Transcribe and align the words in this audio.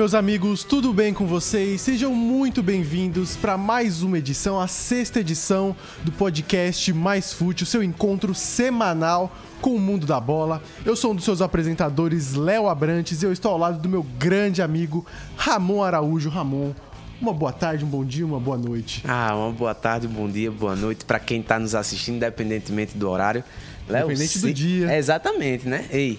meus 0.00 0.14
amigos, 0.14 0.64
tudo 0.64 0.94
bem 0.94 1.12
com 1.12 1.26
vocês? 1.26 1.78
Sejam 1.82 2.14
muito 2.14 2.62
bem-vindos 2.62 3.36
para 3.36 3.58
mais 3.58 4.02
uma 4.02 4.16
edição, 4.16 4.58
a 4.58 4.66
sexta 4.66 5.20
edição 5.20 5.76
do 6.02 6.10
podcast 6.10 6.90
Mais 6.94 7.34
Fute, 7.34 7.64
o 7.64 7.66
seu 7.66 7.82
encontro 7.82 8.34
semanal 8.34 9.30
com 9.60 9.74
o 9.74 9.78
mundo 9.78 10.06
da 10.06 10.18
bola. 10.18 10.62
Eu 10.86 10.96
sou 10.96 11.12
um 11.12 11.14
dos 11.14 11.26
seus 11.26 11.42
apresentadores, 11.42 12.32
Léo 12.32 12.66
Abrantes, 12.66 13.22
e 13.22 13.26
eu 13.26 13.30
estou 13.30 13.52
ao 13.52 13.58
lado 13.58 13.78
do 13.78 13.90
meu 13.90 14.02
grande 14.02 14.62
amigo 14.62 15.04
Ramon 15.36 15.82
Araújo. 15.82 16.30
Ramon, 16.30 16.72
uma 17.20 17.34
boa 17.34 17.52
tarde, 17.52 17.84
um 17.84 17.88
bom 17.88 18.02
dia, 18.02 18.24
uma 18.24 18.40
boa 18.40 18.56
noite. 18.56 19.04
Ah, 19.06 19.36
uma 19.36 19.52
boa 19.52 19.74
tarde, 19.74 20.06
um 20.06 20.10
bom 20.10 20.30
dia, 20.30 20.50
boa 20.50 20.74
noite 20.74 21.04
para 21.04 21.20
quem 21.20 21.42
está 21.42 21.58
nos 21.58 21.74
assistindo, 21.74 22.16
independentemente 22.16 22.96
do 22.96 23.06
horário. 23.10 23.44
Léo, 23.86 24.06
Independente 24.06 24.38
se... 24.38 24.40
do 24.40 24.54
dia. 24.54 24.90
É, 24.92 24.96
exatamente, 24.96 25.68
né? 25.68 25.84
Ei, 25.90 26.18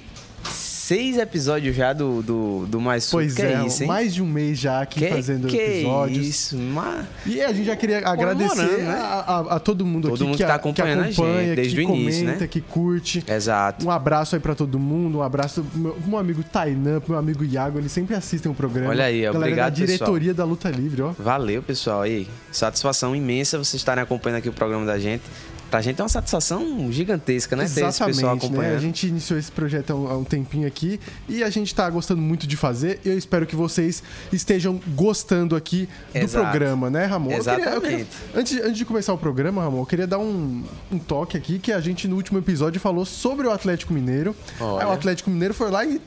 seis 0.91 1.17
episódios 1.17 1.73
já 1.73 1.93
do, 1.93 2.21
do, 2.21 2.65
do 2.67 2.81
Mais 2.81 3.05
Sul. 3.05 3.19
Pois 3.19 3.33
que 3.33 3.41
é, 3.41 3.53
é 3.53 3.65
isso, 3.65 3.87
mais 3.87 4.13
de 4.13 4.21
um 4.21 4.27
mês 4.27 4.59
já 4.59 4.81
aqui 4.81 4.99
que, 4.99 5.07
fazendo 5.07 5.47
que 5.47 5.55
episódios. 5.55 6.27
isso, 6.27 6.57
mas... 6.57 7.05
E 7.25 7.41
a 7.41 7.53
gente 7.53 7.65
já 7.65 7.77
queria 7.77 8.05
agradecer 8.05 8.79
né? 8.79 8.89
a, 8.89 8.97
a, 8.97 9.55
a, 9.55 9.59
todo 9.59 9.85
mundo 9.85 10.09
todo 10.09 10.15
aqui 10.15 10.23
mundo 10.25 10.37
que, 10.37 10.43
tá 10.43 10.55
acompanhando 10.55 11.05
que 11.05 11.13
acompanha, 11.13 11.45
gente, 11.45 11.55
desde 11.55 11.75
que 11.77 11.81
o 11.81 11.87
comenta, 11.87 12.03
início, 12.03 12.25
né? 12.25 12.47
que 12.47 12.59
curte. 12.59 13.23
Exato. 13.25 13.85
Um 13.85 13.91
abraço 13.91 14.35
aí 14.35 14.41
para 14.41 14.53
todo 14.53 14.77
mundo, 14.77 15.19
um 15.19 15.21
abraço 15.21 15.63
pro 15.63 15.79
meu, 15.79 15.97
meu 16.05 16.19
amigo 16.19 16.43
Tainan, 16.43 16.99
pro 16.99 17.11
meu 17.11 17.19
amigo 17.19 17.45
Iago, 17.45 17.77
eles 17.77 17.91
sempre 17.91 18.13
assistem 18.13 18.51
o 18.51 18.55
programa. 18.55 18.89
Olha 18.89 19.05
aí, 19.05 19.21
Galera 19.21 19.37
obrigado, 19.37 19.71
da 19.71 19.85
diretoria 19.85 20.31
pessoal. 20.31 20.47
da 20.47 20.51
Luta 20.51 20.69
Livre, 20.69 21.03
ó. 21.03 21.13
Valeu, 21.17 21.63
pessoal. 21.63 22.01
Aí, 22.01 22.27
satisfação 22.51 23.15
imensa 23.15 23.57
vocês 23.57 23.75
estarem 23.75 24.03
acompanhando 24.03 24.39
aqui 24.39 24.49
o 24.49 24.53
programa 24.53 24.85
da 24.85 24.99
gente. 24.99 25.23
Pra 25.71 25.79
gente 25.79 26.01
é 26.01 26.03
uma 26.03 26.09
satisfação 26.09 26.91
gigantesca, 26.91 27.55
né? 27.55 27.63
Exatamente, 27.63 27.95
Ter 27.95 28.09
esse 28.09 28.15
pessoal 28.17 28.35
acompanhando. 28.35 28.71
Né? 28.73 28.75
A 28.75 28.81
gente 28.81 29.07
iniciou 29.07 29.39
esse 29.39 29.49
projeto 29.49 29.91
há 29.91 29.95
um, 29.95 30.07
há 30.09 30.17
um, 30.17 30.23
tempinho 30.25 30.67
aqui 30.67 30.99
e 31.29 31.41
a 31.41 31.49
gente 31.49 31.73
tá 31.73 31.89
gostando 31.89 32.21
muito 32.21 32.45
de 32.45 32.57
fazer. 32.57 32.99
Eu 33.05 33.17
espero 33.17 33.47
que 33.47 33.55
vocês 33.55 34.03
estejam 34.33 34.81
gostando 34.89 35.55
aqui 35.55 35.87
do 36.11 36.19
Exato. 36.19 36.43
programa, 36.43 36.89
né, 36.89 37.05
Ramon? 37.05 37.31
Exatamente. 37.31 37.73
Eu 37.73 37.81
queria, 37.81 37.99
eu 37.99 38.05
queria, 38.05 38.41
antes, 38.41 38.57
antes 38.57 38.77
de 38.77 38.83
começar 38.83 39.13
o 39.13 39.17
programa, 39.17 39.63
Ramon, 39.63 39.79
eu 39.79 39.85
queria 39.85 40.05
dar 40.05 40.19
um, 40.19 40.61
um, 40.91 40.99
toque 40.99 41.37
aqui 41.37 41.57
que 41.57 41.71
a 41.71 41.79
gente 41.79 42.05
no 42.05 42.17
último 42.17 42.37
episódio 42.37 42.81
falou 42.81 43.05
sobre 43.05 43.47
o 43.47 43.51
Atlético 43.51 43.93
Mineiro. 43.93 44.35
Aí 44.59 44.85
o 44.85 44.91
Atlético 44.91 45.29
Mineiro 45.29 45.53
foi 45.53 45.71
lá 45.71 45.85
e 45.85 46.01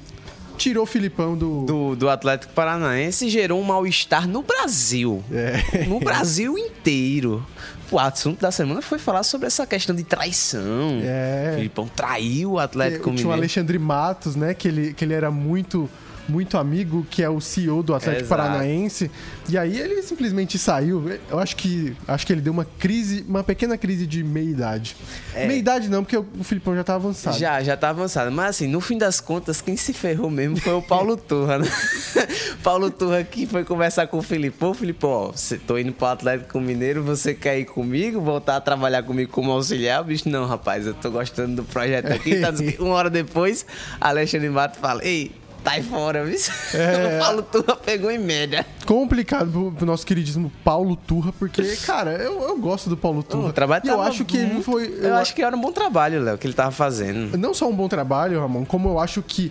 tirou 0.56 0.84
o 0.84 0.86
Filipão 0.86 1.36
do... 1.36 1.64
do... 1.64 1.97
Do, 1.97 2.08
Atlético 2.08 2.53
Paranaense 2.53 3.27
e 3.27 3.31
gerou 3.31 3.60
um 3.60 3.64
mal-estar 3.64 4.28
no 4.28 4.42
Brasil. 4.42 5.22
É. 5.33 5.84
No 5.86 6.00
Brasil 6.00 6.56
inteiro. 6.58 7.44
O 7.90 7.98
assunto 7.98 8.40
da 8.40 8.50
semana 8.50 8.80
foi 8.82 8.98
falar 8.98 9.22
sobre 9.22 9.46
essa 9.46 9.66
questão 9.66 9.94
de 9.94 10.04
traição. 10.04 11.00
É. 11.02 11.50
O 11.52 11.56
Filipão 11.56 11.88
traiu 11.88 12.52
o 12.52 12.58
Atlético 12.58 13.04
Tinha 13.04 13.12
Mineiro. 13.12 13.30
o 13.30 13.32
Alexandre 13.32 13.78
Matos, 13.78 14.34
né? 14.36 14.54
Que 14.54 14.68
ele, 14.68 14.94
que 14.94 15.04
ele 15.04 15.14
era 15.14 15.30
muito 15.30 15.88
muito 16.28 16.56
amigo, 16.56 17.06
que 17.10 17.22
é 17.22 17.28
o 17.28 17.41
CEO 17.41 17.82
do 17.82 17.94
Atlético 17.94 18.24
Exato. 18.24 18.42
Paranaense. 18.42 19.10
E 19.48 19.59
aí 19.59 19.78
ele 19.78 20.03
simplesmente 20.03 20.59
saiu. 20.59 21.05
Eu 21.31 21.39
acho 21.39 21.56
que 21.56 21.95
acho 22.09 22.27
que 22.27 22.33
ele 22.33 22.41
deu 22.41 22.53
uma 22.53 22.64
crise, 22.64 23.25
uma 23.28 23.45
pequena 23.45 23.77
crise 23.77 24.06
de 24.06 24.25
meia 24.25 24.50
idade. 24.50 24.97
É. 25.34 25.47
Meia 25.47 25.59
idade 25.59 25.89
não, 25.89 26.03
porque 26.03 26.17
o 26.17 26.45
Filipão 26.45 26.75
já 26.75 26.83
tá 26.83 26.95
avançado. 26.95 27.39
Já, 27.39 27.62
já 27.62 27.77
tá 27.77 27.91
avançado. 27.91 28.33
Mas 28.33 28.50
assim, 28.50 28.67
no 28.67 28.81
fim 28.81 28.97
das 28.97 29.20
contas, 29.20 29.61
quem 29.61 29.77
se 29.77 29.92
ferrou 29.92 30.31
mesmo 30.31 30.56
foi 30.56 30.72
o 30.72 30.83
Paulo 30.83 31.17
Turra, 31.17 31.59
né? 31.59 31.69
Paulo 32.62 32.91
Turra 32.91 33.22
que 33.22 33.47
foi 33.47 33.65
conversar 33.65 34.06
com 34.06 34.19
o 34.19 34.22
Filipão. 34.22 34.72
Filipão, 34.72 35.11
ó, 35.11 35.33
você 35.33 35.59
tô 35.59 35.77
indo 35.78 35.92
pro 35.92 36.06
Atlético 36.06 36.61
Mineiro, 36.61 37.03
você 37.03 37.34
quer 37.34 37.59
ir 37.59 37.67
comigo? 37.67 38.20
Voltar 38.20 38.56
a 38.56 38.61
trabalhar 38.61 39.03
comigo 39.03 39.31
como 39.31 39.50
auxiliar? 39.50 40.00
O 40.00 40.05
bicho, 40.05 40.28
não, 40.28 40.47
rapaz, 40.47 40.87
eu 40.87 40.95
tô 40.95 41.11
gostando 41.11 41.56
do 41.56 41.65
projeto 41.65 42.11
aqui. 42.11 42.41
Tá, 42.41 42.48
uma 42.83 42.95
hora 42.95 43.11
depois, 43.11 43.67
Alexandre 44.00 44.49
Mato 44.49 44.78
fala, 44.78 45.04
ei, 45.04 45.33
Tá 45.64 45.82
fora, 45.82 46.25
viu? 46.25 46.38
É. 46.75 47.16
O 47.16 47.20
Paulo 47.20 47.42
Turra 47.42 47.76
pegou 47.76 48.10
em 48.10 48.19
média. 48.19 48.66
Complicado 48.84 49.50
pro, 49.50 49.72
pro 49.72 49.86
nosso 49.86 50.04
queridíssimo 50.06 50.52
Paulo 50.62 50.94
Turra, 50.94 51.32
porque, 51.32 51.62
cara, 51.86 52.12
eu, 52.12 52.42
eu 52.42 52.58
gosto 52.58 52.88
do 52.91 52.97
Paulo 52.97 53.22
Turra. 53.22 53.48
O 53.48 53.52
trabalho 53.52 53.82
e 53.84 53.88
eu 53.88 54.00
acho 54.03 54.24
que 54.24 54.36
ele 54.36 54.47
não 54.47 54.53
muito- 54.54 54.64
foi. 54.64 54.98
Eu, 55.00 55.14
acho 55.14 55.34
que 55.34 55.42
era 55.42 55.56
um 55.56 55.60
bom 55.60 55.72
trabalho, 55.72 56.22
Léo, 56.22 56.36
que 56.36 56.47
ele 56.47 56.54
tava 56.54 56.70
fazendo. 56.70 57.36
não 57.38 57.54
só 57.54 57.69
um 57.69 57.74
bom 57.74 57.88
trabalho, 57.88 58.41
Ramon, 58.41 58.64
como 58.64 58.88
eu 58.91 58.98
acho 58.98 59.22
que 59.22 59.50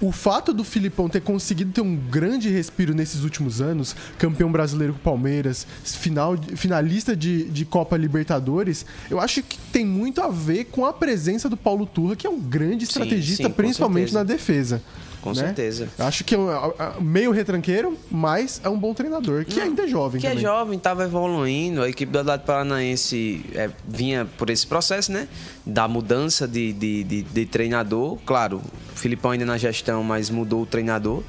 o 0.00 0.12
fato 0.12 0.52
do 0.52 0.64
Filipão 0.64 1.08
ter 1.08 1.20
conseguido 1.20 1.70
ter 1.72 1.80
um 1.80 1.96
grande 1.96 2.50
respiro 2.50 2.92
nesses 2.92 3.22
últimos 3.22 3.60
anos, 3.60 3.94
campeão 4.18 4.50
brasileiro 4.50 4.92
com 4.92 4.98
o 4.98 5.02
Palmeiras, 5.02 5.66
final, 5.84 6.36
finalista 6.56 7.16
de, 7.16 7.44
de 7.44 7.64
Copa 7.64 7.96
Libertadores, 7.96 8.84
eu 9.10 9.20
acho 9.20 9.42
que 9.42 9.56
tem 9.72 9.84
muito 9.84 10.20
a 10.20 10.28
ver 10.28 10.64
com 10.64 10.84
a 10.84 10.92
presença 10.92 11.48
do 11.48 11.56
Paulo 11.56 11.86
Turra, 11.86 12.16
que 12.16 12.26
é 12.26 12.30
um 12.30 12.40
grande 12.40 12.84
estrategista, 12.84 13.44
sim, 13.44 13.48
com 13.48 13.54
principalmente 13.54 14.12
na 14.12 14.24
defesa. 14.24 14.82
Com 15.24 15.30
né? 15.30 15.36
certeza. 15.46 15.88
Acho 15.98 16.22
que 16.22 16.34
é 16.34 16.38
um, 16.38 16.50
é 16.50 16.92
um 16.98 17.02
meio 17.02 17.30
retranqueiro, 17.32 17.96
mas 18.10 18.60
é 18.62 18.68
um 18.68 18.78
bom 18.78 18.92
treinador, 18.92 19.46
que 19.46 19.58
ainda 19.58 19.84
é 19.84 19.88
jovem 19.88 20.20
Que 20.20 20.26
é 20.26 20.30
também. 20.30 20.44
jovem, 20.44 20.76
estava 20.76 21.02
evoluindo. 21.04 21.82
A 21.82 21.88
equipe 21.88 22.12
do 22.12 22.18
Atlético 22.18 22.46
Paranaense 22.46 23.42
é, 23.54 23.70
vinha 23.88 24.26
por 24.36 24.50
esse 24.50 24.66
processo, 24.66 25.10
né? 25.10 25.26
Da 25.64 25.88
mudança 25.88 26.46
de, 26.46 26.74
de, 26.74 27.04
de, 27.04 27.22
de 27.22 27.46
treinador. 27.46 28.18
Claro, 28.26 28.60
o 28.94 28.98
Filipão 28.98 29.30
ainda 29.30 29.46
na 29.46 29.56
gestão, 29.56 30.04
mas 30.04 30.28
mudou 30.28 30.60
o 30.60 30.66
treinador. 30.66 31.22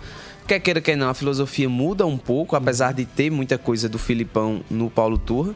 Quer 0.45 0.59
queira, 0.59 0.81
quer 0.81 0.97
não, 0.97 1.09
a 1.09 1.13
filosofia 1.13 1.69
muda 1.69 2.05
um 2.05 2.17
pouco, 2.17 2.55
apesar 2.57 2.93
de 2.93 3.05
ter 3.05 3.31
muita 3.31 3.57
coisa 3.57 3.87
do 3.87 3.97
Filipão 3.97 4.61
no 4.69 4.89
Paulo 4.89 5.17
Turra. 5.17 5.55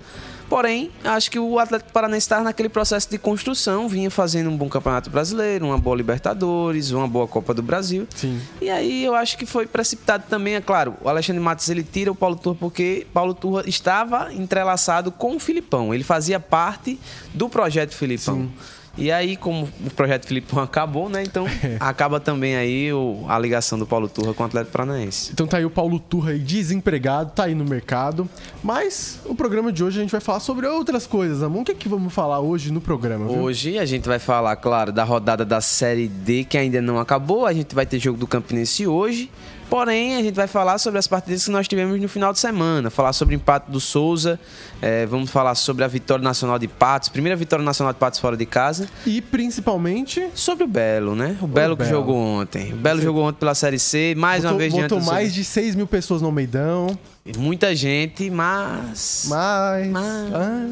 Porém, 0.50 0.90
acho 1.04 1.30
que 1.30 1.38
o 1.38 1.60
Atlético 1.60 1.92
Paranaense 1.92 2.26
estava 2.26 2.44
naquele 2.44 2.70
processo 2.70 3.08
de 3.10 3.20
construção, 3.20 3.88
vinha 3.88 4.10
fazendo 4.10 4.50
um 4.50 4.58
bom 4.58 4.68
Campeonato 4.68 5.10
Brasileiro, 5.10 5.68
uma 5.68 5.78
boa 5.78 5.96
Libertadores, 5.96 6.90
uma 6.90 7.08
boa 7.08 7.28
Copa 7.28 7.54
do 7.54 7.62
Brasil. 7.62 8.08
Sim. 8.16 8.42
E 8.60 8.70
aí 8.70 9.06
eu 9.06 9.14
acho 9.14 9.38
que 9.38 9.46
foi 9.46 9.68
precipitado 9.68 10.24
também, 10.28 10.56
é 10.56 10.62
claro. 10.62 10.96
O 11.02 11.08
Alexandre 11.08 11.42
Matos 11.42 11.70
ele 11.70 11.84
tira 11.84 12.12
o 12.12 12.16
Paulo 12.16 12.36
Turra 12.36 12.56
porque 12.60 13.06
Paulo 13.14 13.36
Turra 13.36 13.64
estava 13.68 14.34
entrelaçado 14.34 15.12
com 15.12 15.36
o 15.36 15.40
Filipão. 15.40 15.94
Ele 15.94 16.04
fazia 16.04 16.40
parte 16.40 17.00
do 17.34 17.48
projeto 17.48 17.94
Filipão. 17.94 18.36
Sim. 18.36 18.52
E 18.98 19.12
aí, 19.12 19.36
como 19.38 19.70
o 19.86 19.90
projeto 19.92 20.26
Filipão 20.28 20.62
acabou, 20.62 21.08
né? 21.10 21.24
Então 21.24 21.46
acaba 21.80 22.20
também 22.20 22.56
aí 22.56 22.92
o- 22.92 23.24
a 23.30 23.38
ligação 23.40 23.78
do 23.80 23.86
Paulo 23.86 24.10
Turra 24.10 24.34
com 24.34 24.44
o 24.44 24.46
Atlético 24.46 24.72
Paranaense. 24.74 25.32
Então 25.32 25.48
tá 25.48 25.58
aí 25.58 25.66
o 25.66 25.70
Paulo 25.70 26.00
Turra 26.00 26.32
aí 26.32 26.40
desempregado, 26.40 27.32
tá 27.32 27.46
aí 27.46 27.56
no 27.56 27.64
mercado. 27.66 28.28
Mas 28.64 29.20
o 29.26 29.34
programa 29.36 29.72
de 29.72 29.84
hoje 29.84 30.00
a 30.00 30.02
gente 30.02 30.12
vai 30.12 30.20
falar 30.22 30.40
sobre 30.42 30.68
outras 30.68 31.08
coisas, 31.08 31.42
Amon. 31.42 31.62
O 31.62 31.66
que 31.66 31.72
é 31.72 31.76
que 31.76 31.88
vamos 31.88 32.14
falar 32.14 32.40
hoje 32.40 32.72
no 32.72 32.82
programa, 32.82 33.28
viu? 33.28 33.38
Hoje 33.40 33.78
a 33.78 33.86
gente 33.86 34.08
vai 34.08 34.20
falar, 34.20 34.56
claro, 34.58 34.92
da 34.92 35.04
rodada 35.04 35.46
da 35.46 35.62
Série 35.62 36.08
D 36.08 36.44
que 36.44 36.58
ainda 36.58 36.82
não 36.82 37.00
acabou. 37.00 37.46
A 37.46 37.54
gente 37.54 37.74
vai 37.74 37.86
ter 37.86 38.00
jogo 38.00 38.18
do 38.18 38.28
Campinense 38.28 38.86
hoje. 38.86 39.30
Porém, 39.70 40.16
a 40.16 40.22
gente 40.24 40.34
vai 40.34 40.48
falar 40.48 40.80
sobre 40.80 40.98
as 40.98 41.06
partidas 41.06 41.46
que 41.46 41.52
nós 41.52 41.68
tivemos 41.68 42.02
no 42.02 42.10
final 42.10 42.34
de 42.34 42.40
semana. 42.40 42.90
Falar 42.90 43.14
sobre 43.14 43.36
o 43.36 43.38
empate 43.38 43.70
do 43.70 43.80
Souza. 43.80 44.40
eh, 44.82 45.06
vamos 45.06 45.30
falar 45.30 45.54
sobre 45.54 45.84
a 45.84 45.88
vitória 45.88 46.24
nacional 46.24 46.58
de 46.58 46.68
Patos. 46.68 47.10
Primeira 47.10 47.36
vitória 47.36 47.64
nacional 47.64 47.94
de 47.94 48.00
Patos 48.00 48.20
fora 48.20 48.36
de 48.36 48.46
casa. 48.48 48.90
E 49.06 49.22
principalmente 49.22 50.28
Sobre 50.34 50.64
o 50.64 50.68
Belo, 50.68 51.16
né? 51.16 51.38
O 51.42 51.46
Belo 51.48 51.78
que 51.78 51.84
Belo. 51.84 51.96
jogou 51.98 52.18
ontem. 52.18 52.74
O 52.74 52.78
Belo 52.78 53.00
jogou 53.00 53.24
ontem 53.26 53.38
pela 53.40 53.54
Série 53.54 53.78
C. 53.78 54.16
Mais 54.18 54.44
uma 54.44 54.52
botou, 54.54 54.60
vez 54.60 54.74
diante 54.74 54.90
do 54.90 55.02
mais 55.04 55.34
de 55.34 55.44
6 55.44 55.76
mil 55.76 55.86
pessoas 55.86 56.22
no 56.22 56.28
Almeidão. 56.30 56.98
Muita 57.38 57.76
gente, 57.76 58.30
mas... 58.32 59.28
Mas. 59.30 59.88
Mas- 59.90 60.34
ah, 60.34 60.68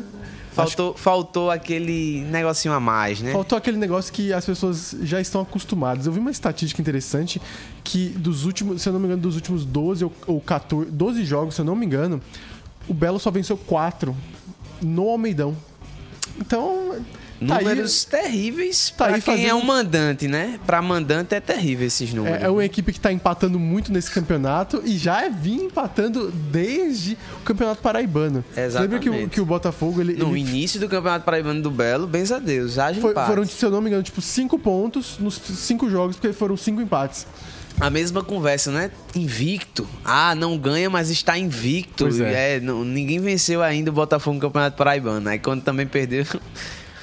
Faltou, 0.57 0.93
faltou 0.95 1.51
aquele 1.51 2.21
negocinho 2.31 2.73
a 2.73 2.79
mais, 2.79 3.21
né? 3.21 3.31
faltou 3.31 3.57
aquele 3.57 3.77
negócio 3.77 4.11
que 4.11 4.33
as 4.33 4.45
pessoas 4.45 4.95
já 5.03 5.21
estão 5.21 5.41
acostumadas. 5.41 6.05
Eu 6.05 6.11
vi 6.11 6.19
uma 6.19 6.31
estatística 6.31 6.81
interessante 6.81 7.41
que 7.83 8.09
dos 8.09 8.45
últimos, 8.45 8.81
se 8.81 8.89
eu 8.89 8.93
não 8.93 8.99
me 8.99 9.05
engano, 9.05 9.21
dos 9.21 9.35
últimos 9.35 9.65
12 9.65 10.05
ou, 10.05 10.13
ou 10.25 10.41
14, 10.41 10.91
12 10.91 11.25
jogos, 11.25 11.55
se 11.55 11.61
eu 11.61 11.65
não 11.65 11.75
me 11.75 11.85
engano, 11.85 12.21
o 12.87 12.93
Belo 12.93 13.19
só 13.19 13.29
venceu 13.29 13.57
4 13.57 14.15
no 14.81 15.09
Almeidão. 15.09 15.55
Então, 16.39 16.95
tá 17.45 17.57
aí- 17.57 17.63
Números 17.65 18.05
terríveis 18.05 18.93
tá 18.97 19.07
aí 19.07 19.21
quem 19.21 19.33
é 19.33 19.37
fazendo- 19.49 19.55
um 19.57 19.63
mandante, 19.65 20.27
né? 20.27 20.59
Pra 20.65 20.81
mandante 20.81 21.35
é 21.35 21.39
terrível 21.39 21.85
esses 21.87 22.13
números. 22.13 22.41
É, 22.41 22.45
é 22.45 22.49
uma 22.49 22.63
equipe 22.65 22.91
que 22.93 22.99
tá 22.99 23.11
empatando 23.11 23.59
muito 23.59 23.91
nesse 23.91 24.09
campeonato 24.11 24.81
e 24.85 24.97
já 24.97 25.23
é 25.25 25.29
vinha 25.29 25.63
empatando 25.65 26.31
desde 26.31 27.17
o 27.41 27.43
Campeonato 27.45 27.81
Paraibano. 27.81 28.43
Você 28.53 28.79
Lembra 28.79 28.99
que 28.99 29.09
o, 29.09 29.13
Exatamente. 29.13 29.29
que 29.31 29.41
o 29.41 29.45
Botafogo 29.45 30.01
ele, 30.01 30.13
No 30.13 30.31
ele 30.35 30.39
início 30.39 30.79
do 30.79 30.87
Campeonato 30.89 31.25
Paraibano 31.25 31.61
do 31.61 31.69
Belo, 31.71 32.07
benza 32.07 32.37
a 32.37 32.39
Deus, 32.39 32.77
haja 32.79 32.99
foi- 33.01 33.13
foram, 33.13 33.45
se 33.45 33.63
eu 33.65 33.69
não 33.71 33.81
me 33.81 33.89
engano, 33.89 34.03
tipo, 34.03 34.21
cinco 34.21 34.57
pontos 34.57 35.17
nos 35.19 35.35
cinco 35.35 35.89
jogos, 35.89 36.15
porque 36.15 36.33
foram 36.33 36.55
cinco 36.57 36.81
empates. 36.81 37.25
A 37.79 37.91
mesma 37.91 38.23
conversa, 38.23 38.71
né? 38.71 38.89
Invicto. 39.13 39.87
Ah, 40.03 40.33
não 40.33 40.57
ganha, 40.57 40.89
mas 40.89 41.11
está 41.11 41.37
invicto. 41.37 42.05
Pois 42.05 42.19
é. 42.19 42.59
não- 42.59 42.83
ninguém 42.83 43.19
venceu 43.19 43.61
ainda 43.61 43.91
o 43.91 43.93
Botafogo 43.93 44.33
no 44.33 44.41
Campeonato 44.41 44.75
Paraibano. 44.75 45.29
Aí 45.29 45.37
quando 45.37 45.61
também 45.61 45.85
perdeu... 45.85 46.25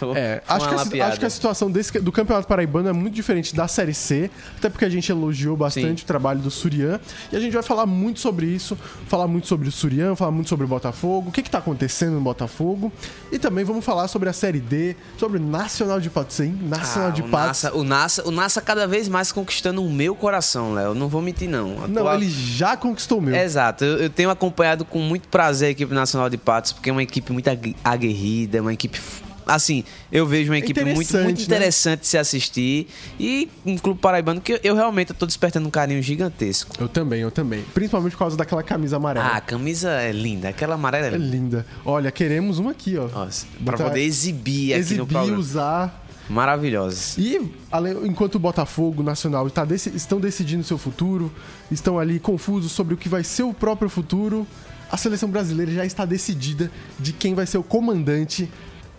É, 0.17 0.43
acho 0.49 0.69
que, 0.88 1.00
a, 1.00 1.06
acho 1.08 1.19
que 1.20 1.26
a 1.26 1.31
situação 1.31 1.70
desse, 1.70 1.99
do 2.00 2.12
Campeonato 2.12 2.46
Paraibano 2.46 2.88
é 2.88 2.93
muito 2.93 3.14
diferente 3.14 3.55
da 3.55 3.67
Série 3.67 3.94
C, 3.94 4.31
até 4.56 4.69
porque 4.69 4.85
a 4.85 4.88
gente 4.88 5.11
elogiou 5.11 5.56
bastante 5.56 6.00
Sim. 6.00 6.05
o 6.05 6.06
trabalho 6.06 6.41
do 6.41 6.50
Surian, 6.50 7.00
e 7.32 7.37
a 7.37 7.41
gente 7.41 7.52
vai 7.52 7.62
falar 7.62 7.87
muito 7.87 8.20
sobre 8.20 8.46
isso, 8.46 8.76
falar 9.08 9.26
muito 9.26 9.46
sobre 9.46 9.69
o 9.69 9.73
Surian, 9.73 10.14
falar 10.14 10.31
muito 10.31 10.49
sobre 10.49 10.64
o 10.64 10.69
Botafogo, 10.69 11.29
o 11.31 11.32
que 11.32 11.41
está 11.41 11.58
acontecendo 11.58 12.14
no 12.14 12.20
Botafogo, 12.20 12.93
e 13.32 13.38
também 13.38 13.64
vamos 13.64 13.85
falar 13.85 14.08
sobre 14.08 14.29
a 14.29 14.32
Série 14.32 14.61
D, 14.61 14.94
sobre 15.19 15.38
o 15.38 15.43
Nacional 15.43 16.00
de 16.00 16.11
Patos, 16.11 16.38
hein? 16.41 16.58
Nacional 16.62 17.08
Ah, 17.08 17.12
de 17.12 17.23
o 17.23 17.29
Patos. 17.29 17.46
Nassa, 17.64 17.75
o, 17.76 17.85
Nassa, 17.85 18.29
o 18.29 18.31
Nassa 18.31 18.61
cada 18.61 18.87
vez 18.87 19.08
mais 19.08 19.32
conquistando 19.32 19.82
o 19.85 19.91
meu 19.91 20.14
coração, 20.14 20.75
Léo. 20.75 20.94
Não 20.94 21.08
vou 21.08 21.20
mentir, 21.23 21.49
não. 21.49 21.87
Não, 21.88 22.12
ele 22.14 22.29
já 22.29 22.76
conquistou 22.76 23.19
o 23.19 23.23
meu. 23.23 23.35
Exato, 23.35 23.85
eu, 23.85 23.99
eu 23.99 24.11
tenho 24.11 24.31
acompanhado 24.31 24.85
com 24.85 24.99
muito 24.99 25.29
prazer 25.29 25.69
a 25.69 25.70
equipe 25.70 25.93
nacional 25.94 26.29
de 26.31 26.37
Patos, 26.37 26.73
porque 26.73 26.91
é 26.91 26.93
uma 26.93 27.02
equipe 27.02 27.32
muito 27.32 27.49
ague- 27.49 27.76
aguerrida, 27.85 28.58
é 28.58 28.61
uma 28.61 28.73
equipe. 28.73 29.00
Assim, 29.46 29.85
eu 30.11 30.26
vejo 30.26 30.50
uma 30.50 30.58
equipe 30.58 30.81
muito, 30.85 30.93
interessante, 31.02 31.25
muito 31.25 31.38
né? 31.38 31.44
interessante 31.44 32.00
de 32.00 32.06
se 32.06 32.19
assistir. 32.19 32.87
E 33.19 33.49
um 33.64 33.76
clube 33.76 34.00
paraibano 34.00 34.41
que 34.41 34.52
eu, 34.55 34.61
eu 34.62 34.75
realmente 34.75 35.12
tô 35.12 35.26
despertando 35.26 35.67
um 35.69 35.70
carinho 35.70 36.02
gigantesco. 36.02 36.75
Eu 36.81 36.88
também, 36.88 37.20
eu 37.20 37.31
também. 37.31 37.62
Principalmente 37.75 38.12
por 38.12 38.19
causa 38.20 38.37
daquela 38.37 38.62
camisa 38.62 38.96
amarela. 38.96 39.26
Ah, 39.26 39.37
a 39.37 39.41
camisa 39.41 39.91
é 39.91 40.12
linda, 40.12 40.49
aquela 40.49 40.75
amarela 40.75 41.06
é 41.06 41.14
É 41.14 41.19
linda. 41.19 41.37
linda. 41.37 41.67
Olha, 41.85 42.11
queremos 42.11 42.58
uma 42.58 42.70
aqui, 42.70 42.96
ó. 42.96 43.08
Nossa, 43.08 43.46
pra 43.64 43.76
poder 43.76 44.00
exibir 44.02 44.73
aqui 44.73 44.81
no 44.81 44.81
Exibir, 44.81 45.06
programa. 45.06 45.38
usar. 45.38 46.05
Maravilhosos. 46.31 47.19
E 47.19 47.50
além- 47.70 48.06
enquanto 48.06 48.37
o 48.37 48.38
Botafogo 48.38 49.02
Nacional 49.02 49.49
tá 49.50 49.64
deci- 49.64 49.93
estão 49.94 50.19
decidindo 50.19 50.64
seu 50.64 50.79
futuro, 50.79 51.31
estão 51.70 51.99
ali 51.99 52.19
confusos 52.19 52.73
sobre 52.73 52.94
o 52.94 52.96
que 52.96 53.08
vai 53.08 53.23
ser 53.23 53.43
o 53.43 53.52
próprio 53.52 53.88
futuro, 53.91 54.46
a 54.91 54.96
seleção 54.96 55.29
brasileira 55.29 55.70
já 55.73 55.85
está 55.85 56.05
decidida 56.05 56.70
de 56.99 57.12
quem 57.12 57.35
vai 57.35 57.46
ser 57.46 57.58
o 57.58 57.62
comandante 57.62 58.50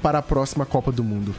para 0.06 0.20
a 0.20 0.22
próxima 0.22 0.68
Copa 0.68 0.92
do 0.92 1.04
Mundo. 1.04 1.34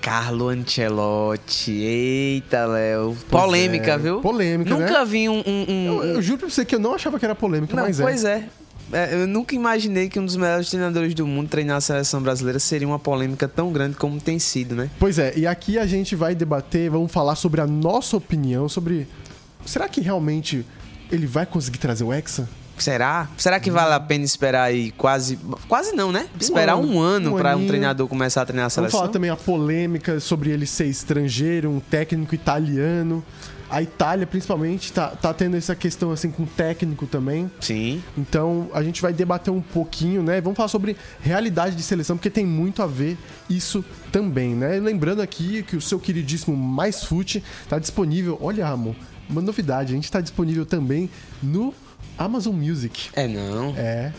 Carlo 0.00 0.48
Ancelotti. 0.48 1.70
Eita, 1.70 2.66
Léo. 2.66 3.16
Pois 3.30 3.44
Polêmica, 3.44 3.92
é, 3.92 3.98
viu? 3.98 4.20
polêmica, 4.20 4.70
Nunca 4.70 4.98
né? 4.98 5.04
vi 5.04 5.28
um. 5.28 5.38
um- 5.38 5.64
um- 5.68 5.86
Eu, 6.02 6.04
eu 6.16 6.22
juro 6.22 6.38
pra 6.40 6.50
você 6.50 6.64
que 6.64 6.74
eu 6.74 6.80
não 6.80 6.94
achava 6.94 7.16
que 7.16 7.24
era 7.24 7.36
polêmica, 7.36 7.76
Não, 7.76 7.84
mas 7.84 8.00
é. 8.00 8.02
pois 8.02 8.24
é. 8.24 8.48
É, 8.92 9.14
Eu 9.14 9.28
nunca 9.28 9.54
imaginei 9.54 10.08
que 10.08 10.18
um 10.18 10.26
dos 10.26 10.34
melhores 10.34 10.68
treinadores 10.68 11.14
do 11.14 11.24
mundo 11.28 11.48
treinar 11.48 11.76
a 11.76 11.80
seleção 11.80 12.20
brasileira 12.20 12.58
seria 12.58 12.88
uma 12.88 12.98
polêmica 12.98 13.46
tão 13.46 13.72
grande 13.72 13.94
como 13.96 14.20
tem 14.20 14.36
sido, 14.36 14.74
né? 14.74 14.90
Pois 14.98 15.20
é, 15.20 15.32
e 15.36 15.46
aqui 15.46 15.78
a 15.78 15.86
gente 15.86 16.16
vai 16.16 16.34
debater, 16.34 16.90
vamos 16.90 17.12
falar 17.12 17.36
sobre 17.36 17.60
a 17.60 17.66
nossa 17.68 18.16
opinião 18.16 18.68
sobre 18.68 19.06
será 19.64 19.88
que 19.88 20.00
realmente 20.00 20.66
ele 21.08 21.24
vai 21.28 21.46
conseguir 21.46 21.78
trazer 21.78 22.02
o 22.02 22.12
Hexa? 22.12 22.48
Será? 22.82 23.28
Será 23.38 23.60
que 23.60 23.70
vale 23.70 23.94
a 23.94 24.00
pena 24.00 24.24
esperar 24.24 24.64
aí 24.64 24.90
quase. 24.92 25.38
Quase 25.68 25.94
não, 25.94 26.10
né? 26.10 26.26
Esperar 26.40 26.76
um 26.76 27.00
ano 27.00 27.34
um 27.34 27.38
pra 27.38 27.56
um 27.56 27.66
treinador 27.66 28.08
começar 28.08 28.42
a 28.42 28.44
treinar 28.44 28.66
a 28.66 28.68
Vamos 28.68 28.74
seleção? 28.74 29.00
falar 29.00 29.12
também 29.12 29.30
a 29.30 29.36
polêmica 29.36 30.18
sobre 30.18 30.50
ele 30.50 30.66
ser 30.66 30.86
estrangeiro, 30.86 31.70
um 31.70 31.78
técnico 31.78 32.34
italiano. 32.34 33.24
A 33.70 33.80
Itália, 33.80 34.26
principalmente, 34.26 34.92
tá, 34.92 35.08
tá 35.08 35.32
tendo 35.32 35.56
essa 35.56 35.74
questão 35.74 36.10
assim 36.10 36.30
com 36.30 36.42
o 36.42 36.46
técnico 36.46 37.06
também. 37.06 37.50
Sim. 37.60 38.02
Então 38.18 38.68
a 38.74 38.82
gente 38.82 39.00
vai 39.00 39.12
debater 39.12 39.54
um 39.54 39.62
pouquinho, 39.62 40.22
né? 40.22 40.40
Vamos 40.40 40.56
falar 40.56 40.68
sobre 40.68 40.96
realidade 41.20 41.76
de 41.76 41.82
seleção, 41.82 42.16
porque 42.16 42.28
tem 42.28 42.44
muito 42.44 42.82
a 42.82 42.86
ver 42.86 43.16
isso 43.48 43.84
também, 44.10 44.54
né? 44.54 44.80
Lembrando 44.80 45.22
aqui 45.22 45.62
que 45.62 45.76
o 45.76 45.80
seu 45.80 45.98
queridíssimo 45.98 46.54
Mais 46.56 47.04
Fute 47.04 47.42
tá 47.68 47.78
disponível. 47.78 48.36
Olha, 48.42 48.66
amor, 48.66 48.94
uma 49.30 49.40
novidade, 49.40 49.92
a 49.92 49.94
gente 49.94 50.10
tá 50.10 50.20
disponível 50.20 50.66
também 50.66 51.08
no 51.42 51.72
Amazon 52.18 52.54
Music. 52.54 53.08
É 53.14 53.26
não. 53.26 53.74
É. 53.76 54.12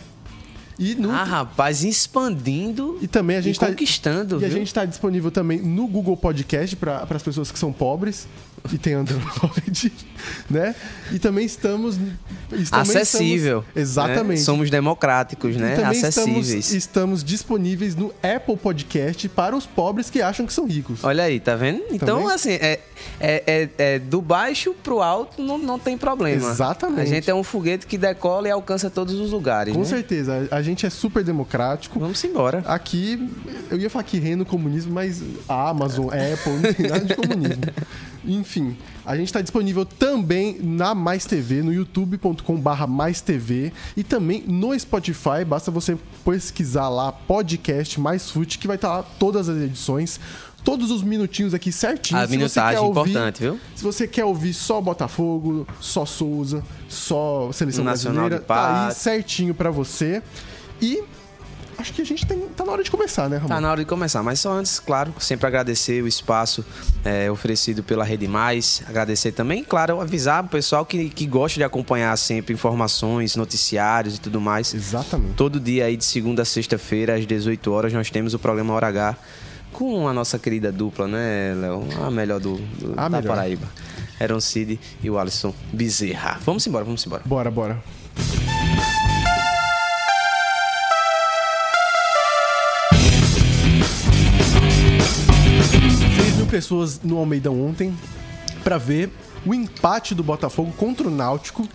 E 0.78 0.94
no 0.96 1.10
Ah, 1.12 1.22
rapaz, 1.22 1.84
expandindo 1.84 2.98
e 3.00 3.06
também 3.06 3.36
a 3.36 3.40
gente 3.40 3.56
e 3.56 3.60
tá 3.60 3.66
conquistando, 3.68 4.40
E 4.40 4.44
a 4.44 4.48
viu? 4.48 4.58
gente 4.58 4.66
está 4.66 4.84
disponível 4.84 5.30
também 5.30 5.60
no 5.62 5.86
Google 5.86 6.16
Podcast 6.16 6.74
para 6.74 7.06
as 7.08 7.22
pessoas 7.22 7.52
que 7.52 7.58
são 7.58 7.72
pobres 7.72 8.26
e 8.72 8.78
tem 8.78 8.94
Android, 8.94 9.92
né? 10.48 10.74
E 11.12 11.18
também 11.18 11.44
estamos. 11.44 11.96
e 11.96 12.64
também 12.64 12.96
Acessível. 12.96 13.58
estamos- 13.58 13.76
exatamente. 13.76 14.38
né? 14.38 14.44
Somos 14.44 14.70
democráticos, 14.70 15.54
E 15.54 15.58
né? 15.58 15.76
também 15.76 15.90
Acessíveis. 16.02 16.48
estamos, 16.48 16.72
estamos 16.72 17.24
disponíveis 17.24 17.94
no 17.94 18.12
Apple 18.22 18.56
Podcast 18.56 19.28
para 19.28 19.54
os 19.54 19.66
pobres 19.66 20.08
que 20.08 20.22
acham 20.22 20.46
que 20.46 20.52
são 20.52 20.66
ricos. 20.66 21.04
Olha 21.04 21.24
aí, 21.24 21.40
tá 21.40 21.54
vendo? 21.54 21.82
Então, 21.90 22.20
vendo? 22.20 22.30
assim, 22.32 22.52
é, 22.52 22.80
é, 23.20 23.42
é- 23.46 23.68
é 23.78 23.98
do 23.98 24.22
baixo 24.22 24.74
pro 24.82 25.02
alto 25.02 25.42
não, 25.42 25.58
não 25.58 25.78
tem 25.78 25.98
problema. 25.98 26.50
Exatamente. 26.50 27.00
A 27.00 27.04
gente 27.04 27.30
é 27.30 27.34
um 27.34 27.44
foguete 27.44 27.86
que 27.86 27.98
decola 27.98 28.48
e 28.48 28.50
alcança 28.50 28.88
todos 28.88 29.14
os 29.20 29.30
lugares. 29.30 29.74
Com 29.74 29.80
né? 29.80 29.84
certeza, 29.86 30.48
a 30.50 30.54
a 30.56 30.62
gente 30.62 30.86
é 30.86 30.90
super 30.90 31.22
democrático. 31.22 31.98
Vamos 32.00 32.22
embora. 32.24 32.62
Aqui, 32.66 33.28
eu 33.70 33.76
ia 33.78 33.90
falar 33.90 34.04
que 34.04 34.18
reino 34.18 34.44
comunismo, 34.46 34.92
mas 34.94 35.20
a 35.48 35.68
Amazon, 35.68 36.06
Apple, 36.14 36.52
não 36.62 36.72
tem 36.72 36.86
nada 36.88 37.04
de 37.04 37.14
comunismo. 37.14 37.62
Enfim, 38.26 38.76
a 39.04 39.16
gente 39.16 39.26
está 39.26 39.40
disponível 39.40 39.84
também 39.84 40.58
na 40.62 40.94
Mais 40.94 41.24
TV, 41.26 41.62
no 41.62 41.72
youtube.com/barra 41.72 42.86
Mais 42.86 43.20
TV 43.20 43.72
e 43.96 44.02
também 44.02 44.42
no 44.46 44.78
Spotify. 44.78 45.44
Basta 45.46 45.70
você 45.70 45.96
pesquisar 46.24 46.88
lá 46.88 47.12
podcast 47.12 48.00
Mais 48.00 48.30
Fute, 48.30 48.58
que 48.58 48.66
vai 48.66 48.76
estar 48.76 48.88
lá 48.88 49.02
todas 49.02 49.48
as 49.48 49.56
edições. 49.60 50.18
Todos 50.62 50.90
os 50.90 51.02
minutinhos 51.02 51.52
aqui 51.52 51.70
certinho. 51.70 52.18
A 52.18 52.22
Se 52.22 52.28
você 52.28 52.36
minutagem 52.38 52.80
quer 52.80 52.86
ouvir- 52.86 53.10
importante, 53.10 53.40
viu? 53.42 53.60
Se 53.76 53.84
você 53.84 54.08
quer 54.08 54.24
ouvir 54.24 54.54
só 54.54 54.80
Botafogo, 54.80 55.66
só 55.78 56.06
Souza, 56.06 56.62
só 56.88 57.50
Seleção 57.52 57.84
Nacional 57.84 58.30
Brasileira, 58.30 58.42
tá 58.46 58.86
aí 58.88 58.94
certinho 58.94 59.54
pra 59.54 59.70
você. 59.70 60.22
E 60.80 61.02
acho 61.78 61.92
que 61.92 62.02
a 62.02 62.04
gente 62.04 62.26
tem, 62.26 62.38
tá 62.48 62.64
na 62.64 62.72
hora 62.72 62.82
de 62.82 62.90
começar, 62.90 63.28
né, 63.28 63.36
Ramon? 63.36 63.48
Tá 63.48 63.60
na 63.60 63.70
hora 63.70 63.80
de 63.80 63.86
começar, 63.86 64.22
mas 64.22 64.40
só 64.40 64.52
antes, 64.52 64.78
claro, 64.80 65.12
sempre 65.20 65.46
agradecer 65.46 66.02
o 66.02 66.06
espaço 66.08 66.64
é, 67.04 67.30
oferecido 67.30 67.82
pela 67.82 68.04
Rede 68.04 68.26
Mais. 68.28 68.82
Agradecer 68.88 69.32
também, 69.32 69.62
claro, 69.64 70.00
avisar 70.00 70.44
o 70.44 70.48
pessoal 70.48 70.84
que, 70.86 71.08
que 71.10 71.26
gosta 71.26 71.58
de 71.58 71.64
acompanhar 71.64 72.16
sempre 72.18 72.54
informações, 72.54 73.36
noticiários 73.36 74.16
e 74.16 74.20
tudo 74.20 74.40
mais. 74.40 74.72
Exatamente. 74.74 75.34
Todo 75.34 75.58
dia 75.60 75.86
aí 75.86 75.96
de 75.96 76.04
segunda 76.04 76.42
a 76.42 76.44
sexta-feira, 76.44 77.14
às 77.16 77.26
18 77.26 77.70
horas, 77.72 77.92
nós 77.92 78.10
temos 78.10 78.34
o 78.34 78.38
programa 78.38 78.72
Hora 78.74 78.88
H 78.88 79.16
com 79.72 80.06
a 80.06 80.12
nossa 80.12 80.38
querida 80.38 80.70
dupla, 80.70 81.08
né, 81.08 81.52
Léo? 81.56 81.82
A 82.04 82.10
melhor 82.10 82.38
do, 82.40 82.56
do- 82.56 82.92
A 82.96 83.08
da 83.08 83.18
melhor. 83.20 83.34
Paraíba. 83.34 83.66
Aaron 84.20 84.40
Cid 84.40 84.78
e 85.02 85.10
o 85.10 85.18
Alisson 85.18 85.52
Bezerra. 85.72 86.38
Vamos 86.44 86.64
embora, 86.66 86.84
vamos 86.84 87.04
embora. 87.04 87.22
Bora, 87.26 87.50
bora. 87.50 87.82
Pessoas 96.54 97.00
no 97.02 97.18
Almeidão 97.18 97.60
ontem 97.60 97.92
pra 98.62 98.78
ver 98.78 99.10
o 99.44 99.52
empate 99.52 100.14
do 100.14 100.22
Botafogo 100.22 100.72
contra 100.76 101.08
o 101.08 101.10
Náutico. 101.10 101.68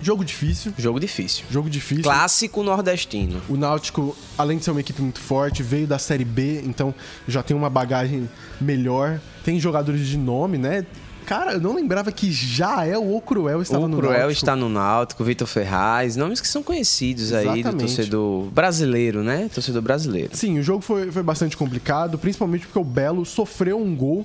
Jogo 0.00 0.24
difícil, 0.24 0.72
Jogo 0.78 0.98
difícil. 0.98 1.44
jogo 1.50 1.68
difícil. 1.68 2.02
Clássico 2.02 2.62
nordestino. 2.62 3.42
O 3.46 3.58
Náutico, 3.58 4.16
além 4.38 4.56
de 4.56 4.64
ser 4.64 4.70
uma 4.70 4.80
equipe 4.80 5.02
muito 5.02 5.20
forte, 5.20 5.62
veio 5.62 5.86
da 5.86 5.98
Série 5.98 6.24
B, 6.24 6.62
então 6.64 6.94
já 7.28 7.42
tem 7.42 7.54
uma 7.54 7.68
bagagem 7.68 8.26
melhor. 8.58 9.20
Tem 9.44 9.60
jogadores 9.60 10.06
de 10.06 10.16
nome, 10.16 10.56
né? 10.56 10.86
Cara, 11.26 11.54
eu 11.54 11.60
não 11.60 11.74
lembrava 11.74 12.12
que 12.12 12.30
já 12.30 12.86
é 12.86 12.96
o 12.96 13.20
Cruel 13.20 13.60
estava 13.60 13.84
O 13.84 13.88
no 13.88 13.96
Cruel 13.98 14.12
Náutico. 14.12 14.32
está 14.32 14.54
no 14.56 14.68
Náutico, 14.68 15.24
Vitor 15.24 15.46
Ferraz, 15.48 16.14
nomes 16.16 16.40
que 16.40 16.46
são 16.48 16.62
conhecidos 16.62 17.32
aí 17.32 17.44
do 17.46 17.58
Exatamente. 17.58 17.78
torcedor 17.80 18.42
brasileiro, 18.44 19.22
né? 19.24 19.50
Torcedor 19.52 19.82
brasileiro. 19.82 20.30
Sim, 20.36 20.58
o 20.58 20.62
jogo 20.62 20.80
foi, 20.82 21.10
foi 21.10 21.22
bastante 21.24 21.56
complicado, 21.56 22.16
principalmente 22.16 22.66
porque 22.66 22.78
o 22.78 22.84
Belo 22.84 23.26
sofreu 23.26 23.78
um 23.80 23.94
gol, 23.96 24.24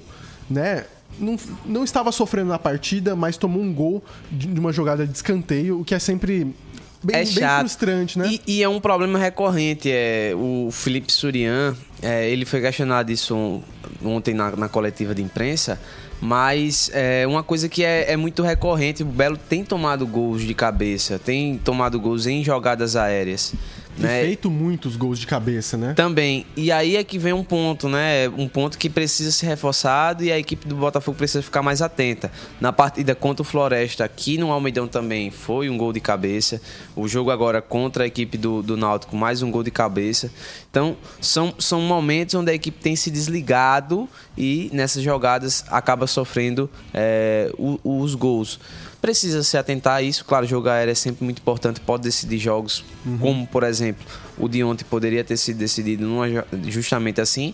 né? 0.50 0.86
Não, 1.20 1.36
não 1.66 1.84
estava 1.84 2.12
sofrendo 2.12 2.50
na 2.50 2.60
partida, 2.60 3.16
mas 3.16 3.36
tomou 3.36 3.62
um 3.62 3.74
gol 3.74 4.04
de 4.32 4.48
de 4.48 4.60
uma 4.60 4.72
jogada 4.72 5.06
de 5.06 5.12
escanteio, 5.14 5.80
o 5.82 5.84
que 5.84 5.94
é 5.96 6.00
sempre 6.00 6.56
bem, 7.04 7.16
é 7.18 7.26
bem 7.26 7.60
frustrante, 7.60 8.18
né? 8.18 8.30
E, 8.32 8.60
e 8.60 8.64
é 8.64 8.70
um 8.70 8.80
problema 8.80 9.18
recorrente. 9.20 9.90
É, 9.92 10.34
o 10.36 10.70
Felipe 10.72 11.12
Surian, 11.12 11.76
é, 12.02 12.30
ele 12.30 12.46
foi 12.46 12.62
questionado 12.62 13.12
isso 13.12 13.36
on- 13.36 13.62
ontem 14.04 14.34
na, 14.34 14.56
na 14.56 14.70
coletiva 14.70 15.14
de 15.14 15.22
imprensa, 15.22 15.78
mas 16.22 16.92
é 16.94 17.26
uma 17.26 17.42
coisa 17.42 17.68
que 17.68 17.84
é, 17.84 18.12
é 18.12 18.16
muito 18.16 18.44
recorrente. 18.44 19.02
O 19.02 19.08
Belo 19.08 19.38
tem 19.38 19.66
tomado 19.66 20.06
gols 20.06 20.44
de 20.44 20.54
cabeça, 20.54 21.18
tem 21.18 21.58
tomado 21.58 22.00
gols 22.00 22.28
em 22.28 22.44
jogadas 22.44 22.96
aéreas. 22.96 23.54
Né? 23.98 24.22
feito 24.24 24.50
muitos 24.50 24.96
gols 24.96 25.20
de 25.20 25.28
cabeça, 25.28 25.78
né? 25.78 25.94
Também. 25.94 26.46
E 26.56 26.72
aí 26.72 26.96
é 26.96 27.04
que 27.04 27.20
vem 27.20 27.34
um 27.34 27.44
ponto, 27.44 27.88
né? 27.90 28.30
Um 28.30 28.48
ponto 28.48 28.78
que 28.78 28.90
precisa 28.90 29.32
ser 29.32 29.48
reforçado 29.48 30.24
e 30.24 30.32
a 30.32 30.40
equipe 30.40 30.68
do 30.68 30.76
Botafogo 30.76 31.18
precisa 31.18 31.42
ficar 31.44 31.62
mais 31.62 31.82
atenta. 31.82 32.32
Na 32.60 32.72
partida 32.74 33.14
contra 33.14 33.42
o 33.42 33.46
Floresta, 33.46 34.04
aqui 34.04 34.38
no 34.38 34.52
Almeidão 34.52 34.88
também 34.88 35.30
foi 35.30 35.70
um 35.70 35.78
gol 35.78 35.94
de 35.94 36.00
cabeça. 36.00 36.62
O 36.96 37.08
jogo 37.08 37.30
agora 37.32 37.62
contra 37.62 38.04
a 38.06 38.08
equipe 38.08 38.38
do, 38.38 38.64
do 38.64 38.76
Náutico, 38.78 39.16
mais 39.16 39.42
um 39.44 39.52
gol 39.52 39.62
de 39.64 39.72
cabeça. 39.72 40.32
Então, 40.70 40.96
são, 41.20 41.54
são 41.60 41.82
momentos 41.82 42.34
onde 42.36 42.50
a 42.50 42.54
equipe 42.54 42.80
tem 42.82 42.96
se 42.96 43.12
desligado 43.12 44.08
e 44.38 44.70
nessas 44.74 45.04
jogadas 45.04 45.64
acaba 45.70 46.08
sofrendo 46.08 46.70
é, 46.94 47.52
o- 47.58 47.80
os 47.84 48.16
gols. 48.16 48.60
Precisa 49.02 49.42
se 49.42 49.58
atentar 49.58 49.96
a 49.96 50.02
isso. 50.02 50.24
Claro, 50.24 50.46
jogo 50.46 50.70
aéreo 50.70 50.92
é 50.92 50.96
sempre 50.96 51.24
muito 51.24 51.40
importante, 51.40 51.80
pode 51.80 52.04
decidir 52.04 52.38
jogos, 52.38 52.84
como 53.20 53.48
por 53.48 53.64
exemplo, 53.64 54.06
o 54.38 54.48
de 54.48 54.64
ontem 54.64 54.86
poderia 54.86 55.24
ter 55.24 55.38
sido 55.38 55.58
decidido 55.58 56.06
numa 56.06 56.28
justamente 56.68 57.20
assim. 57.20 57.54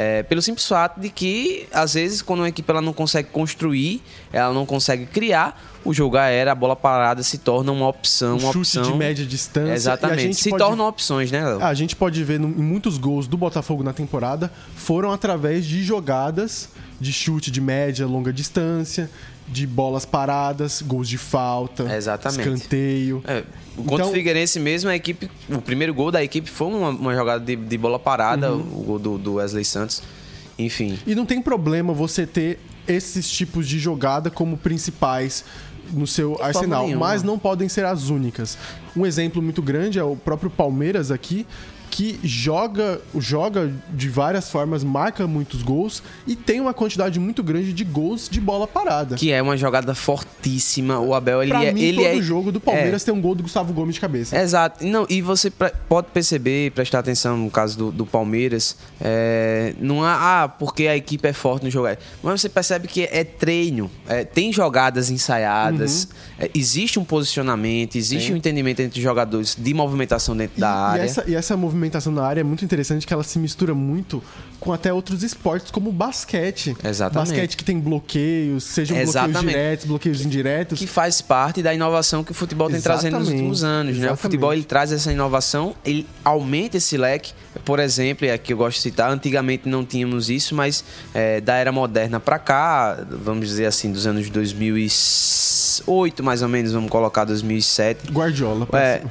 É, 0.00 0.22
pelo 0.22 0.40
simples 0.40 0.66
fato 0.66 1.00
de 1.00 1.10
que, 1.10 1.66
às 1.72 1.94
vezes, 1.94 2.22
quando 2.22 2.40
uma 2.40 2.48
equipe 2.48 2.70
ela 2.70 2.80
não 2.80 2.92
consegue 2.92 3.30
construir, 3.30 4.00
ela 4.32 4.54
não 4.54 4.64
consegue 4.64 5.06
criar, 5.06 5.60
o 5.84 5.92
jogo 5.92 6.16
aéreo, 6.16 6.52
a 6.52 6.54
bola 6.54 6.76
parada 6.76 7.20
se 7.22 7.38
torna 7.38 7.72
uma 7.72 7.88
opção, 7.88 8.36
um 8.36 8.40
uma 8.40 8.52
chute 8.52 8.78
opção. 8.78 8.92
de 8.92 8.96
média 8.96 9.26
distância. 9.26 9.72
Exatamente. 9.72 10.34
Se 10.34 10.50
pode... 10.50 10.62
tornam 10.62 10.86
opções, 10.86 11.32
né, 11.32 11.44
Léo? 11.44 11.64
A 11.64 11.74
gente 11.74 11.96
pode 11.96 12.22
ver 12.22 12.40
em 12.40 12.46
muitos 12.46 12.96
gols 12.96 13.26
do 13.26 13.36
Botafogo 13.36 13.82
na 13.82 13.92
temporada 13.92 14.52
foram 14.76 15.10
através 15.10 15.66
de 15.66 15.82
jogadas 15.82 16.68
de 17.00 17.12
chute 17.12 17.50
de 17.50 17.60
média, 17.60 18.06
longa 18.06 18.32
distância, 18.32 19.10
de 19.48 19.66
bolas 19.66 20.04
paradas, 20.04 20.82
gols 20.82 21.08
de 21.08 21.18
falta, 21.18 21.94
Exatamente. 21.94 22.40
escanteio. 22.40 23.22
É, 23.26 23.42
contra 23.76 23.94
então, 23.94 24.10
o 24.10 24.12
Figueirense 24.12 24.60
mesmo, 24.60 24.90
a 24.90 24.96
equipe, 24.96 25.30
o 25.48 25.60
primeiro 25.60 25.94
gol 25.94 26.10
da 26.10 26.22
equipe 26.22 26.50
foi 26.50 26.68
uma, 26.68 26.90
uma 26.90 27.14
jogada 27.14 27.44
de, 27.44 27.56
de, 27.56 27.78
bola 27.78 27.98
parada, 27.98 28.52
uhum. 28.52 28.60
o 28.60 28.84
gol 28.84 28.98
do, 28.98 29.18
do 29.18 29.34
Wesley 29.34 29.64
Santos. 29.64 30.02
Enfim. 30.58 30.98
E 31.06 31.14
não 31.14 31.24
tem 31.24 31.40
problema 31.40 31.92
você 31.92 32.26
ter 32.26 32.58
esses 32.86 33.30
tipos 33.30 33.68
de 33.68 33.78
jogada 33.78 34.30
como 34.30 34.56
principais 34.56 35.44
no 35.92 36.06
seu 36.06 36.34
de 36.36 36.42
arsenal, 36.42 36.88
mas 36.90 37.22
não 37.22 37.38
podem 37.38 37.68
ser 37.68 37.84
as 37.84 38.10
únicas. 38.10 38.58
Um 38.96 39.06
exemplo 39.06 39.40
muito 39.40 39.62
grande 39.62 39.98
é 39.98 40.04
o 40.04 40.16
próprio 40.16 40.50
Palmeiras 40.50 41.10
aqui, 41.10 41.46
que 41.90 42.18
joga, 42.22 43.00
joga 43.16 43.72
de 43.90 44.08
várias 44.08 44.50
formas, 44.50 44.84
marca 44.84 45.26
muitos 45.26 45.62
gols 45.62 46.02
e 46.26 46.36
tem 46.36 46.60
uma 46.60 46.74
quantidade 46.74 47.18
muito 47.18 47.42
grande 47.42 47.72
de 47.72 47.84
gols 47.84 48.28
de 48.28 48.40
bola 48.40 48.66
parada. 48.66 49.16
Que 49.16 49.32
é 49.32 49.40
uma 49.40 49.56
jogada 49.56 49.94
fortíssima. 49.94 50.98
O 51.00 51.14
Abel, 51.14 51.42
ele 51.42 51.50
pra 51.50 51.64
é. 51.64 51.72
Mim, 51.72 51.82
ele 51.82 51.96
todo 51.96 52.06
é, 52.06 52.22
jogo 52.22 52.52
do 52.52 52.60
Palmeiras 52.60 53.02
é, 53.02 53.06
tem 53.06 53.14
um 53.14 53.20
gol 53.20 53.34
do 53.34 53.42
Gustavo 53.42 53.72
Gomes 53.72 53.94
de 53.94 54.00
cabeça. 54.00 54.38
Exato. 54.38 54.84
Não, 54.84 55.06
e 55.08 55.22
você 55.22 55.50
pode 55.88 56.08
perceber, 56.12 56.72
prestar 56.72 56.98
atenção 56.98 57.36
no 57.36 57.50
caso 57.50 57.76
do, 57.78 57.90
do 57.90 58.06
Palmeiras, 58.06 58.76
é, 59.00 59.74
não 59.80 60.04
há, 60.04 60.44
ah, 60.44 60.48
porque 60.48 60.86
a 60.86 60.96
equipe 60.96 61.26
é 61.26 61.32
forte 61.32 61.64
no 61.64 61.70
jogo. 61.70 61.88
Mas 62.22 62.40
você 62.40 62.48
percebe 62.48 62.86
que 62.86 63.04
é 63.04 63.24
treino. 63.24 63.90
É, 64.06 64.24
tem 64.24 64.52
jogadas 64.52 65.10
ensaiadas, 65.10 66.04
uhum. 66.04 66.18
É, 66.40 66.50
existe 66.54 66.98
um 67.00 67.04
posicionamento, 67.04 67.96
existe 67.96 68.28
Sim. 68.28 68.34
um 68.34 68.36
entendimento 68.36 68.80
entre 68.80 68.98
os 68.98 69.02
jogadores 69.02 69.56
de 69.58 69.74
movimentação 69.74 70.36
dentro 70.36 70.56
e, 70.56 70.60
da 70.60 70.70
área. 70.70 71.02
E 71.02 71.04
essa, 71.04 71.24
e 71.26 71.34
essa 71.34 71.56
movimentação 71.56 71.77
movimentação 71.78 72.12
na 72.12 72.24
área 72.24 72.40
é 72.40 72.44
muito 72.44 72.64
interessante 72.64 73.06
que 73.06 73.12
ela 73.12 73.22
se 73.22 73.38
mistura 73.38 73.74
muito 73.74 74.22
com 74.60 74.72
até 74.72 74.92
outros 74.92 75.22
esportes, 75.22 75.70
como 75.70 75.90
o 75.90 75.92
basquete. 75.92 76.76
Exatamente. 76.82 77.28
Basquete 77.28 77.56
que 77.56 77.64
tem 77.64 77.78
bloqueios, 77.78 78.64
sejam 78.64 78.96
Exatamente. 78.96 79.32
bloqueios 79.32 79.52
diretos, 79.52 79.86
bloqueios 79.86 80.20
indiretos. 80.24 80.78
Que 80.78 80.86
faz 80.86 81.20
parte 81.20 81.62
da 81.62 81.72
inovação 81.72 82.24
que 82.24 82.32
o 82.32 82.34
futebol 82.34 82.68
tem 82.68 82.76
Exatamente. 82.76 83.00
trazendo 83.00 83.20
nos 83.20 83.28
últimos 83.28 83.64
anos. 83.64 83.98
Né? 83.98 84.10
O 84.10 84.16
futebol 84.16 84.52
ele 84.52 84.64
traz 84.64 84.90
essa 84.92 85.12
inovação, 85.12 85.74
ele 85.84 86.06
aumenta 86.24 86.76
esse 86.76 86.96
leque. 86.96 87.32
Por 87.64 87.78
exemplo, 87.78 88.26
é 88.26 88.36
que 88.38 88.52
eu 88.52 88.56
gosto 88.56 88.76
de 88.76 88.82
citar, 88.82 89.10
antigamente 89.10 89.68
não 89.68 89.84
tínhamos 89.84 90.30
isso, 90.30 90.54
mas 90.54 90.84
é, 91.14 91.40
da 91.40 91.54
era 91.54 91.72
moderna 91.72 92.20
para 92.20 92.38
cá, 92.38 93.04
vamos 93.10 93.48
dizer 93.48 93.66
assim, 93.66 93.90
dos 93.92 94.06
anos 94.06 94.30
2008 94.30 96.22
mais 96.22 96.42
ou 96.42 96.48
menos, 96.48 96.72
vamos 96.72 96.90
colocar 96.90 97.24
2007. 97.24 98.12
Guardiola. 98.12 98.68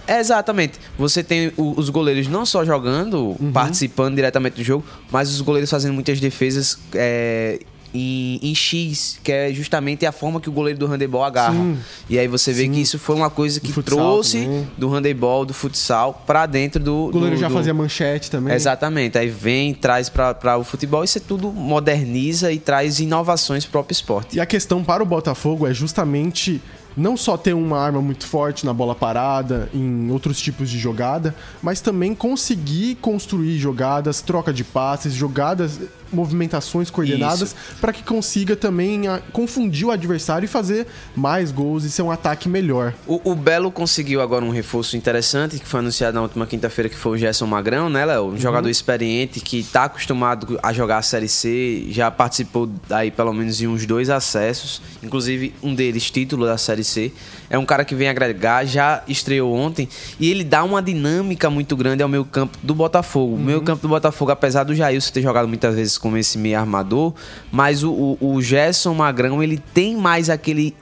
É, 0.08 0.20
exatamente. 0.20 0.80
Você 0.98 1.24
tem 1.24 1.51
os 1.58 1.89
goleiros 1.89 2.27
não 2.27 2.46
só 2.46 2.63
jogando, 2.66 3.36
uhum. 3.39 3.51
participando 3.51 4.16
diretamente 4.16 4.56
do 4.56 4.63
jogo, 4.63 4.86
mas 5.12 5.30
os 5.30 5.37
goleiros 5.41 5.70
fazendo 5.70 5.94
muitas 5.94 6.20
defesas 6.20 6.77
é, 6.94 7.60
em, 7.94 8.39
em, 8.41 8.56
X, 8.56 9.20
que 9.24 9.32
é 9.32 9.53
justamente 9.53 10.06
a 10.06 10.12
forma 10.12 10.39
que 10.39 10.50
o 10.50 10.51
goleiro 10.51 10.79
do 10.79 10.86
handebol 10.86 11.24
agarra. 11.24 11.53
Sim. 11.53 11.77
E 12.10 12.20
aí 12.20 12.27
você 12.27 12.51
vê 12.53 12.63
Sim. 12.63 12.72
que 12.72 12.82
isso 12.82 13.00
foi 13.00 13.15
uma 13.15 13.29
coisa 13.29 13.60
que 13.60 13.72
trouxe 13.82 14.41
também. 14.41 14.67
do 14.77 14.89
handebol, 14.89 15.46
do 15.46 15.53
futsal, 15.53 16.24
para 16.25 16.46
dentro 16.46 16.82
do. 16.84 17.06
O 17.06 17.12
goleiro 17.12 17.36
do, 17.36 17.39
já 17.39 17.48
do... 17.48 17.53
fazia 17.53 17.74
manchete 17.74 18.29
também. 18.29 18.53
Exatamente. 18.53 19.17
Aí 19.17 19.29
vem, 19.29 19.74
traz 19.74 20.10
para 20.10 20.58
o 20.58 20.63
futebol, 20.63 21.03
isso 21.03 21.20
tudo 21.20 21.51
moderniza 21.51 22.51
e 22.51 22.60
traz 22.60 23.00
inovações 23.00 23.63
para 23.65 23.70
o 23.70 23.72
próprio 23.72 23.94
esporte. 23.94 24.38
E 24.38 24.39
a 24.39 24.46
questão 24.46 24.84
para 24.84 25.01
o 25.01 25.06
Botafogo 25.06 25.65
é 25.65 25.74
justamente 25.74 26.62
não 26.98 27.16
só 27.16 27.38
ter 27.38 27.54
uma 27.54 27.80
arma 27.80 28.01
muito 28.01 28.25
forte 28.25 28.66
na 28.66 28.74
bola 28.74 28.96
parada, 28.96 29.70
em 29.74 30.10
outros 30.10 30.39
tipos 30.39 30.68
de 30.70 30.80
jogada, 30.80 31.36
mas 31.62 31.80
também 31.80 32.16
conseguir 32.16 32.96
construir 32.96 33.60
jogadas, 33.60 34.20
troca 34.20 34.51
de 34.51 34.63
passes, 34.63 35.13
jogadas 35.13 35.80
movimentações 36.12 36.90
coordenadas 36.90 37.56
para 37.80 37.94
que 37.94 38.04
consiga 38.04 38.56
também 38.56 39.08
a, 39.08 39.20
confundir 39.32 39.88
o 39.88 39.92
adversário 39.92 40.46
e 40.46 40.48
fazer 40.48 40.88
mais 41.16 41.52
gols 41.52 41.84
e 41.84 41.92
ser 41.92 42.02
um 42.02 42.12
ataque 42.12 42.50
melhor. 42.50 42.94
O, 43.06 43.32
o, 43.32 43.36
Belo 43.36 43.72
conseguiu 43.72 44.22
agora 44.22 44.44
um 44.44 44.50
reforço 44.50 44.98
interessante 44.98 45.60
que 45.60 45.68
foi 45.68 45.80
anunciado 45.80 46.16
na 46.16 46.22
última 46.22 46.46
quinta-feira, 46.46 46.90
que 46.90 46.96
foi 46.96 47.14
o 47.14 47.18
Gerson 47.18 47.46
Magrão, 47.46 47.90
né, 47.90 48.06
Léo? 48.06 48.24
Um 48.24 48.30
uhum. 48.30 48.38
jogador 48.38 48.70
experiente 48.70 49.40
que 49.40 49.60
está 49.60 49.86
acostumado 49.86 50.60
a 50.62 50.74
jogar 50.74 50.98
a 50.98 51.02
Série 51.02 51.30
C, 51.30 51.86
já 51.90 52.10
participou 52.10 52.70
aí 52.90 53.12
pelo 53.12 53.34
menos 53.34 53.58
de 53.58 53.68
uns 53.68 53.86
dois 53.86 54.10
acessos, 54.10 54.82
inclusive 55.04 55.54
um 55.62 55.74
deles 55.74 56.10
título 56.10 56.46
da 56.46 56.58
Série 56.58 56.84
C. 56.84 57.12
É 57.50 57.58
um 57.58 57.66
cara 57.66 57.86
que 57.86 57.96
vem 57.96 58.10
agregar, 58.10 58.66
já 58.66 59.04
estreou 59.08 59.54
ontem 59.54 59.88
e 60.20 60.30
ele 60.30 60.44
dá 60.44 60.64
uma 60.64 60.82
dinâmica 60.82 61.50
muito 61.50 61.76
grande 61.76 62.04
ao 62.04 62.10
meio 62.10 62.26
campo 62.26 62.58
do 62.62 62.76
Botafogo. 62.76 63.34
Uhum. 63.34 63.42
O 63.42 63.46
meio 63.46 63.62
campo 63.62 63.82
do 63.82 63.88
Botafogo, 63.88 64.32
apesar 64.32 64.64
do 64.64 64.76
Jailson 64.76 65.12
ter 65.14 65.22
jogado 65.22 65.48
muitas 65.48 65.76
vezes 65.76 65.97
como 65.98 66.18
esse 66.18 66.38
meio 66.38 66.60
armador, 66.60 67.13
mas 67.51 67.84
o, 67.84 67.92
o, 67.92 68.36
o 68.36 68.42
Gerson 68.42 68.94
Magrão 68.94 69.42
ele 69.42 69.58
tem 69.58 69.96
mais 69.96 70.30
aquele 70.30 70.75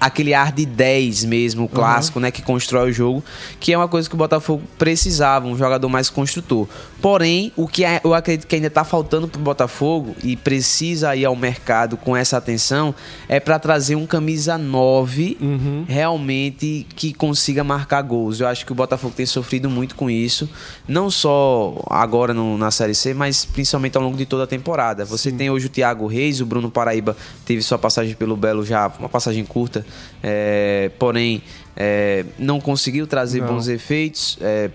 aquele 0.00 0.34
ar 0.34 0.52
de 0.52 0.64
10 0.64 1.24
mesmo, 1.24 1.64
o 1.64 1.68
clássico, 1.68 2.18
uhum. 2.18 2.24
né, 2.24 2.30
que 2.30 2.42
constrói 2.42 2.90
o 2.90 2.92
jogo, 2.92 3.24
que 3.58 3.72
é 3.72 3.78
uma 3.78 3.88
coisa 3.88 4.08
que 4.08 4.14
o 4.14 4.18
Botafogo 4.18 4.62
precisava, 4.78 5.46
um 5.46 5.56
jogador 5.56 5.88
mais 5.88 6.10
construtor. 6.10 6.68
Porém, 7.00 7.52
o 7.56 7.66
que 7.68 7.84
é, 7.84 8.00
eu 8.02 8.12
acredito 8.12 8.46
que 8.46 8.56
ainda 8.56 8.66
está 8.66 8.84
faltando 8.84 9.28
para 9.28 9.40
o 9.40 9.42
Botafogo 9.42 10.16
e 10.22 10.36
precisa 10.36 11.14
ir 11.14 11.24
ao 11.24 11.36
mercado 11.36 11.96
com 11.96 12.16
essa 12.16 12.36
atenção 12.36 12.94
é 13.28 13.38
para 13.38 13.58
trazer 13.58 13.94
um 13.94 14.06
camisa 14.06 14.58
9 14.58 15.38
uhum. 15.40 15.84
realmente 15.86 16.86
que 16.96 17.12
consiga 17.12 17.62
marcar 17.62 18.02
gols. 18.02 18.40
Eu 18.40 18.48
acho 18.48 18.66
que 18.66 18.72
o 18.72 18.74
Botafogo 18.74 19.14
tem 19.16 19.26
sofrido 19.26 19.70
muito 19.70 19.94
com 19.94 20.10
isso, 20.10 20.48
não 20.86 21.10
só 21.10 21.80
agora 21.88 22.34
no, 22.34 22.58
na 22.58 22.70
Série 22.70 22.94
C, 22.94 23.14
mas 23.14 23.44
principalmente 23.44 23.96
ao 23.96 24.02
longo 24.02 24.16
de 24.16 24.26
toda 24.26 24.44
a 24.44 24.46
temporada. 24.46 25.04
Você 25.04 25.30
Sim. 25.30 25.36
tem 25.36 25.50
hoje 25.50 25.66
o 25.66 25.68
Thiago 25.68 26.06
Reis, 26.06 26.40
o 26.40 26.46
Bruno 26.46 26.70
Paraíba 26.70 27.16
teve 27.44 27.62
sua 27.62 27.78
passagem 27.78 28.14
pelo 28.14 28.36
Belo 28.36 28.64
já, 28.64 28.90
uma 28.98 29.08
passagem 29.08 29.44
curta, 29.44 29.84
é, 30.22 30.90
porém 30.98 31.42
é, 31.76 32.24
não 32.38 32.60
conseguiu 32.60 33.06
trazer 33.06 33.40
não. 33.40 33.48
bons 33.48 33.68
efeitos 33.68 34.38
é, 34.40 34.70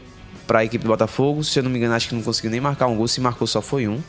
para 0.48 0.60
a 0.60 0.66
equipe 0.66 0.84
do 0.84 0.88
Botafogo. 0.88 1.44
Se 1.44 1.60
eu 1.60 1.64
não 1.64 1.70
me 1.72 1.78
engano, 1.78 1.94
acho 1.94 2.08
que 2.08 2.16
não 2.16 2.22
conseguiu 2.22 2.52
nem 2.52 2.62
marcar 2.62 2.88
um 2.88 2.96
gol, 2.96 3.08
se 3.08 3.20
marcou 3.22 3.48
só 3.48 3.62
foi 3.62 3.88
um. 3.88 4.02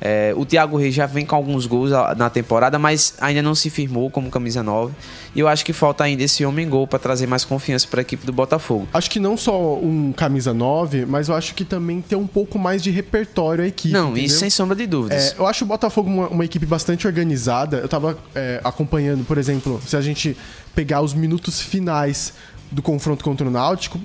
É, 0.00 0.32
o 0.36 0.44
Thiago 0.44 0.76
Reis 0.76 0.94
já 0.94 1.06
vem 1.06 1.26
com 1.26 1.34
alguns 1.34 1.66
gols 1.66 1.90
na 2.16 2.30
temporada, 2.30 2.78
mas 2.78 3.14
ainda 3.20 3.42
não 3.42 3.54
se 3.54 3.68
firmou 3.70 4.10
como 4.10 4.30
camisa 4.30 4.62
9. 4.62 4.94
E 5.34 5.40
eu 5.40 5.48
acho 5.48 5.64
que 5.64 5.72
falta 5.72 6.04
ainda 6.04 6.22
esse 6.22 6.44
homem 6.44 6.68
gol 6.68 6.86
para 6.86 6.98
trazer 6.98 7.26
mais 7.26 7.44
confiança 7.44 7.86
para 7.86 8.00
a 8.00 8.02
equipe 8.02 8.24
do 8.24 8.32
Botafogo. 8.32 8.88
Acho 8.92 9.10
que 9.10 9.20
não 9.20 9.36
só 9.36 9.74
um 9.74 10.12
camisa 10.12 10.54
9, 10.54 11.06
mas 11.06 11.28
eu 11.28 11.34
acho 11.34 11.54
que 11.54 11.64
também 11.64 12.00
ter 12.00 12.16
um 12.16 12.26
pouco 12.26 12.58
mais 12.58 12.82
de 12.82 12.90
repertório 12.90 13.64
a 13.64 13.66
equipe. 13.66 13.92
Não, 13.92 14.10
entendeu? 14.10 14.24
isso 14.24 14.38
sem 14.38 14.50
sombra 14.50 14.76
de 14.76 14.86
dúvidas. 14.86 15.32
É, 15.32 15.40
eu 15.40 15.46
acho 15.46 15.64
o 15.64 15.66
Botafogo 15.68 16.08
uma, 16.08 16.28
uma 16.28 16.44
equipe 16.44 16.66
bastante 16.66 17.06
organizada. 17.06 17.78
Eu 17.78 17.86
estava 17.86 18.16
é, 18.34 18.60
acompanhando, 18.64 19.24
por 19.24 19.38
exemplo, 19.38 19.80
se 19.84 19.96
a 19.96 20.00
gente 20.00 20.36
pegar 20.74 21.00
os 21.00 21.12
minutos 21.12 21.60
finais 21.60 22.32
do 22.70 22.82
confronto 22.82 23.24
contra 23.24 23.46
o 23.46 23.50
Náutico, 23.50 23.98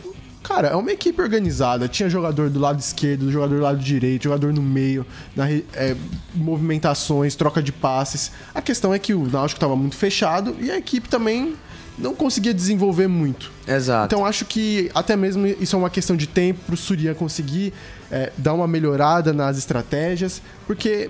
Cara, 0.44 0.68
é 0.68 0.76
uma 0.76 0.92
equipe 0.92 1.22
organizada. 1.22 1.88
Tinha 1.88 2.10
jogador 2.10 2.50
do 2.50 2.60
lado 2.60 2.80
esquerdo, 2.80 3.32
jogador 3.32 3.56
do 3.56 3.62
lado 3.62 3.80
direito, 3.80 4.24
jogador 4.24 4.54
no 4.54 4.62
meio, 4.62 5.06
na, 5.36 5.50
é, 5.50 5.96
movimentações, 6.36 7.36
troca 7.36 7.64
de 7.64 7.72
passes. 7.72 8.32
A 8.54 8.62
questão 8.62 8.94
é 8.94 9.00
que 9.00 9.14
o 9.14 9.26
Náutico 9.26 9.58
estava 9.58 9.76
muito 9.76 9.96
fechado 9.96 10.56
e 10.60 10.70
a 10.70 10.78
equipe 10.78 11.08
também 11.08 11.56
não 11.98 12.14
conseguia 12.14 12.54
desenvolver 12.54 13.08
muito. 13.08 13.52
Exato. 13.68 14.14
Então 14.14 14.26
acho 14.26 14.46
que 14.46 14.92
até 14.94 15.16
mesmo 15.16 15.46
isso 15.46 15.76
é 15.76 15.80
uma 15.80 15.90
questão 15.90 16.16
de 16.16 16.28
tempo 16.28 16.60
para 16.66 16.74
o 16.74 16.78
Surya 16.78 17.14
conseguir 17.14 17.74
é, 18.12 18.32
dar 18.38 18.54
uma 18.54 18.68
melhorada 18.68 19.32
nas 19.32 19.58
estratégias, 19.58 20.42
porque 20.68 21.10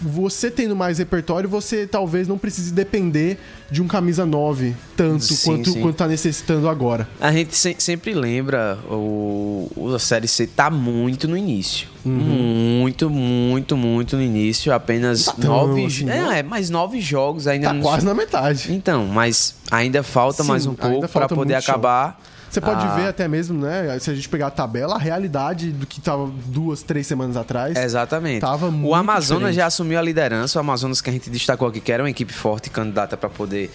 você 0.00 0.50
tendo 0.50 0.76
mais 0.76 0.98
repertório, 0.98 1.48
você 1.48 1.86
talvez 1.86 2.28
não 2.28 2.38
precise 2.38 2.72
depender 2.72 3.38
de 3.70 3.82
um 3.82 3.86
camisa 3.86 4.24
9 4.24 4.74
tanto 4.96 5.24
sim, 5.24 5.44
quanto, 5.44 5.70
sim. 5.70 5.80
quanto 5.80 5.96
tá 5.96 6.06
necessitando 6.06 6.68
agora. 6.68 7.08
A 7.20 7.32
gente 7.32 7.56
se, 7.56 7.76
sempre 7.78 8.14
lembra, 8.14 8.78
o, 8.88 9.92
a 9.94 9.98
Série 9.98 10.28
C 10.28 10.46
tá 10.46 10.70
muito 10.70 11.28
no 11.28 11.36
início. 11.36 11.88
Uhum. 12.04 12.80
Muito, 12.80 13.10
muito, 13.10 13.76
muito 13.76 14.16
no 14.16 14.22
início. 14.22 14.72
Apenas 14.72 15.26
tá 15.26 15.34
nove. 15.38 15.84
Assim, 15.84 16.08
é, 16.08 16.38
é, 16.38 16.42
mais 16.42 16.70
nove 16.70 17.00
jogos 17.00 17.46
ainda. 17.46 17.74
Tá 17.74 17.80
quase 17.80 18.06
na 18.06 18.14
metade. 18.14 18.72
Então, 18.72 19.06
mas 19.06 19.56
ainda 19.70 20.02
falta 20.02 20.42
sim, 20.42 20.48
mais 20.48 20.64
um 20.64 20.74
pouco 20.74 21.08
para 21.08 21.28
poder 21.28 21.54
acabar. 21.54 22.18
Show 22.20 22.37
você 22.50 22.60
pode 22.60 22.84
ah. 22.84 22.94
ver 22.94 23.08
até 23.08 23.28
mesmo, 23.28 23.60
né? 23.60 23.98
Se 23.98 24.10
a 24.10 24.14
gente 24.14 24.28
pegar 24.28 24.46
a 24.46 24.50
tabela, 24.50 24.94
a 24.94 24.98
realidade 24.98 25.70
do 25.70 25.86
que 25.86 25.98
estava 25.98 26.30
duas, 26.46 26.82
três 26.82 27.06
semanas 27.06 27.36
atrás. 27.36 27.76
Exatamente. 27.76 28.40
Tava 28.40 28.70
muito 28.70 28.90
o 28.90 28.94
Amazonas 28.94 29.38
diferente. 29.38 29.56
já 29.56 29.66
assumiu 29.66 29.98
a 29.98 30.02
liderança. 30.02 30.58
O 30.58 30.60
Amazonas 30.60 31.00
que 31.00 31.10
a 31.10 31.12
gente 31.12 31.28
destacou 31.28 31.68
aqui, 31.68 31.80
que 31.80 31.92
era 31.92 32.02
uma 32.02 32.10
equipe 32.10 32.32
forte 32.32 32.70
candidata 32.70 33.16
para 33.16 33.28
poder 33.28 33.70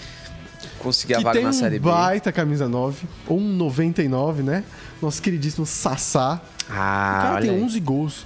conseguir 0.80 1.14
que 1.14 1.20
a 1.20 1.24
vaga 1.24 1.42
na 1.42 1.50
um 1.50 1.54
Série 1.54 1.80
B. 1.80 1.90
baita 1.90 2.32
camisa 2.32 2.68
9, 2.68 3.08
ou 3.28 3.40
um 3.40 3.54
99, 3.56 4.44
né? 4.44 4.64
Nosso 5.02 5.22
queridíssimo 5.22 5.66
Sassá. 5.66 6.42
Ah, 6.70 7.20
o 7.20 7.28
cara 7.28 7.42
tem 7.42 7.50
aí. 7.52 7.64
11 7.64 7.80
gols. 7.80 8.26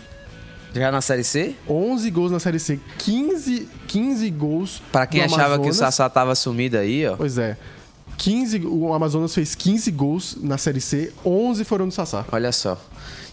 Já 0.74 0.92
na 0.92 1.01
Série 1.01 1.24
C? 1.24 1.56
11 1.68 2.12
gols 2.12 2.32
na 2.32 2.39
Série 2.39 2.60
C, 2.60 2.80
15, 3.00 3.68
15 3.88 4.30
gols. 4.32 4.82
Pra 4.92 5.08
quem 5.08 5.24
achava 5.24 5.60
que 5.60 5.70
o. 5.70 5.74
Sassá 5.74 6.10
tava 6.10 6.36
sumido 6.36 6.77
aí, 6.77 7.08
ó. 7.08 7.16
Pois 7.16 7.38
é. 7.38 7.58
15, 8.17 8.65
o 8.65 8.93
Amazonas 8.93 9.33
fez 9.33 9.55
15 9.55 9.91
gols 9.91 10.38
na 10.41 10.57
Série 10.57 10.81
C, 10.81 11.13
11 11.25 11.63
foram 11.63 11.88
do 11.88 11.93
Sassá. 11.93 12.25
Olha 12.31 12.51
só. 12.51 12.79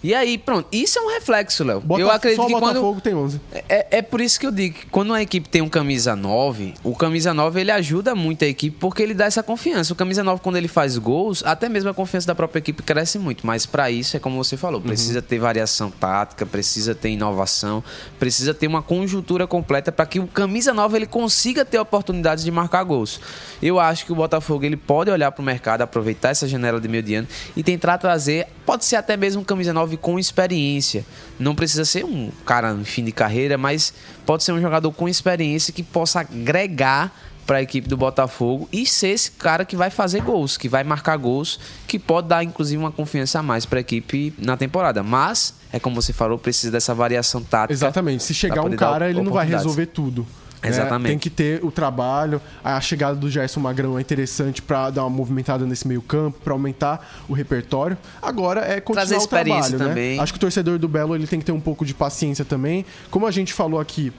E 0.02 0.14
aí, 0.14 0.36
pronto. 0.36 0.68
Isso 0.70 0.98
é 0.98 1.02
um 1.02 1.08
reflexo, 1.08 1.64
Léo. 1.64 1.82
Eu 1.98 2.10
acredito 2.10 2.36
só 2.36 2.44
o 2.44 2.46
que 2.46 2.52
quando. 2.52 2.74
Botafogo 2.74 3.00
tem 3.00 3.14
11. 3.14 3.40
É, 3.68 3.98
é 3.98 4.02
por 4.02 4.20
isso 4.20 4.38
que 4.38 4.46
eu 4.46 4.52
digo 4.52 4.74
que 4.74 4.86
quando 4.86 5.10
uma 5.10 5.22
equipe 5.22 5.48
tem 5.48 5.62
um 5.62 5.68
camisa 5.68 6.14
9, 6.14 6.74
o 6.84 6.94
camisa 6.94 7.32
9 7.32 7.60
ele 7.60 7.70
ajuda 7.70 8.14
muito 8.14 8.44
a 8.44 8.46
equipe 8.46 8.76
porque 8.78 9.02
ele 9.02 9.14
dá 9.14 9.24
essa 9.24 9.42
confiança. 9.42 9.94
O 9.94 9.96
camisa 9.96 10.22
9, 10.22 10.42
quando 10.42 10.56
ele 10.56 10.68
faz 10.68 10.98
gols, 10.98 11.42
até 11.46 11.70
mesmo 11.70 11.88
a 11.88 11.94
confiança 11.94 12.26
da 12.26 12.34
própria 12.34 12.58
equipe 12.58 12.82
cresce 12.82 13.18
muito. 13.18 13.46
Mas 13.46 13.64
para 13.64 13.90
isso, 13.90 14.14
é 14.14 14.20
como 14.20 14.36
você 14.36 14.58
falou, 14.58 14.78
precisa 14.78 15.22
ter 15.22 15.38
variação 15.38 15.90
tática, 15.90 16.44
precisa 16.44 16.94
ter 16.94 17.08
inovação, 17.08 17.82
precisa 18.18 18.52
ter 18.52 18.66
uma 18.66 18.82
conjuntura 18.82 19.46
completa 19.46 19.90
para 19.90 20.04
que 20.04 20.20
o 20.20 20.26
camisa 20.26 20.74
9 20.74 20.96
ele 20.98 21.06
consiga 21.06 21.64
ter 21.64 21.78
oportunidades 21.78 22.44
de 22.44 22.50
marcar 22.50 22.82
gols. 22.84 23.18
Eu 23.62 23.80
acho 23.80 24.04
que 24.04 24.12
o 24.12 24.14
Botafogo 24.14 24.66
ele 24.66 24.76
pode 24.76 25.10
olhar 25.10 25.32
para 25.32 25.40
o 25.40 25.44
mercado, 25.44 25.80
aproveitar 25.80 26.28
essa 26.28 26.46
janela 26.46 26.78
de 26.78 26.88
meio 26.88 27.02
de 27.02 27.14
ano 27.14 27.28
e 27.56 27.62
tentar 27.62 27.96
trazer, 27.96 28.48
pode 28.66 28.84
ser 28.84 28.96
até 28.96 29.16
mesmo 29.16 29.40
um 29.40 29.44
camisa 29.44 29.63
9 29.72 29.96
com 29.96 30.18
experiência. 30.18 31.04
Não 31.38 31.54
precisa 31.54 31.84
ser 31.84 32.04
um 32.04 32.30
cara 32.44 32.72
em 32.72 32.84
fim 32.84 33.04
de 33.04 33.12
carreira, 33.12 33.56
mas 33.56 33.94
pode 34.26 34.44
ser 34.44 34.52
um 34.52 34.60
jogador 34.60 34.92
com 34.92 35.08
experiência 35.08 35.72
que 35.72 35.82
possa 35.82 36.20
agregar 36.20 37.12
para 37.46 37.58
a 37.58 37.62
equipe 37.62 37.88
do 37.88 37.96
Botafogo 37.96 38.68
e 38.72 38.86
ser 38.86 39.08
esse 39.08 39.30
cara 39.32 39.64
que 39.64 39.76
vai 39.76 39.90
fazer 39.90 40.22
gols, 40.22 40.56
que 40.56 40.68
vai 40.68 40.82
marcar 40.82 41.16
gols, 41.16 41.60
que 41.86 41.98
pode 41.98 42.28
dar 42.28 42.42
inclusive 42.42 42.78
uma 42.78 42.92
confiança 42.92 43.40
a 43.40 43.42
mais 43.42 43.66
para 43.66 43.78
a 43.78 43.82
equipe 43.82 44.32
na 44.38 44.56
temporada. 44.56 45.02
Mas 45.02 45.54
é 45.72 45.78
como 45.78 46.00
você 46.00 46.12
falou, 46.12 46.38
precisa 46.38 46.72
dessa 46.72 46.94
variação 46.94 47.42
tática. 47.42 47.72
Exatamente. 47.72 48.22
Se 48.22 48.32
chegar 48.32 48.62
um 48.64 48.70
cara, 48.70 49.10
ele 49.10 49.20
não 49.20 49.32
vai 49.32 49.46
resolver 49.46 49.86
tudo. 49.86 50.26
Né? 50.64 50.70
Exatamente. 50.70 51.08
Tem 51.10 51.18
que 51.18 51.30
ter 51.30 51.64
o 51.64 51.70
trabalho. 51.70 52.40
A 52.62 52.80
chegada 52.80 53.14
do 53.16 53.30
Gerson 53.30 53.60
Magrão 53.60 53.98
é 53.98 54.00
interessante 54.00 54.62
pra 54.62 54.90
dar 54.90 55.02
uma 55.04 55.10
movimentada 55.10 55.64
nesse 55.66 55.86
meio 55.86 56.02
campo, 56.02 56.38
pra 56.42 56.52
aumentar 56.52 57.24
o 57.28 57.32
repertório. 57.32 57.96
Agora 58.20 58.60
é 58.60 58.80
continuar 58.80 59.06
Trazer 59.06 59.24
o 59.24 59.28
trabalho, 59.28 59.78
né? 59.78 59.86
também. 59.86 60.20
Acho 60.20 60.32
que 60.32 60.38
o 60.38 60.40
torcedor 60.40 60.78
do 60.78 60.88
Belo 60.88 61.14
ele 61.14 61.26
tem 61.26 61.38
que 61.38 61.44
ter 61.44 61.52
um 61.52 61.60
pouco 61.60 61.84
de 61.84 61.94
paciência 61.94 62.44
também. 62.44 62.84
Como 63.10 63.26
a 63.26 63.30
gente 63.30 63.52
falou 63.52 63.80
aqui 63.80 64.12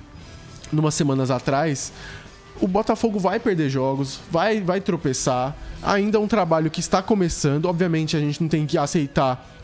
numas 0.72 0.94
semanas 0.96 1.32
atrás, 1.32 1.92
o 2.60 2.68
Botafogo 2.68 3.20
vai 3.20 3.40
perder 3.40 3.70
jogos, 3.70 4.20
vai, 4.32 4.62
vai 4.62 4.80
tropeçar. 4.80 5.56
Ainda 5.84 6.18
é 6.18 6.22
um 6.22 6.28
trabalho 6.28 6.72
que 6.72 6.80
está 6.80 7.02
começando. 7.02 7.66
Obviamente, 7.66 8.16
a 8.16 8.20
gente 8.20 8.42
não 8.42 8.48
tem 8.48 8.66
que 8.66 8.78
aceitar 8.78 9.55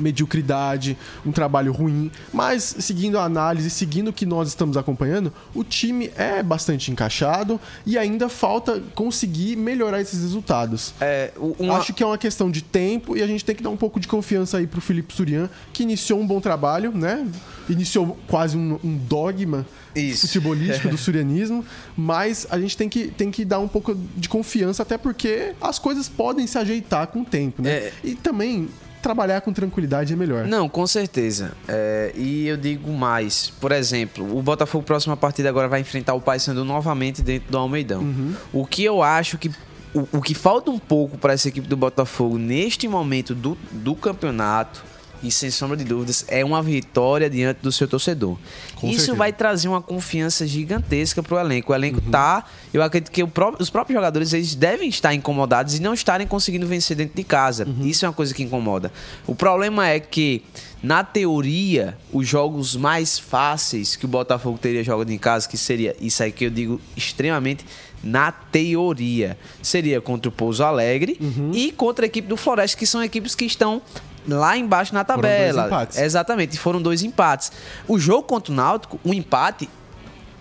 mediocridade, 0.00 0.96
um 1.24 1.32
trabalho 1.32 1.72
ruim, 1.72 2.10
mas 2.32 2.74
seguindo 2.78 3.18
a 3.18 3.24
análise, 3.24 3.70
seguindo 3.70 4.08
o 4.08 4.12
que 4.12 4.24
nós 4.26 4.48
estamos 4.48 4.76
acompanhando, 4.76 5.32
o 5.54 5.62
time 5.62 6.10
é 6.16 6.42
bastante 6.42 6.90
encaixado 6.90 7.60
e 7.86 7.96
ainda 7.98 8.28
falta 8.28 8.82
conseguir 8.94 9.56
melhorar 9.56 10.00
esses 10.00 10.20
resultados. 10.22 10.94
É, 11.00 11.32
uma- 11.58 11.76
Acho 11.78 11.92
que 11.94 12.02
é 12.02 12.06
uma 12.06 12.18
questão 12.18 12.50
de 12.50 12.62
tempo 12.62 13.16
e 13.16 13.22
a 13.22 13.26
gente 13.26 13.44
tem 13.44 13.54
que 13.54 13.62
dar 13.62 13.70
um 13.70 13.76
pouco 13.76 13.98
de 14.00 14.06
confiança 14.08 14.58
aí 14.58 14.66
pro 14.66 14.80
Felipe 14.80 15.14
Surian, 15.14 15.48
que 15.72 15.82
iniciou 15.82 16.20
um 16.20 16.26
bom 16.26 16.40
trabalho, 16.40 16.92
né? 16.92 17.26
Iniciou 17.68 18.18
quase 18.26 18.56
um, 18.56 18.78
um 18.82 18.96
dogma 18.96 19.66
Isso. 19.94 20.26
futebolístico 20.26 20.88
do 20.90 20.98
surianismo, 20.98 21.64
mas 21.96 22.46
a 22.50 22.58
gente 22.58 22.76
tem 22.76 22.88
que, 22.88 23.08
tem 23.08 23.30
que 23.30 23.44
dar 23.44 23.58
um 23.60 23.68
pouco 23.68 23.94
de 24.16 24.28
confiança, 24.28 24.82
até 24.82 24.98
porque 24.98 25.54
as 25.60 25.78
coisas 25.78 26.08
podem 26.08 26.46
se 26.46 26.58
ajeitar 26.58 27.06
com 27.08 27.20
o 27.22 27.24
tempo, 27.24 27.62
né? 27.62 27.70
É. 27.70 27.92
E 28.04 28.14
também 28.14 28.68
trabalhar 29.00 29.40
com 29.40 29.52
tranquilidade 29.52 30.12
é 30.12 30.16
melhor. 30.16 30.46
Não, 30.46 30.68
com 30.68 30.86
certeza. 30.86 31.52
É, 31.66 32.12
e 32.14 32.46
eu 32.46 32.56
digo 32.56 32.92
mais. 32.92 33.50
Por 33.60 33.72
exemplo, 33.72 34.36
o 34.36 34.42
Botafogo, 34.42 34.84
próxima 34.84 35.16
partida, 35.16 35.48
agora 35.48 35.68
vai 35.68 35.80
enfrentar 35.80 36.14
o 36.14 36.20
Paysandu 36.20 36.64
novamente 36.64 37.22
dentro 37.22 37.50
do 37.50 37.58
Almeidão. 37.58 38.34
O 38.52 38.64
que 38.64 38.84
eu 38.84 39.02
acho 39.02 39.38
que. 39.38 39.50
O, 39.92 40.18
o 40.18 40.22
que 40.22 40.34
falta 40.34 40.70
um 40.70 40.78
pouco 40.78 41.18
para 41.18 41.32
essa 41.32 41.48
equipe 41.48 41.66
do 41.66 41.76
Botafogo 41.76 42.38
neste 42.38 42.86
momento 42.86 43.34
do, 43.34 43.58
do 43.72 43.96
campeonato, 43.96 44.84
e 45.22 45.30
sem 45.30 45.50
sombra 45.50 45.76
de 45.76 45.84
dúvidas, 45.84 46.24
é 46.28 46.44
uma 46.44 46.62
vitória 46.62 47.28
diante 47.28 47.58
do 47.62 47.70
seu 47.70 47.86
torcedor. 47.86 48.36
Com 48.76 48.88
Isso 48.88 48.98
certeza. 48.98 49.16
vai 49.18 49.32
trazer 49.32 49.68
uma 49.68 49.82
confiança 49.82 50.46
gigantesca 50.46 51.22
pro 51.22 51.38
elenco. 51.38 51.72
O 51.72 51.74
elenco 51.74 52.00
tá. 52.00 52.44
Eu 52.72 52.82
acredito 52.82 53.10
que 53.10 53.22
o 53.22 53.30
os 53.58 53.70
próprios 53.70 53.96
jogadores 53.96 54.32
eles 54.32 54.54
devem 54.54 54.88
estar 54.88 55.14
incomodados 55.14 55.74
e 55.74 55.82
não 55.82 55.94
estarem 55.94 56.26
conseguindo 56.26 56.66
vencer 56.66 56.96
dentro 56.96 57.16
de 57.16 57.24
casa. 57.24 57.66
Isso 57.82 58.04
é 58.04 58.08
uma 58.08 58.14
coisa 58.14 58.34
que 58.34 58.42
incomoda. 58.42 58.92
O 59.26 59.34
problema 59.34 59.88
é 59.88 59.98
que, 60.00 60.42
na 60.82 61.04
teoria, 61.04 61.96
os 62.12 62.26
jogos 62.26 62.76
mais 62.76 63.18
fáceis 63.18 63.96
que 63.96 64.04
o 64.04 64.08
Botafogo 64.08 64.58
teria 64.58 64.82
jogado 64.82 65.10
em 65.10 65.18
casa, 65.18 65.48
que 65.48 65.56
seria 65.56 65.96
isso 66.00 66.22
aí 66.22 66.32
que 66.32 66.46
eu 66.46 66.50
digo 66.50 66.80
extremamente. 66.96 67.64
Na 68.02 68.32
teoria, 68.32 69.36
seria 69.62 70.00
contra 70.00 70.30
o 70.30 70.32
Pouso 70.32 70.64
Alegre 70.64 71.18
e 71.52 71.70
contra 71.70 72.06
a 72.06 72.08
equipe 72.08 72.26
do 72.26 72.36
Floresta, 72.36 72.78
que 72.78 72.86
são 72.86 73.02
equipes 73.04 73.34
que 73.34 73.44
estão 73.44 73.82
lá 74.26 74.56
embaixo 74.56 74.92
na 74.94 75.04
Foram 75.04 75.20
dois 75.20 75.34
tabela. 75.34 75.66
empates. 75.66 75.98
Exatamente, 75.98 76.58
foram 76.58 76.80
dois 76.82 77.02
empates. 77.02 77.50
O 77.88 77.98
jogo 77.98 78.22
contra 78.24 78.52
o 78.52 78.56
Náutico, 78.56 78.98
um 79.04 79.12
empate, 79.14 79.68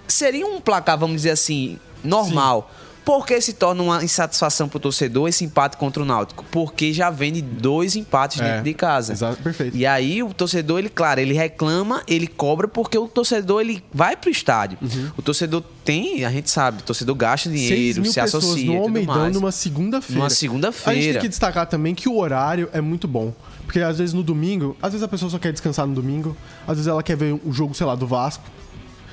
seria 0.07 0.45
um 0.45 0.59
placar, 0.59 0.97
vamos 0.97 1.17
dizer 1.17 1.31
assim, 1.31 1.77
normal. 2.03 2.71
Por 3.05 3.25
que 3.25 3.41
se 3.41 3.53
torna 3.53 3.81
uma 3.81 4.03
insatisfação 4.03 4.69
pro 4.69 4.79
torcedor 4.79 5.27
esse 5.27 5.43
empate 5.43 5.77
contra 5.77 6.03
o 6.03 6.05
Náutico? 6.05 6.45
Porque 6.51 6.93
já 6.93 7.09
vem 7.09 7.33
de 7.33 7.41
dois 7.41 7.95
empates 7.95 8.39
É, 8.39 8.43
dentro 8.43 8.63
de 8.65 8.73
casa. 8.75 9.13
exato, 9.13 9.41
perfeito. 9.41 9.75
E 9.75 9.83
aí 9.83 10.21
o 10.21 10.31
torcedor, 10.31 10.77
ele, 10.77 10.89
claro, 10.89 11.19
ele 11.19 11.33
reclama, 11.33 12.03
ele 12.07 12.27
cobra, 12.27 12.67
porque 12.67 12.95
o 12.99 13.07
torcedor, 13.07 13.61
ele 13.61 13.83
vai 13.91 14.15
pro 14.15 14.29
estádio. 14.29 14.77
Uhum. 14.79 15.09
O 15.17 15.21
torcedor 15.23 15.63
tem, 15.83 16.23
a 16.23 16.29
gente 16.29 16.51
sabe, 16.51 16.81
o 16.81 16.83
torcedor 16.83 17.15
gasta 17.15 17.49
6 17.49 17.59
dinheiro, 17.59 18.05
se 18.05 18.19
associa 18.19 18.65
no 18.73 18.83
Almeidão 18.83 19.29
numa 19.31 19.51
segunda-feira. 19.51 20.15
Numa 20.19 20.27
A 20.27 20.29
gente 20.29 20.37
segunda-feira. 20.37 21.13
tem 21.13 21.21
que 21.21 21.29
destacar 21.29 21.65
também 21.65 21.95
que 21.95 22.07
o 22.07 22.15
horário 22.15 22.69
é 22.73 22.81
muito 22.81 23.07
bom. 23.07 23.33
Porque 23.69 23.81
às 23.81 23.99
vezes 23.99 24.15
no 24.15 24.23
domingo, 24.23 24.75
às 24.81 24.93
vezes 24.93 25.03
a 25.03 25.07
pessoa 25.07 25.29
só 25.29 25.37
quer 25.37 25.51
descansar 25.51 25.85
no 25.85 25.93
domingo, 25.93 26.35
às 26.67 26.77
vezes 26.77 26.87
ela 26.87 27.03
quer 27.03 27.15
ver 27.15 27.39
o 27.45 27.53
jogo, 27.53 27.75
sei 27.75 27.85
lá, 27.85 27.93
do 27.93 28.07
Vasco. 28.07 28.43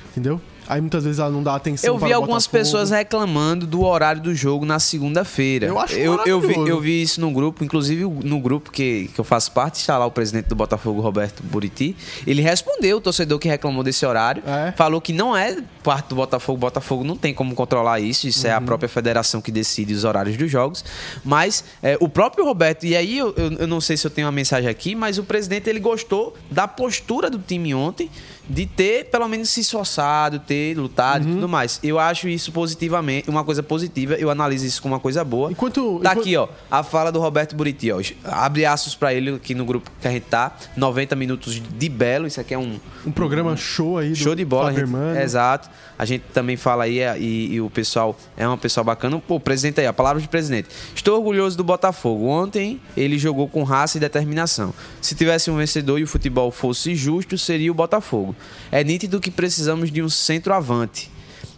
Entendeu? 0.09 0.41
Aí 0.67 0.81
muitas 0.81 1.03
vezes 1.03 1.19
ela 1.19 1.29
não 1.29 1.41
dá 1.43 1.55
atenção 1.55 1.93
Eu 1.93 1.97
vi 1.97 2.11
algumas 2.13 2.45
Botafogo. 2.45 2.63
pessoas 2.63 2.89
reclamando 2.91 3.65
do 3.65 3.83
horário 3.83 4.21
do 4.21 4.33
jogo 4.35 4.65
na 4.65 4.79
segunda-feira. 4.79 5.67
Eu 5.67 5.79
acho 5.79 5.93
eu, 5.95 6.19
eu, 6.25 6.41
vi, 6.41 6.53
eu 6.69 6.79
vi 6.79 7.01
isso 7.01 7.21
no 7.21 7.31
grupo, 7.31 7.63
inclusive 7.63 8.03
no 8.03 8.39
grupo 8.39 8.71
que, 8.71 9.09
que 9.13 9.19
eu 9.19 9.23
faço 9.23 9.51
parte, 9.51 9.75
está 9.75 9.97
lá 9.97 10.05
o 10.05 10.11
presidente 10.11 10.47
do 10.47 10.55
Botafogo, 10.55 10.99
Roberto 11.01 11.41
Buriti. 11.43 11.95
Ele 12.25 12.41
respondeu 12.41 12.97
o 12.97 13.01
torcedor 13.01 13.39
que 13.39 13.47
reclamou 13.47 13.83
desse 13.83 14.05
horário. 14.05 14.43
É. 14.45 14.71
Falou 14.73 14.99
que 14.99 15.13
não 15.13 15.35
é 15.35 15.57
parte 15.83 16.09
do 16.09 16.15
Botafogo. 16.15 16.57
Botafogo 16.59 17.03
não 17.03 17.15
tem 17.15 17.33
como 17.33 17.53
controlar 17.55 17.99
isso. 17.99 18.27
Isso 18.27 18.45
é 18.45 18.51
Uhum. 18.51 18.57
a 18.57 18.61
própria 18.61 18.89
federação 18.89 19.41
que 19.41 19.51
decide 19.51 19.93
os 19.93 20.03
horários 20.03 20.35
dos 20.37 20.49
jogos. 20.51 20.83
Mas 21.23 21.63
é, 21.81 21.97
o 21.99 22.09
próprio 22.09 22.43
Roberto, 22.45 22.85
e 22.85 22.95
aí 22.95 23.17
eu, 23.17 23.33
eu, 23.37 23.51
eu 23.59 23.67
não 23.67 23.79
sei 23.79 23.95
se 23.97 24.05
eu 24.05 24.11
tenho 24.11 24.25
uma 24.27 24.31
mensagem 24.31 24.69
aqui, 24.69 24.95
mas 24.95 25.17
o 25.17 25.23
presidente 25.23 25.69
ele 25.69 25.79
gostou 25.79 26.35
da 26.51 26.67
postura 26.67 27.29
do 27.29 27.39
time 27.39 27.73
ontem 27.73 28.09
de 28.49 28.65
ter 28.65 29.05
pelo 29.05 29.27
menos 29.27 29.49
se 29.49 29.61
esforçado, 29.61 30.39
ter 30.39 30.77
lutado 30.77 31.23
Uhum. 31.25 31.31
e 31.31 31.33
tudo 31.35 31.49
mais. 31.49 31.79
Eu 31.83 31.99
acho 31.99 32.27
isso 32.27 32.51
positivamente, 32.51 33.29
uma 33.29 33.43
coisa 33.43 33.61
positiva, 33.61 34.15
eu 34.15 34.29
analiso 34.29 34.65
isso 34.65 34.81
como 34.81 34.93
uma 34.93 34.99
coisa 34.99 35.23
boa. 35.23 35.51
Enquanto- 35.51 35.99
Tá 36.01 36.11
enquanto- 36.11 36.19
aqui, 36.21 36.37
ó, 36.37 36.47
a 36.71 36.83
fala 36.83 37.11
do 37.11 37.19
Roberto 37.19 37.55
Buriti, 37.55 37.91
ó. 37.91 37.99
Abre 38.23 38.65
aspas 38.65 38.95
pra 38.95 39.13
ele 39.13 39.35
aqui 39.35 39.53
no 39.55 39.65
grupo 39.65 39.91
que 40.01 40.07
a 40.07 40.11
gente 40.11 40.23
tá. 40.25 40.55
90 40.75 41.15
minutos 41.15 41.61
de 41.61 41.89
belo, 41.89 42.27
isso 42.27 42.39
aqui 42.39 42.53
é 42.53 42.57
um 42.57 42.79
Um 43.05 43.11
programa 43.11 43.55
show 43.55 43.97
aí 43.97 44.13
Show 44.15 44.35
de 44.35 44.43
bola, 44.43 44.73
gente- 44.73 44.91
exato. 45.23 45.69
A 45.97 46.03
gente 46.05 46.23
também 46.33 46.57
fala 46.57 46.83
aí 46.83 46.99
é, 46.99 47.17
e, 47.17 47.53
e 47.53 47.61
o 47.61 47.69
pessoal 47.69 48.15
é 48.35 48.47
um 48.47 48.57
pessoal 48.57 48.83
bacana. 48.83 49.17
Pô, 49.25 49.39
presidente 49.39 49.79
aí, 49.79 49.87
a 49.87 49.93
palavra 49.93 50.21
de 50.21 50.27
presidente. 50.27 50.67
Estou 50.93 51.15
orgulhoso 51.17 51.55
do 51.57 51.63
Botafogo. 51.63 52.27
Ontem 52.27 52.79
ele 52.95 53.17
jogou 53.17 53.47
com 53.47 53.63
raça 53.63 53.97
e 53.97 53.99
determinação. 53.99 54.73
Se 55.01 55.15
tivesse 55.15 55.49
um 55.49 55.55
vencedor 55.57 55.97
e 55.99 56.03
o 56.03 56.07
futebol 56.07 56.51
fosse 56.51 56.95
justo, 56.95 57.37
seria 57.37 57.71
o 57.71 57.73
Botafogo. 57.73 58.35
É 58.71 58.83
nítido 58.83 59.19
que 59.19 59.31
precisamos 59.31 59.91
de 59.91 60.01
um 60.01 60.09
centroavante. 60.09 61.09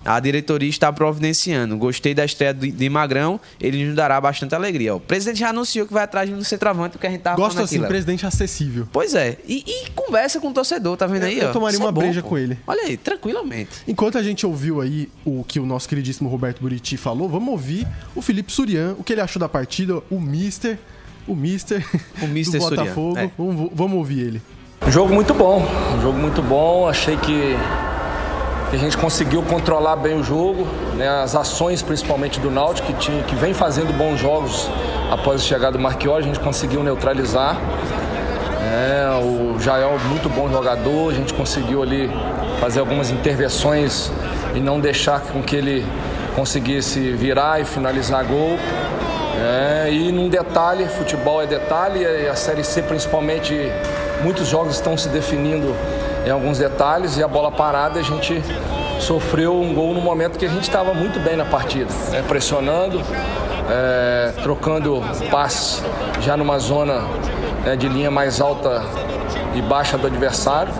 A 0.03 0.19
diretoria 0.19 0.69
está 0.69 0.91
providenciando. 0.93 1.75
Gostei 1.77 2.13
da 2.13 2.23
estreia 2.23 2.53
de 2.53 2.89
Magrão, 2.89 3.39
ele 3.59 3.85
nos 3.85 3.95
dará 3.95 4.19
bastante 4.19 4.55
alegria. 4.55 4.95
O 4.95 4.99
presidente 4.99 5.39
já 5.39 5.49
anunciou 5.49 5.85
que 5.85 5.93
vai 5.93 6.03
atrás 6.03 6.29
de 6.29 6.33
um 6.33 6.41
centroavante, 6.43 6.93
porque 6.93 7.05
a 7.07 7.09
gente 7.09 7.21
tava 7.21 7.35
Gosto 7.35 7.55
falando 7.55 7.65
assim, 7.65 7.81
presidente 7.83 8.25
acessível. 8.25 8.87
Pois 8.93 9.13
é. 9.13 9.37
E, 9.45 9.63
e 9.67 9.89
conversa 9.91 10.39
com 10.39 10.49
o 10.49 10.53
torcedor, 10.53 10.95
tá 10.95 11.05
vendo 11.05 11.23
aí? 11.23 11.39
Eu 11.39 11.49
ó? 11.49 11.51
tomaria 11.51 11.75
Isso 11.75 11.83
é 11.83 11.85
uma 11.85 11.91
bom, 11.91 12.01
breja 12.01 12.21
pô. 12.21 12.29
com 12.29 12.37
ele. 12.37 12.57
Olha 12.65 12.83
aí, 12.83 12.95
tranquilamente. 12.95 13.71
Enquanto 13.87 14.17
a 14.17 14.23
gente 14.23 14.45
ouviu 14.45 14.79
aí 14.79 15.09
o 15.25 15.43
que 15.43 15.59
o 15.59 15.65
nosso 15.65 15.87
queridíssimo 15.89 16.29
Roberto 16.29 16.61
Buriti 16.61 16.95
falou, 16.95 17.27
vamos 17.27 17.49
ouvir 17.49 17.85
o 18.15 18.21
Felipe 18.21 18.51
Surian, 18.53 18.95
o 18.97 19.03
que 19.03 19.13
ele 19.13 19.21
achou 19.21 19.39
da 19.39 19.49
partida, 19.49 20.01
o 20.09 20.19
Mister, 20.19 20.79
o 21.27 21.35
Mister, 21.35 21.85
O 22.21 22.27
Mister 22.27 22.59
do 22.61 22.69
Botafogo. 22.69 23.17
é. 23.17 23.29
Vamos, 23.37 23.69
vamos 23.73 23.97
ouvir 23.97 24.19
ele. 24.21 24.41
Um 24.85 24.91
jogo 24.91 25.13
muito 25.13 25.33
bom, 25.33 25.63
um 25.95 26.01
jogo 26.01 26.17
muito 26.17 26.41
bom. 26.41 26.87
Achei 26.87 27.15
que, 27.17 27.57
que 28.69 28.75
a 28.75 28.79
gente 28.79 28.97
conseguiu 28.97 29.43
controlar 29.43 29.95
bem 29.97 30.19
o 30.19 30.23
jogo, 30.23 30.67
né? 30.95 31.07
as 31.21 31.35
ações 31.35 31.81
principalmente 31.81 32.39
do 32.39 32.49
Náutico, 32.49 32.87
que, 32.87 32.93
tinha, 32.93 33.23
que 33.23 33.35
vem 33.35 33.53
fazendo 33.53 33.95
bons 33.95 34.19
jogos 34.19 34.69
após 35.11 35.41
a 35.41 35.43
chegada 35.43 35.73
do 35.73 35.79
Marquiori, 35.79 36.23
a 36.23 36.27
gente 36.27 36.39
conseguiu 36.39 36.81
neutralizar. 36.83 37.57
É, 38.61 39.19
o 39.23 39.59
Jael, 39.59 39.97
muito 40.07 40.29
bom 40.29 40.49
jogador, 40.49 41.11
a 41.11 41.13
gente 41.13 41.33
conseguiu 41.33 41.83
ali 41.83 42.09
fazer 42.59 42.79
algumas 42.79 43.09
intervenções 43.09 44.11
e 44.55 44.59
não 44.59 44.79
deixar 44.79 45.21
com 45.21 45.41
que 45.41 45.55
ele 45.55 45.85
conseguisse 46.35 47.11
virar 47.11 47.59
e 47.61 47.65
finalizar 47.65 48.23
gol. 48.23 48.57
É, 49.41 49.91
e 49.91 50.11
num 50.11 50.29
detalhe, 50.29 50.85
futebol 50.87 51.41
é 51.41 51.45
detalhe, 51.45 52.05
a 52.27 52.35
Série 52.35 52.63
C 52.63 52.81
principalmente, 52.81 53.71
muitos 54.23 54.47
jogos 54.47 54.75
estão 54.75 54.97
se 54.97 55.10
definindo 55.10 55.75
em 56.25 56.29
alguns 56.29 56.58
detalhes 56.58 57.17
e 57.17 57.23
a 57.23 57.27
bola 57.27 57.51
parada 57.51 57.99
a 57.99 58.03
gente 58.03 58.43
sofreu 58.99 59.60
um 59.60 59.73
gol 59.73 59.93
no 59.93 60.01
momento 60.01 60.38
que 60.38 60.45
a 60.45 60.49
gente 60.49 60.63
estava 60.63 60.93
muito 60.93 61.19
bem 61.19 61.36
na 61.36 61.45
partida, 61.45 61.91
né, 62.10 62.23
pressionando, 62.27 63.01
é, 63.69 64.34
trocando 64.43 65.01
passes 65.32 65.84
já 66.21 66.36
numa 66.36 66.60
zona 66.60 67.01
né, 67.63 67.75
de 67.75 67.88
linha 67.88 68.12
mais 68.12 68.41
alta 68.41 68.84
e 69.55 69.62
baixa 69.62 69.97
do 69.97 70.08
adversário, 70.08 70.73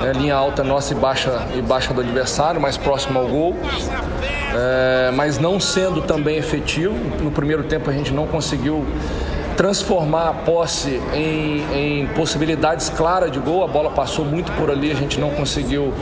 né, 0.00 0.12
linha 0.14 0.34
alta 0.34 0.64
nossa 0.64 0.92
e 0.92 0.96
baixa, 0.96 1.46
e 1.54 1.60
baixa 1.60 1.92
do 1.92 2.00
adversário, 2.00 2.60
mais 2.60 2.76
próximo 2.76 3.18
ao 3.18 3.26
gol. 3.26 3.56
É, 4.58 5.10
mas 5.12 5.38
não 5.38 5.60
sendo 5.60 6.00
também 6.00 6.38
efetivo. 6.38 6.94
No 7.22 7.30
primeiro 7.30 7.64
tempo 7.64 7.90
a 7.90 7.92
gente 7.92 8.12
não 8.12 8.26
conseguiu 8.26 8.86
transformar 9.56 10.28
a 10.28 10.32
posse 10.32 11.00
em, 11.14 12.02
em 12.02 12.06
possibilidades 12.08 12.88
claras 12.90 13.32
de 13.32 13.38
gol. 13.38 13.64
A 13.64 13.68
bola 13.68 13.90
passou 13.90 14.24
muito 14.24 14.52
por 14.52 14.70
ali, 14.70 14.90
a 14.90 14.94
gente 14.94 15.18
não 15.18 15.30
conseguiu 15.30 15.92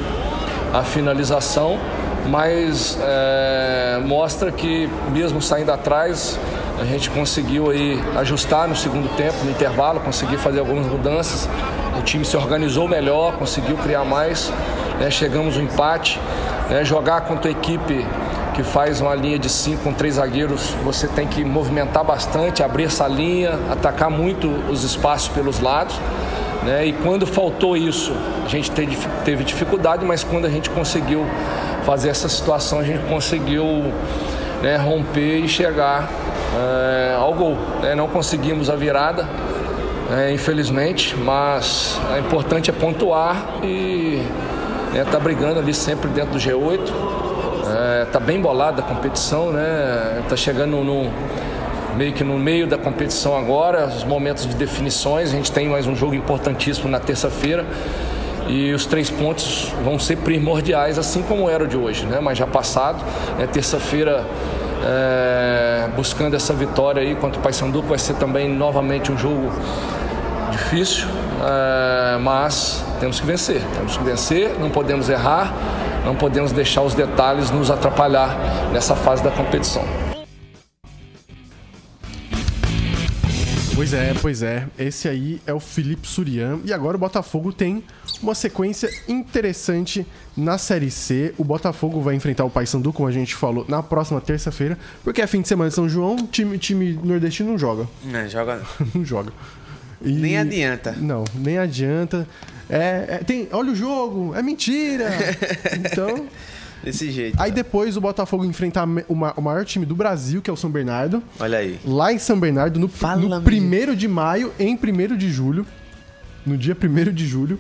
a 0.73 0.83
finalização, 0.83 1.79
mas 2.27 2.99
é, 3.01 4.01
mostra 4.05 4.51
que 4.51 4.91
mesmo 5.13 5.41
saindo 5.41 5.71
atrás 5.71 6.39
a 6.81 6.85
gente 6.85 7.09
conseguiu 7.11 7.71
aí 7.71 8.03
ajustar 8.17 8.67
no 8.67 8.75
segundo 8.75 9.09
tempo, 9.17 9.45
no 9.45 9.51
intervalo, 9.51 10.01
conseguir 10.01 10.39
fazer 10.39 10.59
algumas 10.59 10.87
mudanças. 10.87 11.49
O 11.97 12.03
time 12.03 12.25
se 12.25 12.37
organizou 12.37 12.89
melhor, 12.89 13.37
conseguiu 13.37 13.77
criar 13.77 14.05
mais. 14.05 14.53
Né, 14.99 15.11
chegamos 15.11 15.57
ao 15.57 15.63
empate. 15.63 16.21
Né, 16.69 16.85
jogar 16.85 17.21
contra 17.23 17.49
a 17.49 17.53
equipe 17.53 18.05
que 18.55 18.63
faz 18.63 19.01
uma 19.01 19.15
linha 19.15 19.39
de 19.39 19.49
cinco 19.49 19.83
com 19.83 19.93
três 19.93 20.15
zagueiros, 20.15 20.75
você 20.85 21.09
tem 21.09 21.27
que 21.27 21.45
movimentar 21.45 22.05
bastante, 22.05 22.63
abrir 22.63 22.85
essa 22.85 23.07
linha, 23.07 23.59
atacar 23.71 24.09
muito 24.09 24.49
os 24.71 24.85
espaços 24.85 25.29
pelos 25.29 25.61
lados. 25.61 25.99
Né? 26.63 26.87
E 26.87 26.93
quando 26.93 27.27
faltou 27.27 27.77
isso, 27.77 28.13
a 28.45 28.49
gente 28.49 28.71
teve 28.71 29.45
dificuldade, 29.45 30.05
mas 30.05 30.23
quando 30.23 30.47
a 30.47 30.49
gente 30.49 30.71
conseguiu 30.71 31.27
fazer 31.85 32.09
essa 32.09 32.29
situação, 32.29 32.79
a 32.79 32.85
gente 32.85 33.05
conseguiu 33.07 33.93
né, 34.63 34.77
romper 34.77 35.41
e 35.41 35.49
chegar 35.49 36.09
é, 36.57 37.17
ao 37.19 37.35
gol. 37.35 37.59
Né? 37.83 37.95
Não 37.95 38.07
conseguimos 38.07 38.71
a 38.71 38.77
virada, 38.77 39.29
é, 40.17 40.33
infelizmente, 40.33 41.17
mas 41.17 42.01
o 42.15 42.19
importante 42.19 42.71
é 42.71 42.73
pontuar 42.73 43.37
e 43.63 44.23
estar 44.93 45.05
né, 45.05 45.07
tá 45.11 45.19
brigando 45.19 45.59
ali 45.59 45.75
sempre 45.75 46.09
dentro 46.09 46.33
do 46.33 46.39
G8 46.39 47.24
Está 47.65 48.19
é, 48.19 48.23
bem 48.23 48.41
bolada 48.41 48.83
a 48.83 48.85
competição, 48.85 49.51
né? 49.51 50.21
Está 50.23 50.37
chegando 50.37 50.77
no, 50.85 51.11
meio 51.97 52.13
que 52.13 52.25
no 52.25 52.39
meio 52.39 52.67
da 52.67 52.77
competição 52.77 53.37
agora, 53.37 53.87
os 53.87 54.05
momentos 54.05 54.47
de 54.47 54.55
definições. 54.55 55.31
A 55.31 55.33
gente 55.33 55.51
tem 55.51 55.69
mais 55.69 55.87
um 55.87 55.95
jogo 55.95 56.15
importantíssimo 56.15 56.89
na 56.89 56.99
terça-feira 56.99 57.65
e 58.49 58.73
os 58.73 58.85
três 58.85 59.11
pontos 59.11 59.73
vão 59.83 59.99
ser 59.99 60.17
primordiais, 60.19 60.99
assim 60.99 61.23
como 61.23 61.49
era 61.49 61.65
o 61.65 61.67
de 61.67 61.77
hoje, 61.77 62.05
né? 62.05 62.21
Mas 62.21 62.37
já 62.37 62.47
passado, 62.47 63.03
né? 63.39 63.47
terça-feira 63.51 64.25
é, 64.85 65.89
buscando 65.97 66.35
essa 66.35 66.53
vitória 66.53 67.01
aí 67.01 67.15
contra 67.15 67.39
o 67.39 67.43
Paysandu, 67.43 67.83
vai 67.83 67.99
ser 67.99 68.15
também 68.15 68.49
novamente 68.49 69.11
um 69.11 69.17
jogo 69.17 69.51
difícil, 70.51 71.07
é, 71.43 72.19
mas 72.19 72.85
temos 73.01 73.19
que 73.19 73.27
vencer, 73.27 73.63
temos 73.75 73.97
que 73.97 74.05
vencer, 74.05 74.57
não 74.61 74.69
podemos 74.69 75.09
errar 75.09 75.55
não 76.05 76.15
podemos 76.15 76.53
deixar 76.53 76.83
os 76.83 76.95
detalhes 76.95 77.51
nos 77.51 77.71
atrapalhar 77.71 78.71
nessa 78.73 78.95
fase 78.95 79.23
da 79.23 79.31
competição. 79.31 79.83
Pois 83.75 83.93
é, 83.93 84.15
pois 84.23 84.43
é. 84.43 84.69
Esse 84.79 85.09
aí 85.09 85.43
é 85.45 85.53
o 85.53 85.59
Felipe 85.59 86.07
Surian. 86.07 86.61
E 86.65 86.73
agora 86.73 86.97
o 86.97 87.01
Botafogo 87.01 87.53
tem 87.53 87.83
uma 88.23 88.35
sequência 88.35 88.89
interessante 89.09 90.07
na 90.37 90.59
Série 90.59 90.93
C. 90.93 91.35
O 91.37 91.43
Botafogo 91.43 92.01
vai 92.01 92.15
enfrentar 92.15 92.45
o 92.45 92.51
Paysandu, 92.51 92.93
como 92.93 93.09
a 93.09 93.13
gente 93.13 93.35
falou, 93.35 93.65
na 93.69 93.83
próxima 93.83 94.21
terça-feira. 94.21 94.79
Porque 95.03 95.21
é 95.21 95.27
fim 95.27 95.41
de 95.41 95.49
semana 95.49 95.71
de 95.71 95.75
São 95.75 95.89
João, 95.89 96.17
time, 96.17 96.57
time 96.57 96.99
nordestino 97.03 97.51
não 97.51 97.59
joga. 97.59 97.89
Não, 98.05 98.29
joga 98.29 98.57
não. 98.57 98.87
não 98.95 99.05
joga. 99.05 99.33
E... 100.05 100.13
Nem 100.13 100.39
adianta. 100.39 100.93
Não, 100.93 101.25
nem 101.35 101.59
adianta. 101.59 102.27
É, 102.69 103.07
é, 103.09 103.19
tem, 103.19 103.49
olha 103.53 103.73
o 103.73 103.75
jogo, 103.75 104.35
é 104.35 104.43
mentira. 104.43 105.11
então. 105.77 106.27
Desse 106.83 107.11
jeito. 107.11 107.41
Aí 107.41 107.51
depois 107.51 107.97
o 107.97 108.01
Botafogo 108.01 108.45
enfrenta 108.45 108.85
o, 109.09 109.15
maior 109.15 109.65
time 109.65 109.87
do 109.87 109.95
Brasil, 109.95 110.43
que 110.43 110.51
é 110.51 110.53
o 110.53 110.57
São 110.57 110.71
Bernardo. 110.71 111.23
Olha 111.41 111.59
aí. 111.59 111.81
Lá 111.83 112.13
em 112.13 112.19
São 112.19 112.39
Bernardo, 112.39 112.79
no, 112.79 112.91
no 113.17 113.41
primeiro 113.41 113.97
de 113.97 114.07
maio, 114.07 114.53
em 114.59 114.77
1 114.77 115.17
de 115.17 115.31
julho. 115.31 115.67
No 116.45 116.59
dia 116.59 116.77
1 116.77 117.13
de 117.13 117.27
julho. 117.27 117.59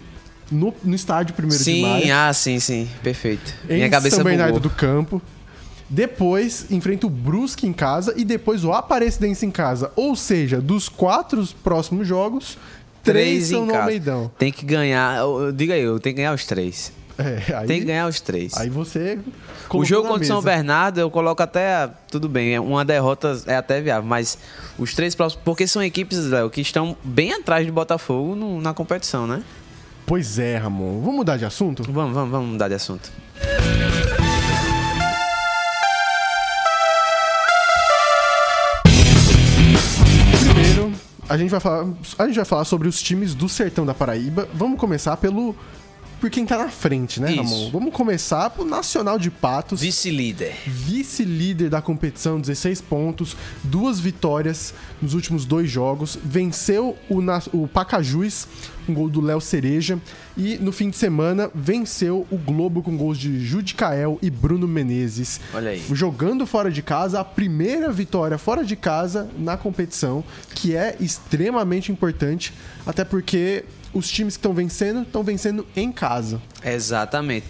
No, 0.52 0.74
no 0.84 0.94
estádio 0.94 1.34
1 1.38 1.48
de 1.48 1.80
maio. 1.80 2.04
Sim, 2.04 2.10
ah, 2.10 2.32
sim, 2.34 2.60
sim. 2.60 2.88
Perfeito. 3.02 3.54
Em 3.68 3.76
Minha 3.76 3.88
cabeça 3.88 4.16
São 4.16 4.24
Bernardo 4.24 4.54
bugou. 4.54 4.68
do 4.68 4.76
Campo. 4.76 5.22
Depois 5.88 6.70
enfrenta 6.70 7.06
o 7.06 7.10
Brusque 7.10 7.66
em 7.66 7.72
casa 7.72 8.14
e 8.16 8.24
depois 8.24 8.64
o 8.64 8.72
Aparecidense 8.72 9.44
em 9.44 9.50
casa. 9.50 9.92
Ou 9.94 10.16
seja, 10.16 10.60
dos 10.60 10.88
quatro 10.88 11.46
próximos 11.62 12.08
jogos, 12.08 12.56
três, 13.02 13.48
são 13.48 13.66
no 13.66 13.72
casa. 13.72 13.84
Almeidão. 13.84 14.30
Tem 14.38 14.50
que 14.50 14.64
ganhar. 14.64 15.20
Diga 15.54 15.74
aí, 15.74 15.82
eu 15.82 16.00
tenho 16.00 16.16
que 16.16 16.22
ganhar 16.22 16.34
os 16.34 16.44
três. 16.44 16.92
É, 17.16 17.54
aí, 17.54 17.66
tem 17.66 17.80
que 17.80 17.86
ganhar 17.86 18.08
os 18.08 18.20
três. 18.20 18.56
Aí 18.56 18.68
você. 18.68 19.18
O 19.70 19.84
jogo 19.84 20.08
contra 20.08 20.24
o 20.24 20.26
São 20.26 20.42
Bernardo, 20.42 20.98
eu 20.98 21.10
coloco 21.10 21.42
até. 21.42 21.88
Tudo 22.10 22.28
bem, 22.28 22.58
uma 22.58 22.84
derrota 22.84 23.40
é 23.46 23.56
até 23.56 23.80
viável, 23.80 24.08
mas 24.08 24.38
os 24.78 24.94
três 24.94 25.14
próximos. 25.14 25.44
Porque 25.44 25.66
são 25.66 25.82
equipes, 25.82 26.18
Léo, 26.26 26.50
que 26.50 26.60
estão 26.60 26.96
bem 27.04 27.32
atrás 27.32 27.64
de 27.64 27.70
Botafogo 27.70 28.34
no, 28.34 28.60
na 28.60 28.74
competição, 28.74 29.26
né? 29.26 29.42
Pois 30.06 30.38
é, 30.38 30.56
Ramon. 30.56 31.00
Vamos 31.00 31.16
mudar 31.16 31.36
de 31.36 31.44
assunto? 31.44 31.82
Vamos, 31.90 32.14
vamos, 32.14 32.30
vamos 32.30 32.48
mudar 32.50 32.68
de 32.68 32.74
assunto. 32.74 33.10
A 41.28 41.36
gente 41.36 41.50
vai 41.50 41.60
falar, 41.60 41.86
a 42.18 42.26
gente 42.26 42.36
vai 42.36 42.44
falar 42.44 42.64
sobre 42.64 42.88
os 42.88 43.02
times 43.02 43.34
do 43.34 43.48
Sertão 43.48 43.86
da 43.86 43.94
Paraíba. 43.94 44.48
Vamos 44.54 44.78
começar 44.78 45.16
pelo 45.16 45.54
por 46.24 46.30
quem 46.30 46.46
tá 46.46 46.56
na 46.56 46.70
frente, 46.70 47.20
né, 47.20 47.32
Isso. 47.32 47.42
Ramon? 47.42 47.70
Vamos 47.70 47.92
começar 47.92 48.48
pro 48.48 48.64
Nacional 48.64 49.18
de 49.18 49.30
Patos. 49.30 49.82
Vice-líder. 49.82 50.54
Vice-líder 50.66 51.68
da 51.68 51.82
competição, 51.82 52.40
16 52.40 52.80
pontos, 52.80 53.36
duas 53.62 54.00
vitórias 54.00 54.72
nos 55.02 55.12
últimos 55.12 55.44
dois 55.44 55.70
jogos. 55.70 56.18
Venceu 56.24 56.96
o, 57.10 57.18
o 57.52 57.68
Pacajus, 57.68 58.48
um 58.88 58.94
gol 58.94 59.10
do 59.10 59.20
Léo 59.20 59.38
Cereja. 59.38 60.00
E 60.34 60.56
no 60.56 60.72
fim 60.72 60.88
de 60.88 60.96
semana 60.96 61.50
venceu 61.54 62.26
o 62.30 62.38
Globo 62.38 62.82
com 62.82 62.96
gols 62.96 63.18
de 63.18 63.44
Judicael 63.44 64.18
e 64.22 64.30
Bruno 64.30 64.66
Menezes. 64.66 65.42
Olha 65.52 65.72
aí. 65.72 65.84
Jogando 65.92 66.46
fora 66.46 66.70
de 66.70 66.80
casa, 66.80 67.20
a 67.20 67.24
primeira 67.24 67.92
vitória 67.92 68.38
fora 68.38 68.64
de 68.64 68.76
casa 68.76 69.28
na 69.38 69.58
competição, 69.58 70.24
que 70.54 70.74
é 70.74 70.96
extremamente 70.98 71.92
importante, 71.92 72.54
até 72.86 73.04
porque 73.04 73.66
os 73.94 74.10
times 74.10 74.36
que 74.36 74.40
estão 74.40 74.52
vencendo 74.52 75.02
estão 75.02 75.22
vencendo 75.22 75.66
em 75.74 75.90
casa. 75.92 76.42
Exatamente. 76.64 77.46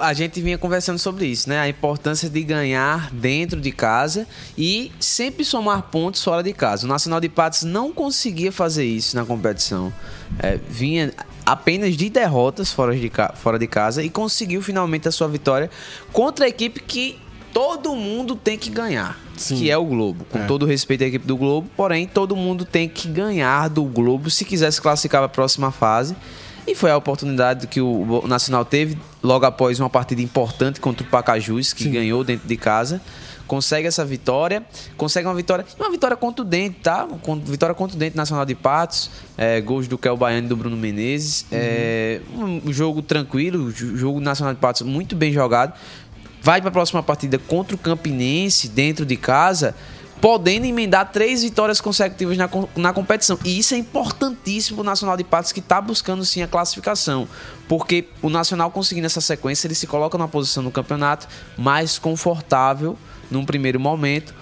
A 0.00 0.12
gente 0.12 0.40
vinha 0.40 0.58
conversando 0.58 0.98
sobre 0.98 1.26
isso, 1.26 1.48
né? 1.48 1.58
A 1.58 1.68
importância 1.68 2.28
de 2.28 2.42
ganhar 2.42 3.10
dentro 3.10 3.60
de 3.60 3.72
casa 3.72 4.26
e 4.56 4.92
sempre 5.00 5.44
somar 5.44 5.82
pontos 5.82 6.22
fora 6.22 6.42
de 6.42 6.52
casa. 6.52 6.86
O 6.86 6.88
Nacional 6.88 7.20
de 7.20 7.28
Patos 7.28 7.62
não 7.62 7.92
conseguia 7.92 8.52
fazer 8.52 8.84
isso 8.84 9.16
na 9.16 9.24
competição. 9.24 9.92
É, 10.38 10.58
vinha 10.68 11.12
apenas 11.44 11.96
de 11.96 12.10
derrotas 12.10 12.72
fora 12.72 12.94
de, 12.94 13.10
fora 13.36 13.58
de 13.58 13.66
casa 13.68 14.02
e 14.02 14.10
conseguiu 14.10 14.60
finalmente 14.60 15.06
a 15.06 15.12
sua 15.12 15.28
vitória 15.28 15.70
contra 16.12 16.44
a 16.44 16.48
equipe 16.48 16.80
que 16.80 17.18
todo 17.56 17.96
mundo 17.96 18.36
tem 18.36 18.58
que 18.58 18.68
ganhar. 18.68 19.18
Sim. 19.34 19.56
que 19.56 19.70
é 19.70 19.78
o 19.78 19.84
Globo. 19.84 20.26
Com 20.30 20.40
é. 20.40 20.44
todo 20.44 20.64
o 20.64 20.66
respeito 20.66 21.04
à 21.04 21.06
equipe 21.06 21.26
do 21.26 21.38
Globo, 21.38 21.70
porém, 21.74 22.06
todo 22.06 22.36
mundo 22.36 22.66
tem 22.66 22.86
que 22.86 23.08
ganhar 23.08 23.68
do 23.68 23.82
Globo 23.84 24.28
se 24.28 24.44
quiser 24.44 24.70
se 24.70 24.80
classificar 24.80 25.20
para 25.20 25.26
a 25.26 25.30
próxima 25.30 25.70
fase. 25.70 26.14
E 26.66 26.74
foi 26.74 26.90
a 26.90 26.96
oportunidade 26.96 27.66
que 27.66 27.80
o 27.80 28.26
Nacional 28.26 28.64
teve 28.64 28.98
logo 29.22 29.46
após 29.46 29.80
uma 29.80 29.88
partida 29.88 30.20
importante 30.20 30.80
contra 30.80 31.06
o 31.06 31.08
Pacajus, 31.08 31.72
que 31.72 31.84
Sim. 31.84 31.92
ganhou 31.92 32.22
dentro 32.24 32.46
de 32.46 32.56
casa. 32.58 33.00
Consegue 33.46 33.86
essa 33.86 34.04
vitória, 34.04 34.66
consegue 34.96 35.28
uma 35.28 35.34
vitória, 35.34 35.64
uma 35.78 35.88
vitória 35.88 36.16
contundente, 36.16 36.80
tá? 36.82 37.06
Vitória 37.44 37.74
contundente 37.76 38.16
Nacional 38.16 38.44
de 38.44 38.56
Patos, 38.56 39.08
é, 39.38 39.60
gols 39.60 39.86
do 39.86 39.96
Kel 39.96 40.16
Baiano 40.16 40.46
e 40.46 40.48
do 40.48 40.56
Bruno 40.56 40.76
Menezes. 40.76 41.42
Uhum. 41.42 41.48
É, 41.52 42.20
um 42.34 42.72
jogo 42.72 43.00
tranquilo, 43.02 43.70
jogo 43.70 44.18
Nacional 44.18 44.52
de 44.52 44.60
Patos 44.60 44.82
muito 44.82 45.14
bem 45.14 45.32
jogado 45.32 45.74
vai 46.46 46.60
para 46.60 46.68
a 46.68 46.72
próxima 46.72 47.02
partida 47.02 47.40
contra 47.40 47.74
o 47.74 47.78
Campinense 47.78 48.68
dentro 48.68 49.04
de 49.04 49.16
casa 49.16 49.74
podendo 50.20 50.64
emendar 50.64 51.10
três 51.10 51.42
vitórias 51.42 51.80
consecutivas 51.80 52.36
na, 52.38 52.48
na 52.76 52.92
competição. 52.92 53.36
E 53.44 53.58
isso 53.58 53.74
é 53.74 53.78
importantíssimo 53.78 54.76
para 54.76 54.82
o 54.82 54.84
Nacional 54.84 55.16
de 55.16 55.24
Patos, 55.24 55.50
que 55.50 55.58
está 55.58 55.80
buscando 55.80 56.24
sim 56.24 56.42
a 56.42 56.46
classificação. 56.46 57.26
Porque 57.68 58.08
o 58.22 58.30
Nacional 58.30 58.70
conseguindo 58.70 59.06
essa 59.06 59.20
sequência, 59.20 59.66
ele 59.66 59.74
se 59.74 59.88
coloca 59.88 60.16
na 60.16 60.28
posição 60.28 60.62
no 60.62 60.70
campeonato 60.70 61.26
mais 61.58 61.98
confortável 61.98 62.96
num 63.28 63.44
primeiro 63.44 63.80
momento, 63.80 64.32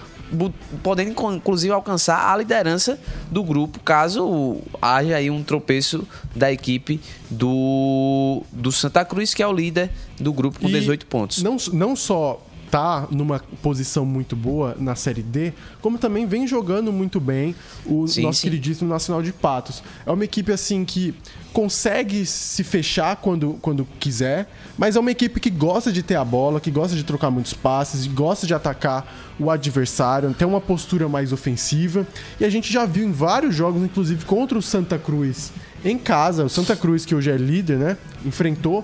podendo 0.81 1.11
inclusive 1.33 1.73
alcançar 1.73 2.31
a 2.31 2.37
liderança 2.37 2.99
do 3.31 3.43
grupo, 3.43 3.79
caso 3.79 4.57
haja 4.81 5.15
aí 5.15 5.29
um 5.29 5.43
tropeço 5.43 6.07
da 6.35 6.51
equipe 6.51 6.99
do, 7.29 8.43
do 8.51 8.71
Santa 8.71 9.05
Cruz, 9.05 9.33
que 9.33 9.43
é 9.43 9.47
o 9.47 9.53
líder 9.53 9.89
do 10.19 10.33
grupo 10.33 10.59
com 10.59 10.67
e 10.67 10.71
18 10.71 11.05
pontos. 11.05 11.43
Não, 11.43 11.57
não 11.71 11.95
só 11.95 12.41
tá 12.75 13.07
numa 13.09 13.39
posição 13.63 14.05
muito 14.05 14.35
boa 14.35 14.75
na 14.77 14.95
Série 14.95 15.23
D, 15.23 15.53
como 15.81 15.97
também 15.97 16.25
vem 16.25 16.45
jogando 16.45 16.91
muito 16.91 17.21
bem 17.21 17.55
o 17.85 18.05
sim, 18.05 18.21
nosso 18.23 18.41
sim. 18.41 18.47
queridíssimo 18.49 18.89
Nacional 18.89 19.23
de 19.23 19.31
Patos. 19.31 19.81
É 20.05 20.11
uma 20.11 20.25
equipe 20.25 20.51
assim 20.51 20.83
que 20.83 21.15
consegue 21.53 22.25
se 22.25 22.65
fechar 22.65 23.15
quando, 23.15 23.57
quando 23.61 23.87
quiser, 23.97 24.51
mas 24.77 24.97
é 24.97 24.99
uma 24.99 25.09
equipe 25.09 25.39
que 25.39 25.49
gosta 25.49 25.89
de 25.89 26.03
ter 26.03 26.15
a 26.15 26.25
bola, 26.25 26.59
que 26.59 26.69
gosta 26.69 26.97
de 26.97 27.05
trocar 27.05 27.31
muitos 27.31 27.53
passes, 27.53 28.07
gosta 28.07 28.45
de 28.45 28.53
atacar 28.53 29.07
o 29.39 29.49
adversário, 29.49 30.33
tem 30.33 30.45
uma 30.45 30.59
postura 30.59 31.07
mais 31.07 31.31
ofensiva. 31.31 32.05
E 32.41 32.43
a 32.43 32.49
gente 32.49 32.73
já 32.73 32.85
viu 32.85 33.07
em 33.07 33.11
vários 33.13 33.55
jogos, 33.55 33.81
inclusive 33.83 34.25
contra 34.25 34.57
o 34.57 34.61
Santa 34.61 34.99
Cruz 34.99 35.53
em 35.81 35.97
casa, 35.97 36.43
o 36.43 36.49
Santa 36.49 36.75
Cruz, 36.75 37.05
que 37.05 37.15
hoje 37.15 37.31
é 37.31 37.37
líder, 37.37 37.77
né? 37.77 37.97
Enfrentou 38.25 38.83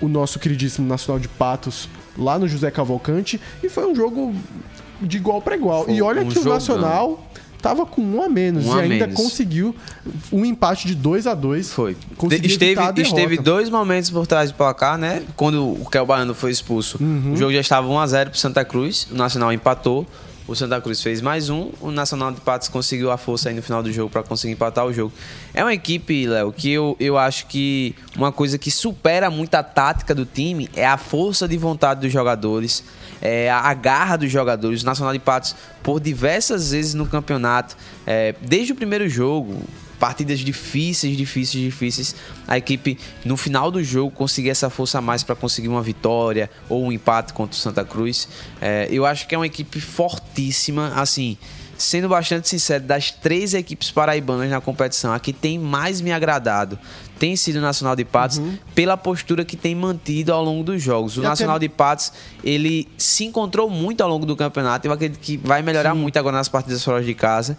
o 0.00 0.06
nosso 0.06 0.38
queridíssimo 0.38 0.86
Nacional 0.86 1.18
de 1.18 1.26
Patos 1.26 1.88
lá 2.16 2.38
no 2.38 2.48
José 2.48 2.70
Cavalcante 2.70 3.40
e 3.62 3.68
foi 3.68 3.86
um 3.86 3.94
jogo 3.94 4.34
de 5.00 5.16
igual 5.16 5.40
para 5.40 5.56
igual. 5.56 5.84
Foi 5.84 5.94
e 5.94 6.02
olha 6.02 6.22
um 6.22 6.28
que 6.28 6.34
jogão. 6.34 6.52
o 6.52 6.54
Nacional 6.54 7.26
tava 7.60 7.84
com 7.84 8.00
um 8.00 8.22
a 8.22 8.28
menos 8.28 8.66
um 8.66 8.76
e 8.76 8.80
a 8.80 8.82
ainda 8.82 9.06
menos. 9.06 9.20
conseguiu 9.20 9.74
um 10.32 10.44
empate 10.44 10.86
de 10.86 10.94
2 10.94 11.26
a 11.26 11.34
2 11.34 11.72
Foi. 11.72 11.96
Esteve, 12.44 13.02
esteve 13.02 13.38
dois 13.38 13.68
momentos 13.68 14.10
por 14.10 14.26
trás 14.26 14.50
do 14.50 14.56
placar, 14.56 14.96
né? 14.96 15.22
Quando 15.34 15.72
o 15.72 15.88
Kel 15.90 16.06
Baiano 16.06 16.34
foi 16.34 16.50
expulso, 16.50 16.98
uhum. 17.00 17.32
o 17.32 17.36
jogo 17.36 17.52
já 17.52 17.60
estava 17.60 17.88
1 17.88 17.98
a 17.98 18.06
0 18.06 18.30
pro 18.30 18.38
Santa 18.38 18.64
Cruz, 18.64 19.08
o 19.10 19.14
Nacional 19.14 19.52
empatou. 19.52 20.06
O 20.48 20.54
Santa 20.54 20.80
Cruz 20.80 21.02
fez 21.02 21.20
mais 21.20 21.50
um, 21.50 21.72
o 21.80 21.90
Nacional 21.90 22.30
de 22.30 22.40
Patos 22.40 22.68
conseguiu 22.68 23.10
a 23.10 23.16
força 23.16 23.48
aí 23.48 23.54
no 23.54 23.62
final 23.62 23.82
do 23.82 23.92
jogo 23.92 24.08
para 24.08 24.22
conseguir 24.22 24.52
empatar 24.52 24.86
o 24.86 24.92
jogo. 24.92 25.12
É 25.52 25.60
uma 25.64 25.74
equipe, 25.74 26.24
Léo, 26.24 26.52
que 26.52 26.70
eu, 26.70 26.96
eu 27.00 27.18
acho 27.18 27.46
que 27.46 27.96
uma 28.16 28.30
coisa 28.30 28.56
que 28.56 28.70
supera 28.70 29.28
muito 29.28 29.56
a 29.56 29.62
tática 29.64 30.14
do 30.14 30.24
time 30.24 30.70
é 30.76 30.86
a 30.86 30.96
força 30.96 31.48
de 31.48 31.56
vontade 31.56 32.02
dos 32.02 32.12
jogadores, 32.12 32.84
é 33.20 33.50
a 33.50 33.74
garra 33.74 34.16
dos 34.16 34.30
jogadores. 34.30 34.84
O 34.84 34.86
Nacional 34.86 35.12
de 35.12 35.18
Patos, 35.18 35.56
por 35.82 35.98
diversas 35.98 36.70
vezes 36.70 36.94
no 36.94 37.06
campeonato, 37.06 37.76
é, 38.06 38.32
desde 38.40 38.72
o 38.72 38.76
primeiro 38.76 39.08
jogo, 39.08 39.60
partidas 39.98 40.40
difíceis, 40.40 41.16
difíceis, 41.16 41.64
difíceis, 41.64 42.14
a 42.46 42.56
equipe 42.56 42.98
no 43.24 43.36
final 43.36 43.70
do 43.70 43.82
jogo 43.82 44.10
conseguir 44.10 44.50
essa 44.50 44.70
força 44.70 44.98
a 44.98 45.00
mais 45.00 45.22
para 45.22 45.34
conseguir 45.34 45.68
uma 45.68 45.82
vitória 45.82 46.50
ou 46.68 46.84
um 46.84 46.92
empate 46.92 47.32
contra 47.32 47.54
o 47.54 47.58
Santa 47.58 47.84
Cruz. 47.84 48.28
É, 48.60 48.88
eu 48.90 49.04
acho 49.04 49.26
que 49.26 49.34
é 49.34 49.38
uma 49.38 49.46
equipe 49.46 49.80
fortíssima, 49.80 50.92
assim. 50.94 51.36
Sendo 51.78 52.08
bastante 52.08 52.48
sincero, 52.48 52.84
das 52.84 53.10
três 53.10 53.52
equipes 53.52 53.90
paraibanas 53.90 54.48
na 54.48 54.62
competição, 54.62 55.12
a 55.12 55.20
que 55.20 55.30
tem 55.30 55.58
mais 55.58 56.00
me 56.00 56.10
agradado 56.10 56.78
tem 57.18 57.34
sido 57.36 57.56
o 57.56 57.60
Nacional 57.60 57.96
de 57.96 58.04
Patos 58.04 58.38
uhum. 58.38 58.56
pela 58.74 58.96
postura 58.96 59.44
que 59.44 59.56
tem 59.56 59.74
mantido 59.74 60.32
ao 60.32 60.44
longo 60.44 60.62
dos 60.62 60.82
jogos. 60.82 61.16
O 61.16 61.22
Nacional 61.22 61.58
de 61.58 61.68
Patos, 61.68 62.12
ele 62.44 62.88
se 62.98 63.24
encontrou 63.24 63.70
muito 63.70 64.02
ao 64.02 64.08
longo 64.08 64.26
do 64.26 64.36
campeonato. 64.36 64.86
Eu 64.86 64.92
acredito 64.92 65.18
que 65.20 65.36
vai 65.36 65.62
melhorar 65.62 65.94
Sim. 65.94 66.00
muito 66.00 66.18
agora 66.18 66.36
nas 66.36 66.48
partidas 66.48 66.84
fora 66.84 67.02
de 67.02 67.14
casa 67.14 67.56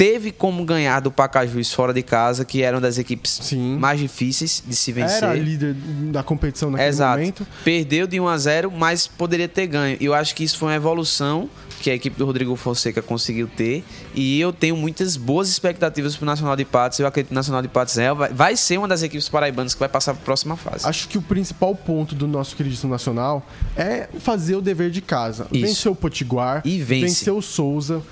teve 0.00 0.32
como 0.32 0.64
ganhar 0.64 1.00
do 1.00 1.10
Pacajus 1.10 1.74
fora 1.74 1.92
de 1.92 2.02
casa, 2.02 2.42
que 2.42 2.62
era 2.62 2.74
uma 2.74 2.80
das 2.80 2.96
equipes 2.96 3.38
Sim. 3.42 3.76
mais 3.76 4.00
difíceis 4.00 4.62
de 4.66 4.74
se 4.74 4.92
vencer. 4.92 5.22
Era 5.24 5.34
líder 5.34 5.74
da 6.10 6.22
competição 6.22 6.70
naquele 6.70 6.88
Exato. 6.88 7.18
momento. 7.18 7.46
Perdeu 7.62 8.06
de 8.06 8.18
1 8.18 8.26
a 8.26 8.38
0, 8.38 8.70
mas 8.70 9.06
poderia 9.06 9.46
ter 9.46 9.66
ganho. 9.66 9.98
Eu 10.00 10.14
acho 10.14 10.34
que 10.34 10.42
isso 10.42 10.56
foi 10.56 10.70
uma 10.70 10.74
evolução 10.74 11.50
que 11.82 11.90
a 11.90 11.94
equipe 11.94 12.16
do 12.16 12.24
Rodrigo 12.24 12.56
Fonseca 12.56 13.02
conseguiu 13.02 13.46
ter. 13.46 13.84
E 14.14 14.40
eu 14.40 14.54
tenho 14.54 14.74
muitas 14.74 15.18
boas 15.18 15.50
expectativas 15.50 16.16
para 16.16 16.22
o 16.22 16.26
Nacional 16.26 16.56
de 16.56 16.64
Patos. 16.64 16.98
Eu 16.98 17.06
acredito 17.06 17.28
que 17.28 17.34
o 17.34 17.36
Nacional 17.36 17.60
de 17.60 17.68
Patos 17.68 17.98
é, 17.98 18.10
vai 18.14 18.56
ser 18.56 18.78
uma 18.78 18.88
das 18.88 19.02
equipes 19.02 19.28
paraibanas 19.28 19.74
que 19.74 19.80
vai 19.80 19.88
passar 19.88 20.14
para 20.14 20.22
a 20.22 20.24
próxima 20.24 20.56
fase. 20.56 20.86
Acho 20.86 21.08
que 21.08 21.18
o 21.18 21.22
principal 21.22 21.74
ponto 21.74 22.14
do 22.14 22.26
nosso 22.26 22.56
queridíssimo 22.56 22.90
Nacional 22.90 23.46
é 23.76 24.08
fazer 24.20 24.56
o 24.56 24.62
dever 24.62 24.90
de 24.90 25.02
casa. 25.02 25.46
Isso. 25.52 25.66
Vencer 25.66 25.92
o 25.92 25.94
Potiguar, 25.94 26.62
e 26.64 26.78
vence. 26.78 27.06
vencer 27.06 27.32
o 27.34 27.42
Souza, 27.42 28.02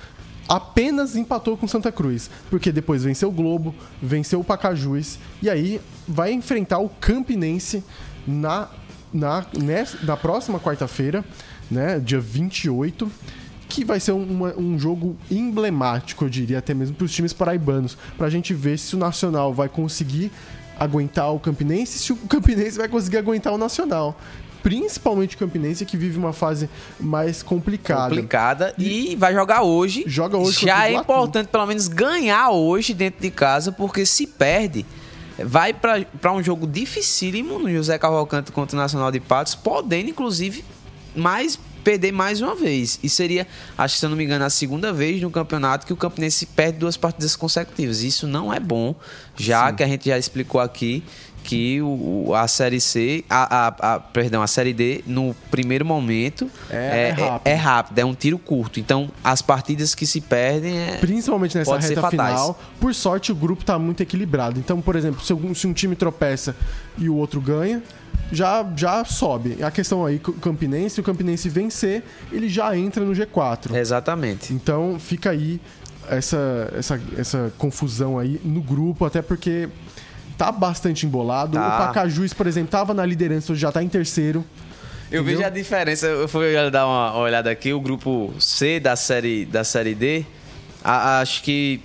apenas 0.49 1.15
empatou 1.15 1.55
com 1.55 1.67
Santa 1.67 1.91
Cruz, 1.91 2.29
porque 2.49 2.71
depois 2.71 3.03
venceu 3.03 3.29
o 3.29 3.31
Globo, 3.31 3.75
venceu 4.01 4.39
o 4.39 4.43
Pacajus 4.43 5.19
e 5.43 5.49
aí 5.49 5.79
vai 6.07 6.33
enfrentar 6.33 6.79
o 6.79 6.89
Campinense 6.89 7.83
na, 8.27 8.67
na, 9.13 9.45
nessa, 9.55 10.03
na 10.03 10.17
próxima 10.17 10.59
quarta-feira, 10.59 11.23
né, 11.69 11.99
dia 11.99 12.19
28 12.19 13.09
que 13.69 13.85
vai 13.85 13.99
ser 13.99 14.13
um 14.13 14.79
jogo 14.79 15.15
emblemático, 15.29 16.25
eu 16.25 16.29
diria, 16.29 16.57
até 16.57 16.73
mesmo 16.73 16.95
para 16.95 17.05
os 17.05 17.13
times 17.13 17.33
paraibanos, 17.33 17.95
para 18.17 18.25
a 18.25 18.29
gente 18.29 18.51
ver 18.51 18.79
se 18.79 18.95
o 18.95 18.97
Nacional 18.97 19.53
vai 19.53 19.69
conseguir 19.69 20.31
aguentar 20.79 21.31
o 21.31 21.39
Campinense, 21.39 21.99
se 21.99 22.11
o 22.11 22.15
Campinense 22.15 22.79
vai 22.79 22.87
conseguir 22.87 23.17
aguentar 23.17 23.53
o 23.53 23.59
Nacional 23.59 24.19
principalmente 24.61 25.35
o 25.35 25.39
Campinense, 25.39 25.85
que 25.85 25.97
vive 25.97 26.17
uma 26.17 26.33
fase 26.33 26.69
mais 26.99 27.41
complicada. 27.41 28.09
Complicada 28.09 28.73
e, 28.77 29.13
e 29.13 29.15
vai 29.15 29.33
jogar 29.33 29.61
hoje. 29.61 30.03
Joga 30.07 30.37
hoje. 30.37 30.65
Já 30.65 30.87
é 30.87 30.93
importante 30.93 31.47
pelo 31.47 31.65
menos 31.65 31.87
ganhar 31.87 32.49
hoje 32.51 32.93
dentro 32.93 33.21
de 33.21 33.31
casa, 33.31 33.71
porque 33.71 34.05
se 34.05 34.27
perde, 34.27 34.85
vai 35.37 35.73
para 35.73 36.33
um 36.33 36.43
jogo 36.43 36.67
dificílimo 36.67 37.59
no 37.59 37.71
José 37.71 37.97
Cavalcante 37.97 38.51
contra 38.51 38.75
o 38.77 38.79
Nacional 38.79 39.11
de 39.11 39.19
Patos, 39.19 39.55
podendo 39.55 40.09
inclusive 40.09 40.63
mais 41.15 41.59
perder 41.83 42.11
mais 42.11 42.41
uma 42.41 42.55
vez. 42.55 42.99
E 43.01 43.09
seria, 43.09 43.47
acho 43.77 43.95
que 43.95 43.99
se 43.99 44.05
eu 44.05 44.09
não 44.09 44.17
me 44.17 44.23
engano, 44.23 44.45
a 44.45 44.49
segunda 44.49 44.91
vez 44.93 45.21
no 45.21 45.31
campeonato 45.31 45.85
que 45.85 45.93
o 45.93 45.97
Campinense 45.97 46.45
perde 46.45 46.77
duas 46.79 46.97
partidas 46.97 47.35
consecutivas. 47.35 48.01
Isso 48.03 48.27
não 48.27 48.53
é 48.53 48.59
bom, 48.59 48.95
já 49.35 49.69
Sim. 49.69 49.75
que 49.75 49.83
a 49.83 49.87
gente 49.87 50.09
já 50.09 50.17
explicou 50.17 50.61
aqui 50.61 51.03
que 51.49 51.81
o, 51.81 52.31
a 52.35 52.47
série 52.47 52.79
C, 52.79 53.25
a, 53.27 53.65
a, 53.65 53.95
a, 53.95 53.99
perdão, 53.99 54.43
a 54.43 54.45
série 54.45 54.71
D, 54.71 55.03
no 55.07 55.35
primeiro 55.49 55.83
momento 55.83 56.47
é, 56.69 56.75
é, 56.75 57.07
é, 57.07 57.09
rápido. 57.09 57.47
é, 57.47 57.53
rápido, 57.55 57.97
é 57.97 58.05
um 58.05 58.13
tiro 58.13 58.37
curto. 58.37 58.79
Então, 58.79 59.09
as 59.23 59.41
partidas 59.41 59.95
que 59.95 60.05
se 60.05 60.21
perdem 60.21 60.77
é, 60.77 60.97
Principalmente 60.97 61.57
nessa 61.57 61.79
reta 61.79 62.07
final, 62.07 62.59
por 62.79 62.93
sorte 62.93 63.31
o 63.31 63.35
grupo 63.35 63.63
está 63.63 63.79
muito 63.79 64.03
equilibrado. 64.03 64.59
Então, 64.59 64.79
por 64.79 64.95
exemplo, 64.95 65.25
se, 65.25 65.31
algum, 65.31 65.55
se 65.55 65.65
um 65.65 65.73
time 65.73 65.95
tropeça 65.95 66.55
e 66.99 67.09
o 67.09 67.15
outro 67.15 67.41
ganha, 67.41 67.81
já, 68.31 68.63
já 68.75 69.03
sobe. 69.03 69.63
A 69.63 69.71
questão 69.71 70.05
aí, 70.05 70.17
o 70.17 70.33
Campinense, 70.33 70.95
se 70.95 71.01
o 71.01 71.03
Campinense 71.03 71.49
vencer, 71.49 72.03
ele 72.31 72.47
já 72.47 72.77
entra 72.77 73.03
no 73.03 73.11
G4. 73.11 73.73
Exatamente. 73.73 74.53
Então, 74.53 74.99
fica 74.99 75.31
aí 75.31 75.59
essa, 76.09 76.71
essa, 76.75 77.01
essa 77.17 77.53
confusão 77.57 78.19
aí 78.19 78.39
no 78.43 78.61
grupo, 78.61 79.05
até 79.05 79.21
porque 79.21 79.67
tá 80.39 80.53
bastante 80.53 81.05
embolado. 81.05 81.51
Tá. 81.51 81.67
O 81.67 81.77
Pacajus, 81.87 82.33
por 82.33 82.47
exemplo, 82.47 82.71
tava 82.71 82.93
na 82.93 83.05
liderança, 83.05 83.51
hoje 83.51 83.61
já 83.61 83.73
tá 83.73 83.83
em 83.83 83.89
terceiro. 83.89 84.45
Eu 85.11 85.21
entendeu? 85.21 85.39
vejo 85.39 85.47
a 85.47 85.49
diferença. 85.49 86.07
Eu 86.07 86.29
fui 86.29 86.53
dar 86.71 86.87
uma 86.87 87.17
olhada 87.17 87.51
aqui, 87.51 87.73
o 87.73 87.81
grupo 87.81 88.33
C 88.39 88.79
da 88.79 88.95
série, 88.95 89.45
da 89.45 89.65
série 89.65 89.93
D, 89.93 90.25
a, 90.81 91.19
acho 91.19 91.43
que 91.43 91.81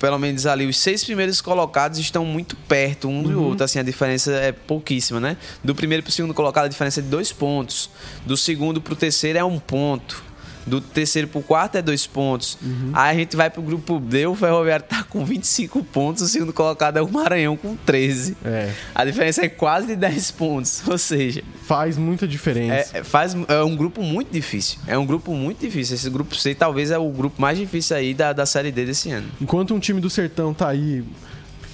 pelo 0.00 0.18
menos 0.18 0.46
ali 0.46 0.66
os 0.66 0.78
seis 0.78 1.04
primeiros 1.04 1.40
colocados 1.40 1.98
estão 1.98 2.24
muito 2.24 2.56
perto 2.56 3.08
um 3.08 3.18
uhum. 3.18 3.22
do 3.22 3.42
outro, 3.42 3.64
assim 3.64 3.78
a 3.78 3.82
diferença 3.82 4.32
é 4.32 4.50
pouquíssima, 4.50 5.20
né? 5.20 5.36
Do 5.62 5.74
primeiro 5.74 6.02
para 6.02 6.10
o 6.10 6.12
segundo 6.12 6.34
colocado 6.34 6.64
a 6.64 6.68
diferença 6.68 7.00
é 7.00 7.02
de 7.02 7.08
dois 7.08 7.32
pontos, 7.32 7.90
do 8.24 8.36
segundo 8.36 8.80
para 8.80 8.92
o 8.92 8.96
terceiro 8.96 9.38
é 9.38 9.44
um 9.44 9.58
ponto 9.58 10.22
do 10.66 10.80
terceiro 10.80 11.28
pro 11.28 11.42
quarto 11.42 11.76
é 11.76 11.82
dois 11.82 12.06
pontos. 12.06 12.58
Uhum. 12.62 12.90
Aí 12.92 13.16
a 13.16 13.18
gente 13.18 13.36
vai 13.36 13.50
pro 13.50 13.62
grupo 13.62 13.98
D, 13.98 14.26
o 14.26 14.34
Ferroviário 14.34 14.84
tá 14.88 15.02
com 15.02 15.24
25 15.24 15.82
pontos, 15.84 16.22
o 16.22 16.28
segundo 16.28 16.52
colocado 16.52 16.96
é 16.96 17.02
o 17.02 17.08
Maranhão 17.08 17.56
com 17.56 17.76
13. 17.76 18.36
É. 18.44 18.70
A 18.94 19.04
diferença 19.04 19.44
é 19.44 19.48
quase 19.48 19.88
de 19.88 19.96
10 19.96 20.30
pontos, 20.32 20.82
ou 20.88 20.98
seja... 20.98 21.42
Faz 21.62 21.96
muita 21.96 22.26
diferença. 22.28 22.98
É, 22.98 23.04
faz, 23.04 23.34
é 23.48 23.62
um 23.62 23.74
grupo 23.74 24.02
muito 24.02 24.30
difícil. 24.30 24.78
É 24.86 24.98
um 24.98 25.06
grupo 25.06 25.34
muito 25.34 25.60
difícil. 25.60 25.94
Esse 25.94 26.10
grupo 26.10 26.34
C 26.34 26.54
talvez 26.54 26.90
é 26.90 26.98
o 26.98 27.08
grupo 27.10 27.40
mais 27.40 27.58
difícil 27.58 27.96
aí 27.96 28.12
da, 28.12 28.32
da 28.32 28.44
Série 28.44 28.70
D 28.70 28.84
desse 28.84 29.10
ano. 29.10 29.28
Enquanto 29.40 29.74
um 29.74 29.78
time 29.78 30.00
do 30.00 30.10
Sertão 30.10 30.52
tá 30.52 30.68
aí 30.68 31.02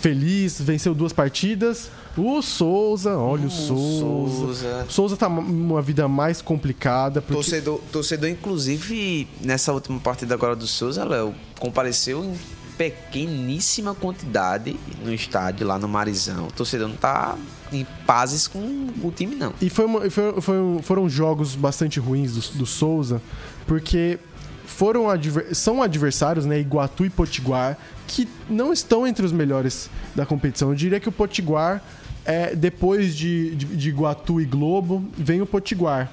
feliz, 0.00 0.60
venceu 0.60 0.94
duas 0.94 1.12
partidas. 1.12 1.90
O 2.16 2.42
Souza, 2.42 3.16
olha 3.16 3.44
o, 3.44 3.46
o 3.46 3.50
Souza. 3.50 4.36
Souza. 4.36 4.86
Souza 4.88 5.16
tá 5.16 5.28
uma 5.28 5.80
vida 5.80 6.08
mais 6.08 6.42
complicada. 6.42 7.20
Porque... 7.20 7.34
Torcedor, 7.34 7.80
torcedor, 7.92 8.28
inclusive, 8.28 9.28
nessa 9.40 9.72
última 9.72 9.98
partida 10.00 10.34
agora 10.34 10.56
do 10.56 10.66
Souza, 10.66 11.04
Léo, 11.04 11.34
compareceu 11.58 12.24
em 12.24 12.34
pequeníssima 12.76 13.94
quantidade 13.94 14.74
no 15.04 15.12
estádio, 15.12 15.66
lá 15.66 15.78
no 15.78 15.86
Marizão. 15.86 16.46
O 16.46 16.52
torcedor 16.52 16.88
não 16.88 16.96
tá 16.96 17.36
em 17.70 17.86
pazes 18.06 18.48
com 18.48 18.58
o 19.02 19.12
time, 19.14 19.36
não. 19.36 19.52
E 19.60 19.68
foi, 19.68 19.84
uma, 19.84 20.10
foi, 20.10 20.40
foi 20.40 20.56
foram 20.82 21.08
jogos 21.08 21.54
bastante 21.54 22.00
ruins 22.00 22.32
do, 22.32 22.58
do 22.58 22.66
Souza, 22.66 23.20
porque 23.66 24.18
foram 24.64 25.04
são 25.52 25.82
adversários, 25.82 26.46
né, 26.46 26.58
Iguatu 26.58 27.04
e 27.04 27.10
Potiguar, 27.10 27.76
que 28.06 28.26
não 28.48 28.72
estão 28.72 29.06
entre 29.06 29.26
os 29.26 29.32
melhores 29.32 29.90
da 30.14 30.24
competição. 30.24 30.70
Eu 30.70 30.74
diria 30.74 30.98
que 30.98 31.08
o 31.08 31.12
Potiguar, 31.12 31.82
é, 32.24 32.54
depois 32.54 33.16
de, 33.16 33.54
de, 33.54 33.66
de 33.66 33.88
Iguatu 33.88 34.40
e 34.40 34.44
Globo, 34.44 35.04
vem 35.16 35.40
o 35.40 35.46
Potiguar. 35.46 36.10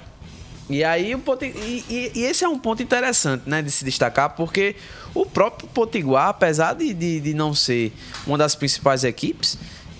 E 0.70 0.84
aí 0.84 1.14
o 1.14 1.22
e, 1.40 1.84
e, 1.88 2.12
e, 2.14 2.22
esse 2.24 2.44
é 2.44 2.48
um 2.48 2.58
ponto 2.58 2.82
interessante, 2.82 3.44
né, 3.46 3.62
de 3.62 3.70
se 3.70 3.84
destacar, 3.84 4.30
porque 4.30 4.76
o 5.14 5.24
próprio 5.24 5.66
Potiguar, 5.68 6.28
apesar 6.28 6.74
de, 6.74 6.92
de, 6.92 7.20
de 7.20 7.34
não 7.34 7.54
ser 7.54 7.92
uma 8.26 8.36
das 8.36 8.54
principais 8.54 9.02
equipes, 9.02 9.56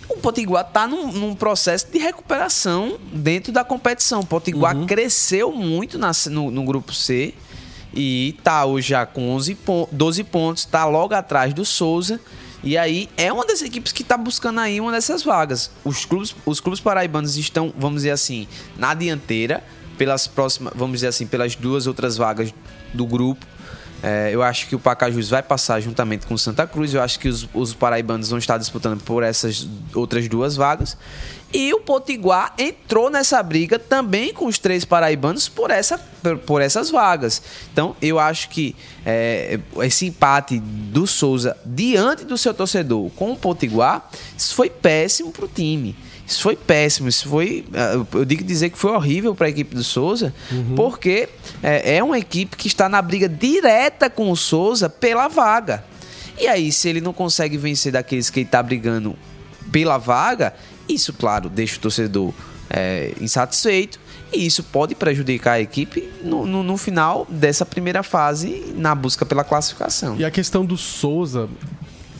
o 0.09 0.17
Potiguar 0.19 0.67
está 0.67 0.87
num, 0.87 1.13
num, 1.13 1.35
processo 1.35 1.91
de 1.91 1.99
recuperação 1.99 2.99
dentro 3.13 3.53
da 3.53 3.65
competição. 3.65 4.21
O 4.21 4.27
Potiguar 4.27 4.77
uhum. 4.77 4.87
cresceu 4.87 5.53
muito 5.53 5.99
na, 5.99 6.13
no, 6.31 6.51
no, 6.51 6.65
grupo 6.65 6.93
C 6.93 7.35
e 7.95 8.35
está 8.39 8.65
hoje 8.65 8.89
já 8.89 9.07
com 9.07 9.31
11 9.31 9.57
12 9.93 10.25
pontos, 10.25 10.65
está 10.65 10.85
logo 10.85 11.15
atrás 11.15 11.53
do 11.55 11.65
Souza. 11.65 12.21
E 12.63 12.77
aí 12.77 13.09
é 13.17 13.33
uma 13.33 13.47
das 13.47 13.63
equipes 13.63 13.93
que 13.93 14.03
está 14.03 14.17
buscando 14.17 14.61
aí 14.61 14.81
uma 14.81 14.93
dessas 14.93 15.23
vagas. 15.23 15.71
Os 15.85 16.05
clubes, 16.05 16.35
os 16.45 16.61
clubes 16.61 16.81
paraibanos 16.81 17.37
estão, 17.37 17.73
vamos 17.77 18.03
dizer 18.03 18.11
assim, 18.11 18.49
na 18.77 18.95
dianteira 18.95 19.63
pelas 19.97 20.27
próximas, 20.27 20.73
vamos 20.77 20.99
dizer 20.99 21.09
assim, 21.09 21.27
pelas 21.27 21.55
duas 21.55 21.87
outras 21.87 22.17
vagas 22.17 22.53
do 22.93 23.07
grupo. 23.07 23.45
É, 24.01 24.31
eu 24.33 24.43
acho 24.43 24.69
que 24.69 24.77
o 24.77 24.79
Pacajus 24.79 25.29
vai 25.29 25.43
passar 25.43 25.81
juntamente 25.81 26.25
com 26.27 26.35
o 26.35 26.39
Santa 26.39 26.67
Cruz. 26.67 26.95
Eu 26.95 27.03
acho 27.03 27.19
que 27.19 27.29
os, 27.29 27.49
os 27.53 27.75
paraibanos 27.75 28.31
vão 28.31 28.39
estar 28.39 28.57
disputando 28.57 29.03
por 29.03 29.23
essas 29.25 29.69
outras 29.93 30.29
duas 30.29 30.55
vagas. 30.55 30.97
E 31.53 31.73
o 31.73 31.81
Potiguar 31.81 32.53
entrou 32.59 33.09
nessa 33.09 33.43
briga 33.43 33.79
também 33.79 34.35
com 34.35 34.47
os 34.47 34.59
três 34.59 34.85
paraibanos 34.85 35.49
por, 35.49 35.71
essa, 35.71 35.99
por, 36.45 36.61
essas 36.61 36.91
vagas. 36.91 37.43
Então 37.73 37.97
eu 38.03 38.19
acho 38.19 38.51
que 38.51 38.77
é, 39.05 39.59
esse 39.79 40.07
empate 40.07 40.59
do 40.61 41.07
Souza 41.07 41.57
diante 41.65 42.25
do 42.25 42.37
seu 42.37 42.53
torcedor 42.53 43.09
com 43.11 43.33
o 43.33 43.37
Potiguar 43.37 44.11
isso 44.37 44.55
foi 44.55 44.69
péssimo 44.69 45.33
para 45.33 45.47
o 45.47 45.49
time. 45.49 45.97
Isso 46.27 46.43
foi 46.43 46.55
péssimo, 46.55 47.09
isso 47.09 47.27
foi. 47.27 47.65
Ah, 47.73 48.05
eu 48.13 48.25
digo 48.27 48.45
dizer 48.45 48.69
que 48.69 48.77
foi 48.77 48.93
horrível 48.93 49.35
para 49.35 49.47
a 49.47 49.51
equipe 49.51 49.75
do 49.75 49.83
Souza, 49.83 50.35
uhum. 50.53 50.75
porque 50.77 51.27
é, 51.63 51.97
é 51.97 52.05
uma 52.05 52.19
equipe 52.19 52.55
que 52.55 52.67
está 52.67 52.87
na 52.87 53.01
briga 53.01 53.27
direta 53.27 54.11
com 54.11 54.31
o 54.31 54.37
Souza 54.37 54.91
pela 54.91 55.27
vaga. 55.29 55.83
E 56.39 56.47
aí, 56.47 56.71
se 56.71 56.87
ele 56.87 57.01
não 57.01 57.15
consegue 57.15 57.57
vencer 57.57 57.93
daqueles 57.93 58.29
que 58.29 58.41
ele 58.41 58.47
está 58.47 58.63
brigando 58.63 59.17
pela 59.73 59.97
vaga, 59.97 60.55
isso, 60.89 61.13
claro, 61.13 61.49
deixa 61.49 61.77
o 61.77 61.81
torcedor 61.81 62.33
é, 62.71 63.15
insatisfeito. 63.21 63.99
E 64.33 64.45
isso 64.45 64.63
pode 64.63 64.95
prejudicar 64.95 65.53
a 65.53 65.61
equipe 65.61 66.07
no, 66.23 66.47
no, 66.47 66.63
no, 66.63 66.77
final 66.77 67.27
dessa 67.31 67.65
primeira 67.65 68.03
fase 68.03 68.75
na 68.77 68.95
busca 68.95 69.25
pela 69.25 69.43
classificação. 69.43 70.17
E 70.19 70.25
a 70.25 70.31
questão 70.31 70.67
do 70.67 70.77
Souza, 70.77 71.49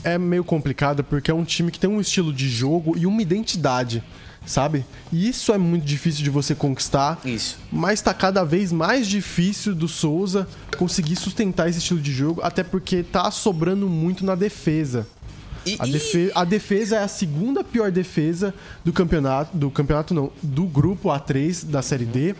é 0.05 0.19
meio 0.19 0.45
complicada 0.45 1.03
porque 1.03 1.31
é 1.31 1.35
um 1.35 1.45
time 1.45 1.71
que 1.71 1.79
tem 1.79 1.89
um 1.89 2.01
estilo 2.01 2.33
de 2.33 2.49
jogo 2.49 2.97
e 2.97 3.07
uma 3.07 3.21
identidade, 3.21 4.03
sabe? 4.47 4.85
E 5.13 5.29
isso 5.29 5.53
é 5.53 5.59
muito 5.59 5.85
difícil 5.85 6.23
de 6.25 6.31
você 6.31 6.55
conquistar. 6.55 7.19
Isso. 7.25 7.59
Mas 7.71 8.01
tá 8.01 8.15
cada 8.15 8.45
vez 8.45 8.73
mais 8.73 9.07
difícil 9.07 9.75
do 9.75 9.89
Souza 9.89 10.49
conseguir 10.77 11.17
sustentar 11.17 11.69
esse 11.69 11.79
estilo 11.79 12.01
de 12.01 12.13
jogo, 12.13 12.41
até 12.43 12.63
porque 12.63 13.03
tá 13.03 13.31
sobrando 13.31 13.89
muito 13.89 14.25
na 14.25 14.35
defesa. 14.35 15.07
A, 15.79 15.87
defesa, 15.87 16.33
a, 16.35 16.45
defesa, 16.45 16.97
é 16.97 17.03
a 17.03 17.09
segunda 17.09 17.63
pior 17.65 17.91
defesa 17.91 18.55
do 18.85 18.93
campeonato, 18.93 19.57
do 19.57 19.71
campeonato 19.71 20.15
não, 20.15 20.31
do 20.43 20.65
grupo 20.65 21.09
A3 21.09 21.65
da 21.67 21.83
Série 21.83 22.05
D, 22.05 22.35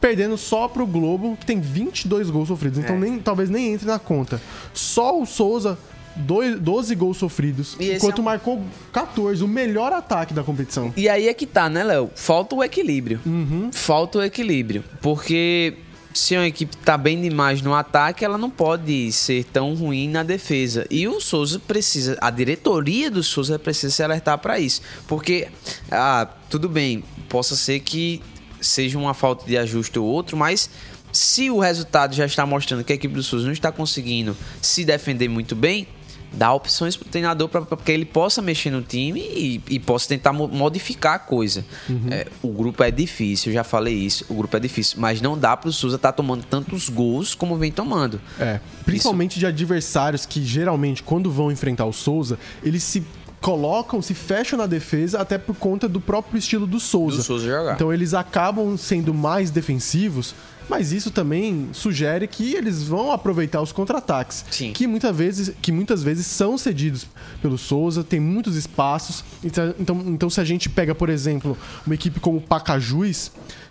perdendo 0.00 0.36
só 0.36 0.68
pro 0.68 0.86
Globo, 0.86 1.36
que 1.36 1.46
tem 1.46 1.60
22 1.60 2.30
gols 2.30 2.48
sofridos, 2.48 2.78
então 2.78 2.96
é. 2.96 2.98
nem, 2.98 3.18
talvez 3.18 3.48
nem 3.48 3.72
entre 3.72 3.86
na 3.86 3.98
conta. 3.98 4.40
Só 4.72 5.20
o 5.20 5.24
Souza 5.24 5.78
dois, 6.16 6.58
12 6.60 6.94
gols 6.94 7.16
sofridos, 7.16 7.76
enquanto 7.80 8.18
é 8.18 8.20
um... 8.20 8.24
marcou 8.24 8.62
14, 8.92 9.42
o 9.42 9.48
melhor 9.48 9.92
ataque 9.92 10.32
da 10.32 10.42
competição. 10.42 10.92
E 10.96 11.08
aí 11.08 11.28
é 11.28 11.34
que 11.34 11.46
tá, 11.46 11.68
né, 11.68 11.82
Léo? 11.82 12.10
Falta 12.14 12.54
o 12.54 12.62
equilíbrio. 12.62 13.20
Uhum. 13.24 13.70
Falta 13.72 14.18
o 14.18 14.22
equilíbrio. 14.22 14.84
Porque 15.00 15.74
se 16.14 16.36
uma 16.36 16.46
equipe 16.46 16.76
tá 16.76 16.96
bem 16.96 17.20
demais 17.20 17.60
no 17.60 17.74
ataque, 17.74 18.24
ela 18.24 18.38
não 18.38 18.48
pode 18.48 19.10
ser 19.10 19.44
tão 19.44 19.74
ruim 19.74 20.08
na 20.08 20.22
defesa. 20.22 20.86
E 20.88 21.08
o 21.08 21.20
Souza 21.20 21.58
precisa, 21.58 22.16
a 22.20 22.30
diretoria 22.30 23.10
do 23.10 23.22
Souza 23.22 23.58
precisa 23.58 23.92
se 23.92 24.02
alertar 24.02 24.38
para 24.38 24.60
isso. 24.60 24.80
Porque, 25.08 25.48
ah, 25.90 26.28
tudo 26.48 26.68
bem, 26.68 27.02
possa 27.28 27.56
ser 27.56 27.80
que 27.80 28.22
seja 28.60 28.96
uma 28.96 29.12
falta 29.12 29.44
de 29.44 29.58
ajuste 29.58 29.98
ou 29.98 30.06
outro, 30.06 30.36
mas 30.36 30.70
se 31.12 31.50
o 31.50 31.58
resultado 31.58 32.14
já 32.14 32.24
está 32.24 32.46
mostrando 32.46 32.84
que 32.84 32.92
a 32.92 32.96
equipe 32.96 33.14
do 33.14 33.22
Souza 33.22 33.44
não 33.44 33.52
está 33.52 33.72
conseguindo 33.72 34.36
se 34.62 34.84
defender 34.84 35.28
muito 35.28 35.56
bem, 35.56 35.88
dá 36.36 36.52
opções 36.52 36.96
para 36.96 37.06
o 37.06 37.10
treinador 37.10 37.48
para 37.48 37.64
que 37.76 37.92
ele 37.92 38.04
possa 38.04 38.42
mexer 38.42 38.70
no 38.70 38.82
time 38.82 39.20
e, 39.20 39.60
e 39.68 39.78
possa 39.78 40.08
tentar 40.08 40.32
modificar 40.32 41.14
a 41.14 41.18
coisa. 41.18 41.64
Uhum. 41.88 42.08
É, 42.10 42.26
o 42.42 42.48
grupo 42.48 42.82
é 42.82 42.90
difícil, 42.90 43.52
já 43.52 43.64
falei 43.64 43.94
isso, 43.94 44.26
o 44.28 44.34
grupo 44.34 44.56
é 44.56 44.60
difícil, 44.60 44.98
mas 45.00 45.20
não 45.20 45.38
dá 45.38 45.56
para 45.56 45.68
o 45.68 45.72
Souza 45.72 45.96
estar 45.96 46.12
tá 46.12 46.16
tomando 46.16 46.44
tantos 46.44 46.88
gols 46.88 47.34
como 47.34 47.56
vem 47.56 47.70
tomando. 47.70 48.20
É, 48.38 48.60
principalmente 48.84 49.32
isso. 49.32 49.40
de 49.40 49.46
adversários 49.46 50.26
que 50.26 50.44
geralmente 50.44 51.02
quando 51.02 51.30
vão 51.30 51.50
enfrentar 51.50 51.84
o 51.86 51.92
Souza, 51.92 52.38
eles 52.62 52.82
se 52.82 53.02
colocam, 53.44 54.00
se 54.00 54.14
fecham 54.14 54.58
na 54.58 54.64
defesa 54.64 55.20
até 55.20 55.36
por 55.36 55.54
conta 55.54 55.86
do 55.86 56.00
próprio 56.00 56.38
estilo 56.38 56.66
do 56.66 56.80
Souza. 56.80 57.18
Do 57.18 57.22
Souza 57.22 57.46
jogar. 57.46 57.74
Então 57.74 57.92
eles 57.92 58.14
acabam 58.14 58.74
sendo 58.78 59.12
mais 59.12 59.50
defensivos 59.50 60.34
mas 60.68 60.92
isso 60.92 61.10
também 61.10 61.68
sugere 61.72 62.26
que 62.26 62.54
eles 62.54 62.84
vão 62.84 63.12
aproveitar 63.12 63.60
os 63.60 63.72
contra-ataques, 63.72 64.44
que 64.72 64.86
muitas 64.86 65.16
vezes 65.16 65.54
que 65.60 65.72
muitas 65.72 66.02
vezes 66.02 66.26
são 66.26 66.56
cedidos 66.56 67.06
pelo 67.40 67.58
Souza, 67.58 68.02
tem 68.02 68.20
muitos 68.20 68.56
espaços. 68.56 69.24
Então, 69.42 69.74
então, 69.78 70.02
então 70.06 70.30
se 70.30 70.40
a 70.40 70.44
gente 70.44 70.68
pega, 70.68 70.94
por 70.94 71.08
exemplo, 71.08 71.56
uma 71.86 71.94
equipe 71.94 72.20
como 72.20 72.38
o 72.38 72.40
Pacajus, 72.40 73.30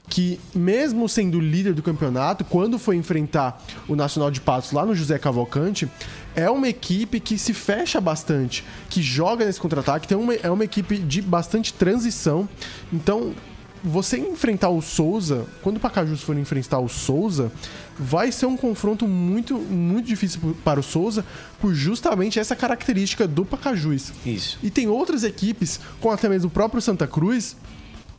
que 0.10 0.39
mesmo 0.53 1.08
sendo 1.08 1.39
líder 1.39 1.73
do 1.73 1.82
campeonato, 1.82 2.43
quando 2.43 2.77
foi 2.77 2.95
enfrentar 2.95 3.63
o 3.88 3.95
Nacional 3.95 4.29
de 4.29 4.41
Patos 4.41 4.71
lá 4.71 4.86
no 4.86 4.93
José 4.93 5.17
Cavalcante, 5.17 5.89
é 6.36 6.49
uma 6.49 6.67
equipe 6.67 7.19
que 7.19 7.38
se 7.38 7.53
fecha 7.53 8.01
bastante, 8.01 8.63
que 8.89 9.01
joga 9.01 9.45
nesse 9.45 9.60
contra-ataque, 9.60 10.08
tem 10.08 10.17
uma, 10.17 10.34
é 10.36 10.49
uma 10.49 10.63
equipe 10.63 10.97
de 10.97 11.21
bastante 11.21 11.73
transição. 11.73 12.47
Então, 12.91 13.34
você 13.84 14.17
enfrentar 14.17 14.69
o 14.69 14.82
Souza, 14.82 15.46
quando 15.62 15.78
o 15.78 15.80
Pacajus 15.80 16.22
for 16.22 16.38
enfrentar 16.38 16.80
o 16.80 16.88
Souza, 16.88 17.52
vai 18.00 18.32
ser 18.32 18.46
um 18.46 18.56
confronto 18.56 19.08
muito, 19.08 19.58
muito 19.58 20.08
difícil 20.08 20.56
para 20.63 20.80
o 20.80 20.84
Souza, 20.84 21.26
por 21.60 21.74
justamente 21.74 22.39
essa 22.39 22.56
característica 22.56 23.28
do 23.28 23.43
Pacajus. 23.43 24.13
Isso. 24.26 24.58
E 24.63 24.72
tem 24.72 24.88
outras 24.88 25.24
equipes, 25.24 25.80
como 26.00 26.13
até 26.13 26.30
mesmo 26.30 26.48
o 26.48 26.52
próprio 26.52 26.82
Santa 26.82 27.06
Cruz, 27.06 27.58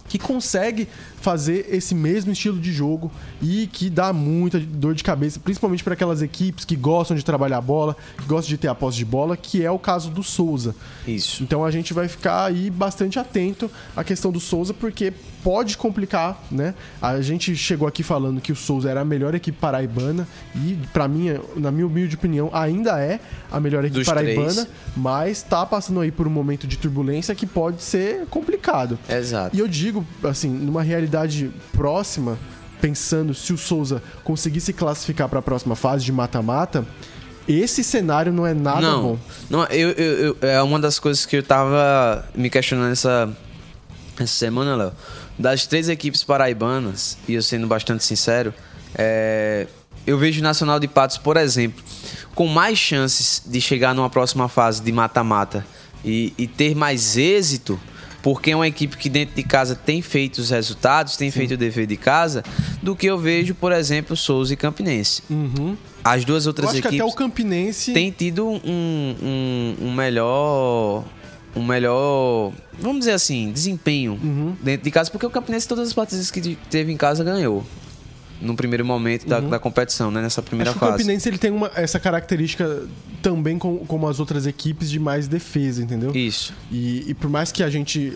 que 0.07 0.19
consegue 0.19 0.87
fazer 1.21 1.67
esse 1.71 1.95
mesmo 1.95 2.31
estilo 2.31 2.61
de 2.61 2.73
jogo 2.73 3.11
e 3.41 3.67
que 3.67 3.89
dá 3.89 4.13
muita 4.13 4.61
dor 4.61 4.95
de 4.95 5.03
cabeça, 5.03 5.41
principalmente 5.41 5.83
para 5.83 5.95
aquelas 5.95 6.21
equipes 6.21 6.65
que 6.65 6.77
gostam 6.77 7.17
de 7.17 7.25
trabalhar 7.25 7.59
a 7.59 7.63
bola, 7.63 7.97
que 8.19 8.27
gostam 8.27 8.51
de 8.51 8.59
ter 8.59 8.69
a 8.69 8.75
posse 8.75 8.99
de 8.99 9.05
bola, 9.05 9.37
que 9.37 9.65
é 9.65 9.71
o 9.71 9.79
caso 9.79 10.11
do 10.11 10.23
Souza. 10.23 10.75
Isso. 11.07 11.43
Então 11.43 11.65
a 11.65 11.71
gente 11.71 11.95
vai 11.95 12.07
ficar 12.07 12.45
aí 12.45 12.69
bastante 12.69 13.19
atento 13.19 13.71
à 13.97 14.05
questão 14.05 14.31
do 14.31 14.41
Souza, 14.41 14.75
porque 14.75 15.13
pode 15.45 15.77
complicar, 15.77 16.43
né? 16.51 16.75
A 17.03 17.21
gente 17.21 17.55
chegou 17.55 17.87
aqui 17.87 18.03
falando 18.03 18.41
que 18.41 18.51
o 18.51 18.57
Souza 18.57 18.91
era 18.91 19.03
a 19.03 19.05
melhor 19.05 19.35
equipe 19.35 19.57
paraibana 19.59 20.27
e, 20.57 20.79
para 20.91 21.07
mim, 21.07 21.39
na 21.55 21.71
minha 21.71 21.87
humilde 21.87 22.17
opinião, 22.17 22.49
ainda 22.51 22.99
é 22.99 23.21
a 23.53 23.61
melhor 23.61 23.85
equipe 23.85 23.99
Dos 23.99 24.09
paraibana, 24.09 24.53
três. 24.53 24.69
mas 24.97 25.43
tá 25.43 25.67
passando 25.67 26.01
aí 26.01 26.11
por 26.11 26.27
um 26.27 26.31
momento 26.31 26.67
de 26.67 26.79
turbulência 26.79 27.35
que 27.35 27.47
pode 27.47 27.83
ser 27.83 28.25
complicado. 28.31 28.99
Exato. 29.07 29.55
E 29.55 29.59
eu 29.59 29.69
digo, 29.69 30.05
assim, 30.25 30.49
numa 30.49 30.83
realidade 30.83 31.53
próxima, 31.73 32.39
pensando 32.81 33.35
se 33.35 33.53
o 33.53 33.59
Souza 33.59 34.03
conseguir 34.25 34.63
se 34.63 34.73
classificar 34.73 35.29
para 35.29 35.41
a 35.41 35.43
próxima 35.43 35.77
fase 35.77 36.07
de 36.07 36.13
mata-mata, 36.13 36.87
esse 37.47 37.85
cenário 37.85 38.33
não 38.33 38.47
é 38.47 38.55
nada 38.55 38.81
não, 38.81 39.03
bom. 39.03 39.19
Não, 39.51 39.65
eu, 39.67 39.91
eu, 39.91 40.13
eu, 40.19 40.37
é 40.41 40.63
uma 40.63 40.81
das 40.81 40.99
coisas 40.99 41.27
que 41.27 41.37
eu 41.37 41.43
tava 41.43 42.25
me 42.35 42.49
questionando 42.49 42.93
essa, 42.93 43.31
essa 44.19 44.33
semana, 44.33 44.75
Léo 44.75 44.93
das 45.39 45.67
três 45.67 45.89
equipes 45.89 46.23
paraibanas, 46.23 47.19
e 47.29 47.35
eu 47.35 47.43
sendo 47.43 47.67
bastante 47.67 48.05
sincero, 48.05 48.55
é, 48.95 49.67
eu 50.07 50.19
vejo 50.19 50.41
o 50.41 50.43
Nacional 50.43 50.79
de 50.79 50.87
Patos, 50.87 51.19
por 51.19 51.37
exemplo, 51.37 51.83
com 52.35 52.47
mais 52.47 52.79
chances 52.79 53.43
de 53.45 53.61
chegar 53.61 53.95
numa 53.95 54.11
próxima 54.11 54.49
fase 54.49 54.83
de 54.83 54.93
mata-mata 54.93 55.67
e, 56.05 56.33
e, 56.37 56.47
ter 56.47 56.75
mais 56.75 57.17
êxito, 57.17 57.81
porque 58.23 58.51
é 58.51 58.57
uma 58.57 58.69
equipe 58.69 58.97
que 58.97 59.09
dentro 59.09 59.35
de 59.35 59.43
casa 59.43 59.75
tem 59.75 60.03
feito 60.03 60.39
os 60.39 60.51
resultados, 60.51 61.17
tem 61.17 61.31
Sim. 61.31 61.39
feito 61.41 61.55
o 61.55 61.57
dever 61.57 61.87
de 61.87 61.97
casa, 61.97 62.43
do 62.83 62.95
que 62.95 63.07
eu 63.07 63.19
vejo, 63.19 63.55
por 63.55 63.73
exemplo, 63.73 64.17
Souza 64.17 64.53
e 64.53 64.57
Campinense. 64.57 65.23
Uhum. 65.31 65.77
As 66.03 66.25
duas 66.25 66.47
outras 66.47 66.67
eu 66.67 66.71
acho 66.71 66.79
equipes. 66.81 66.97
Que 66.99 67.03
até 67.03 67.11
o 67.11 67.15
Campinense. 67.15 67.93
Tem 67.93 68.11
tido 68.11 68.47
um, 68.47 68.61
um, 68.65 69.77
um 69.87 69.93
melhor 69.95 71.05
um 71.57 71.65
melhor, 71.65 72.53
vamos 72.79 73.01
dizer 73.01 73.13
assim, 73.13 73.53
desempenho 73.53 74.19
uhum. 74.23 74.57
dentro 74.63 74.85
de 74.85 74.91
casa, 74.91 75.11
porque 75.11 75.25
o 75.27 75.31
Campinense 75.31 75.69
todas 75.69 75.89
as 75.89 75.95
partidas 75.95 76.31
que 76.31 76.57
teve 76.71 76.93
em 76.93 76.97
casa 76.97 77.23
ganhou. 77.23 77.65
no 78.41 78.55
primeiro 78.57 78.85
momento 78.85 79.27
da, 79.27 79.41
da 79.41 79.59
competição, 79.59 80.11
né? 80.11 80.21
Nessa 80.21 80.43
primeira 80.43 80.71
Acho 80.71 80.79
que 80.79 80.85
o 80.85 80.89
fase. 80.89 81.03
Campinense 81.03 81.29
ele 81.29 81.39
tem 81.39 81.51
uma, 81.51 81.71
essa 81.75 81.99
característica 82.01 82.83
também 83.23 83.59
com, 83.59 83.79
como 83.87 84.07
as 84.09 84.19
outras 84.21 84.47
equipes 84.47 84.91
de 84.91 84.99
mais 84.99 85.29
defesa, 85.29 85.83
entendeu? 85.83 86.15
Isso. 86.15 86.53
E, 86.71 87.05
e 87.09 87.15
por 87.15 87.31
mais 87.31 87.51
que 87.53 87.63
a 87.63 87.71
gente. 87.71 88.13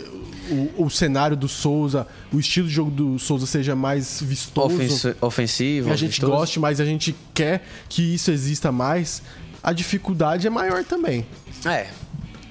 O, 0.51 0.85
o 0.85 0.91
cenário 0.91 1.37
do 1.37 1.47
Souza, 1.47 2.07
o 2.33 2.39
estilo 2.41 2.67
de 2.69 2.73
jogo 2.75 2.91
do 2.91 3.19
Souza 3.19 3.45
seja 3.47 3.77
mais 3.77 4.21
vistoso. 4.23 4.75
Ofensi- 4.75 5.17
ofensivo. 5.21 5.93
a 5.93 5.97
gente 5.97 6.13
vistoso. 6.13 6.33
goste, 6.33 6.59
mas 6.59 6.81
a 6.81 6.87
gente 6.87 7.15
quer 7.35 7.63
que 7.87 8.15
isso 8.15 8.31
exista 8.31 8.73
mais, 8.73 9.23
a 9.63 9.75
dificuldade 9.75 10.47
é 10.47 10.51
maior 10.51 10.85
também. 10.85 11.27
É. 11.67 11.89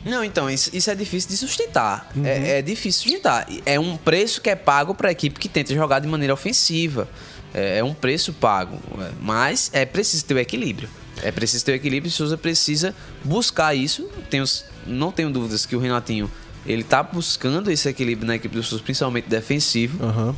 Não, 0.08 0.24
então, 0.24 0.50
isso, 0.50 0.70
isso 0.74 0.90
é 0.90 0.96
difícil 0.96 1.30
de 1.30 1.38
sustentar. 1.38 2.10
Uhum. 2.16 2.26
É, 2.26 2.60
é 2.60 2.62
difícil 2.62 3.04
sustentar. 3.04 3.48
É 3.66 3.80
um 3.80 3.98
preço 3.98 4.42
que 4.42 4.50
é 4.50 4.56
pago 4.56 4.96
para 4.96 5.10
a 5.10 5.12
equipe 5.12 5.40
que 5.40 5.50
tenta 5.50 5.74
jogar 5.74 6.00
de 6.00 6.08
maneira 6.08 6.34
ofensiva. 6.34 7.08
É, 7.54 7.80
é 7.80 7.84
um 7.84 7.94
preço 7.94 8.34
pago. 8.34 8.78
É, 9.00 9.12
Mas 9.22 9.70
é 9.74 9.86
preciso 9.86 10.26
ter 10.26 10.34
o 10.36 10.40
equilíbrio. 10.40 10.90
É 11.24 11.32
preciso 11.32 11.66
ter 11.66 11.72
o 11.72 11.76
equilíbrio 11.76 12.10
e 12.10 12.14
o 12.14 12.16
Souza 12.16 12.38
precisa 12.38 12.94
buscar 13.24 13.74
isso. 13.76 14.08
Tenho, 14.30 14.46
não 14.86 15.12
tenho 15.12 15.30
dúvidas 15.32 15.66
que 15.66 15.76
o 15.76 15.80
Renatinho 15.80 16.30
ele 16.66 16.84
tá 16.84 17.02
buscando 17.02 17.72
esse 17.72 17.88
equilíbrio 17.90 18.28
na 18.28 18.36
equipe 18.36 18.56
do 18.56 18.62
Souza, 18.62 18.84
principalmente 18.84 19.28
defensivo. 19.30 20.04
Aham. 20.06 20.36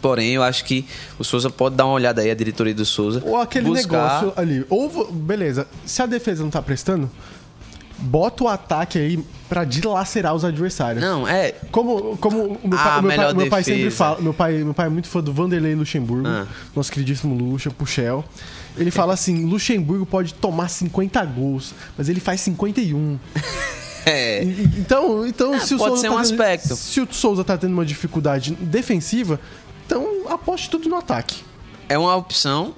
Porém, 0.00 0.30
eu 0.30 0.42
acho 0.42 0.64
que 0.64 0.84
o 1.18 1.22
Souza 1.24 1.48
pode 1.50 1.76
dar 1.76 1.84
uma 1.84 1.94
olhada 1.94 2.22
aí, 2.22 2.30
a 2.30 2.34
diretoria 2.34 2.74
do 2.74 2.84
Souza. 2.84 3.22
Ou 3.24 3.36
aquele 3.36 3.66
buscar- 3.66 4.22
negócio 4.22 4.32
ali. 4.40 4.64
Ou, 4.68 5.12
beleza, 5.12 5.66
se 5.86 6.02
a 6.02 6.06
defesa 6.06 6.42
não 6.42 6.50
tá 6.50 6.60
prestando, 6.62 7.08
bota 8.02 8.44
o 8.44 8.48
ataque 8.48 8.98
aí 8.98 9.24
pra 9.48 9.64
dilacerar 9.64 10.34
os 10.34 10.44
adversários. 10.44 11.02
Não, 11.02 11.26
é. 11.26 11.52
Como, 11.70 12.16
como 12.18 12.58
o 12.62 12.68
meu 12.68 12.78
Ah, 12.78 12.82
pai, 12.84 13.02
meu 13.02 13.16
pai, 13.16 13.34
meu 13.34 13.48
pai 13.48 13.64
sempre 13.64 13.90
fala, 13.90 14.20
meu 14.20 14.34
pai, 14.34 14.52
meu 14.64 14.74
pai 14.74 14.86
é 14.86 14.90
muito 14.90 15.08
fã 15.08 15.22
do 15.22 15.32
Vanderlei 15.32 15.74
Luxemburgo, 15.74 16.26
Ah. 16.26 16.46
nosso 16.74 16.90
queridíssimo 16.92 17.34
Luxa, 17.34 17.70
Puxel. 17.70 18.24
Ele 18.76 18.90
fala 18.90 19.12
assim: 19.14 19.44
Luxemburgo 19.46 20.04
pode 20.06 20.34
tomar 20.34 20.68
50 20.68 21.24
gols, 21.26 21.74
mas 21.96 22.08
ele 22.08 22.20
faz 22.20 22.40
51. 22.40 23.18
É. 24.04 24.42
Então, 24.42 25.24
então 25.24 25.60
se 25.60 25.76
o 25.76 25.78
pode 25.78 25.90
Souza 25.90 26.00
ser 26.02 26.08
tá 26.08 26.14
um 26.14 26.16
tendo- 26.22 26.32
aspecto. 26.42 26.74
Se 26.74 27.00
o 27.00 27.06
Souza 27.12 27.44
tá 27.44 27.56
tendo 27.56 27.72
uma 27.72 27.84
dificuldade 27.86 28.52
defensiva, 28.56 29.38
então 29.86 30.24
aposte 30.28 30.68
tudo 30.68 30.88
no 30.88 30.96
ataque. 30.96 31.36
é 31.88 31.96
uma 31.96 32.16
opção 32.16 32.74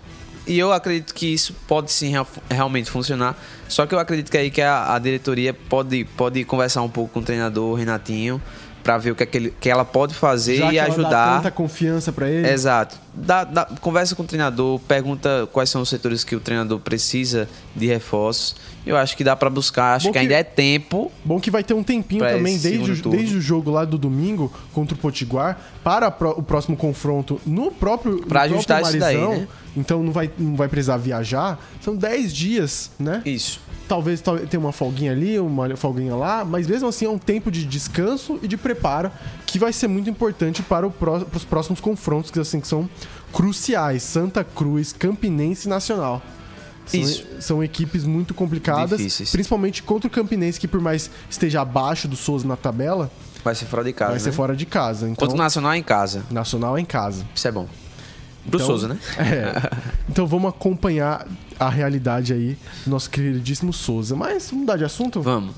e 0.46 0.58
eu 0.58 0.72
acredito 0.72 1.14
que 1.14 1.26
isso 1.32 1.54
pode 1.66 1.90
sim 1.92 2.10
real- 2.10 2.26
realmente 2.50 2.90
funcionar. 2.90 3.36
Só 3.68 3.86
que 3.86 3.94
eu 3.94 3.98
acredito 3.98 4.30
que 4.30 4.36
aí 4.38 4.50
que 4.50 4.60
a, 4.62 4.94
a 4.94 4.98
diretoria 4.98 5.54
pode, 5.54 6.04
pode 6.16 6.44
conversar 6.44 6.82
um 6.82 6.88
pouco 6.88 7.12
com 7.14 7.20
o 7.20 7.22
treinador 7.22 7.74
Renatinho 7.76 8.40
para 8.82 8.98
ver 8.98 9.12
o 9.12 9.14
que, 9.14 9.22
é 9.22 9.26
que, 9.26 9.38
ele- 9.38 9.54
que 9.60 9.70
ela 9.70 9.84
pode 9.84 10.14
fazer 10.14 10.56
Já 10.56 10.66
e 10.66 10.70
que 10.70 10.78
ela 10.78 10.88
dá 10.88 10.92
ajudar. 10.94 11.36
tanta 11.38 11.50
confiança 11.50 12.12
pra 12.12 12.28
ele. 12.28 12.46
Exato. 12.48 12.96
Dá- 13.16 13.44
dá- 13.44 13.64
conversa 13.80 14.14
com 14.16 14.22
o 14.22 14.26
treinador, 14.26 14.78
pergunta 14.80 15.48
quais 15.52 15.70
são 15.70 15.80
os 15.82 15.88
setores 15.88 16.24
que 16.24 16.34
o 16.34 16.40
treinador 16.40 16.80
precisa 16.80 17.48
de 17.74 17.86
reforços. 17.86 18.56
Eu 18.84 18.96
acho 18.96 19.16
que 19.16 19.22
dá 19.24 19.34
para 19.36 19.48
buscar, 19.48 19.94
acho 19.94 20.06
que 20.08 20.12
que- 20.12 20.18
ainda 20.18 20.34
é 20.34 20.42
tempo. 20.42 21.10
Bom 21.24 21.38
que 21.40 21.50
vai 21.50 21.62
ter 21.62 21.74
um 21.74 21.82
tempinho 21.82 22.22
também, 22.24 22.58
desde 22.58 22.90
o, 23.06 23.10
desde 23.10 23.36
o 23.36 23.40
jogo 23.40 23.70
lá 23.70 23.84
do 23.84 23.96
domingo 23.96 24.52
contra 24.72 24.94
o 24.94 24.98
Potiguar, 24.98 25.58
para 25.82 26.10
pro- 26.10 26.30
o 26.38 26.42
próximo 26.42 26.76
confronto 26.76 27.40
no 27.46 27.70
próprio, 27.70 28.16
no 28.16 28.18
Pra 28.26 28.40
próprio 28.40 28.54
ajustar 28.56 28.82
isso 28.82 28.98
daí, 28.98 29.16
Marizão. 29.16 29.40
né? 29.42 29.48
Então 29.76 30.02
não 30.02 30.12
vai, 30.12 30.30
não 30.38 30.54
vai 30.56 30.68
precisar 30.68 30.96
viajar. 30.98 31.58
São 31.80 31.96
10 31.96 32.32
dias, 32.34 32.90
né? 32.98 33.22
Isso. 33.24 33.60
Talvez 33.88 34.20
tal- 34.20 34.38
tenha 34.38 34.60
uma 34.60 34.72
folguinha 34.72 35.12
ali, 35.12 35.38
uma 35.38 35.76
folguinha 35.76 36.14
lá, 36.14 36.42
mas 36.44 36.66
mesmo 36.66 36.88
assim 36.88 37.04
é 37.04 37.08
um 37.08 37.18
tempo 37.18 37.50
de 37.50 37.64
descanso 37.66 38.38
e 38.42 38.48
de 38.48 38.56
preparo 38.56 39.10
que 39.46 39.58
vai 39.58 39.72
ser 39.72 39.88
muito 39.88 40.08
importante 40.08 40.62
para, 40.62 40.86
o 40.86 40.90
pró- 40.90 41.20
para 41.20 41.36
os 41.36 41.44
próximos 41.44 41.80
confrontos, 41.80 42.30
que 42.30 42.38
assim 42.40 42.60
que 42.60 42.66
são 42.68 42.88
cruciais. 43.32 44.02
Santa 44.02 44.42
Cruz, 44.44 44.92
Campinense 44.92 45.66
e 45.66 45.70
Nacional. 45.70 46.22
São, 46.86 47.00
Isso. 47.00 47.24
são 47.40 47.64
equipes 47.64 48.04
muito 48.04 48.34
complicadas, 48.34 48.98
Difíceis. 48.98 49.30
principalmente 49.30 49.82
contra 49.82 50.06
o 50.06 50.10
Campinense, 50.10 50.60
que 50.60 50.68
por 50.68 50.80
mais 50.80 51.10
esteja 51.30 51.62
abaixo 51.62 52.06
do 52.06 52.14
Souza 52.16 52.46
na 52.46 52.56
tabela, 52.56 53.10
Vai 53.42 53.54
ser 53.54 53.64
fora 53.64 53.82
de 53.82 53.92
casa. 53.94 54.10
vai 54.10 54.20
ser 54.20 54.30
né? 54.30 54.36
fora 54.36 54.54
de 54.54 54.66
casa. 54.66 55.06
Então, 55.08 55.26
Contra 55.26 55.34
o 55.34 55.38
Nacional 55.38 55.72
é 55.72 55.78
em 55.78 55.82
casa. 55.82 56.24
Nacional 56.30 56.76
é 56.76 56.80
em 56.82 56.84
casa. 56.84 57.24
Isso 57.34 57.48
é 57.48 57.52
bom. 57.52 57.66
Pro 58.46 58.56
Então- 58.56 58.66
Souza, 58.66 58.88
né? 58.88 58.98
É. 59.18 59.70
Então 60.10 60.26
vamos 60.26 60.50
acompanhar 60.50 61.26
a 61.58 61.70
realidade 61.70 62.34
aí 62.34 62.58
do 62.84 62.90
nosso 62.90 63.08
queridíssimo 63.08 63.72
Souza. 63.72 64.14
Mas 64.14 64.44
vamos 64.50 64.60
mudar 64.66 64.76
de 64.76 64.84
assunto? 64.84 65.22
Vamos. 65.22 65.54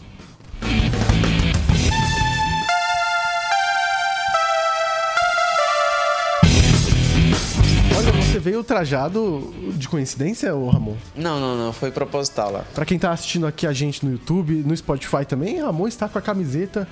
Veio 8.46 8.62
trajado 8.62 9.52
de 9.74 9.88
coincidência, 9.88 10.54
ô 10.54 10.70
Ramon? 10.70 10.94
Não, 11.16 11.40
não, 11.40 11.56
não. 11.56 11.72
Foi 11.72 11.90
proposital 11.90 12.52
lá. 12.52 12.64
Pra 12.74 12.84
quem 12.84 12.96
tá 12.96 13.10
assistindo 13.10 13.44
aqui 13.44 13.66
a 13.66 13.72
gente 13.72 14.06
no 14.06 14.12
YouTube, 14.12 14.62
no 14.64 14.76
Spotify 14.76 15.24
também, 15.26 15.60
Ramon 15.60 15.88
está 15.88 16.08
com 16.08 16.16
a 16.16 16.22
camiseta 16.22 16.86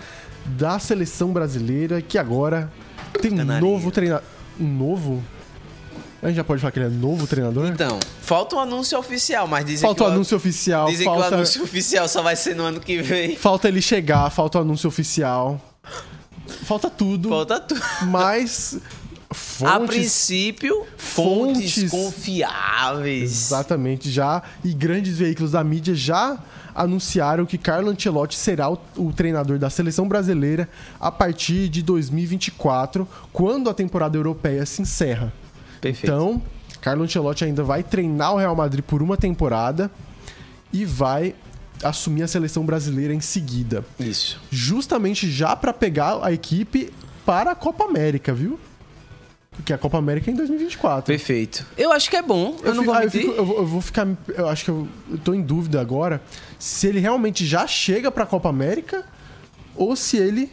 da 0.45 0.81
seleção 0.81 1.33
brasileira, 1.33 2.03
que 2.03 2.19
agora 2.19 2.73
tem 3.23 3.33
um 3.33 3.45
novo 3.61 3.93
treinador. 3.93 4.27
Um 4.61 4.67
novo? 4.67 5.23
A 6.21 6.27
gente 6.27 6.37
já 6.37 6.43
pode 6.45 6.61
falar 6.61 6.73
que 6.73 6.79
ele 6.81 6.87
é 6.87 6.91
novo 6.91 7.25
treinador? 7.25 7.69
Então, 7.69 8.01
falta 8.21 8.57
um 8.57 8.59
anúncio 8.61 8.99
oficial, 8.99 9.47
mas 9.47 9.65
dizem 9.65 9.83
falta 9.83 10.03
que 10.05 10.11
o 10.11 10.13
anúncio 10.13 10.37
oficial, 10.37 10.87
Dizem 10.89 11.07
que 11.07 11.13
o 11.13 11.21
falta, 11.21 11.37
anúncio 11.37 11.63
oficial 11.63 12.09
só 12.09 12.21
vai 12.21 12.35
ser 12.35 12.57
no 12.57 12.65
ano 12.65 12.81
que 12.81 13.01
vem. 13.01 13.37
falta 13.37 13.69
ele 13.69 13.81
chegar, 13.81 14.29
falta 14.31 14.59
o 14.59 14.63
anúncio 14.63 14.89
oficial. 14.89 15.61
Falta 16.65 16.91
tudo, 16.91 17.29
Falta 17.29 17.61
tudo. 17.61 17.81
mas 18.07 18.79
A 19.35 19.75
fontes 19.79 19.87
princípio, 19.97 20.87
fontes, 20.97 21.75
fontes- 21.75 21.91
confiáveis. 21.91 23.23
Exatamente, 23.47 24.11
já. 24.11 24.43
E 24.65 24.73
grandes 24.73 25.19
veículos 25.19 25.53
da 25.53 25.63
mídia 25.65 25.95
já 25.95 26.39
anunciaram 26.75 27.47
que 27.47 27.57
Carlo 27.59 27.91
Ancelotti 27.91 28.37
será 28.37 28.69
o, 28.71 28.79
o 28.97 29.13
treinador 29.13 29.59
da 29.59 29.71
seleção 29.71 30.09
brasileira 30.09 30.69
a 30.99 31.11
partir 31.11 31.69
de 31.69 31.83
2024, 31.83 33.07
quando 33.33 33.71
a 33.71 33.75
temporada 33.75 34.17
europeia 34.17 34.65
se 34.67 34.83
encerra. 34.83 35.33
Perfeito. 35.81 36.13
Então, 36.13 36.43
Carlo 36.81 37.05
Ancelotti 37.05 37.45
ainda 37.45 37.63
vai 37.63 37.83
treinar 37.83 38.35
o 38.35 38.39
Real 38.39 38.57
Madrid 38.57 38.85
por 38.85 39.03
uma 39.03 39.17
temporada 39.17 39.91
e 40.73 40.85
vai 40.85 41.35
assumir 41.83 42.23
a 42.23 42.29
seleção 42.29 42.65
brasileira 42.65 43.15
em 43.15 43.21
seguida. 43.21 43.85
Isso. 44.01 44.41
Justamente 44.51 45.31
já 45.31 45.55
para 45.55 45.73
pegar 45.73 46.19
a 46.25 46.33
equipe 46.33 46.93
para 47.25 47.53
a 47.53 47.55
Copa 47.55 47.85
América, 47.85 48.33
viu? 48.35 48.59
Porque 49.57 49.73
a 49.73 49.79
Copa 49.79 49.97
América 49.99 50.31
é 50.31 50.35
em 50.35 50.37
2024. 50.37 51.07
Perfeito. 51.07 51.65
Eu 51.79 51.93
acho 51.93 52.11
que 52.11 52.17
é 52.17 52.23
bom. 52.23 52.57
Eu, 52.63 52.75
não 52.75 52.83
fico- 52.83 52.85
vou 52.85 52.95
ah, 52.95 53.05
eu, 53.05 53.11
fico- 53.11 53.33
eu 53.33 53.45
vou, 53.47 53.57
eu 53.59 53.67
vou 53.67 53.81
ficar. 53.81 54.07
Eu 54.37 54.49
acho 54.49 54.65
que 54.65 54.71
eu, 54.71 54.89
eu 55.11 55.19
tô 55.19 55.33
em 55.33 55.41
dúvida 55.43 55.81
agora 55.81 56.21
se 56.59 56.87
ele 56.89 56.99
realmente 57.01 57.47
já 57.47 57.67
chega 57.67 58.11
pra 58.11 58.27
Copa 58.27 58.49
América 58.49 59.05
ou 59.77 59.95
se 59.97 60.17
ele 60.17 60.51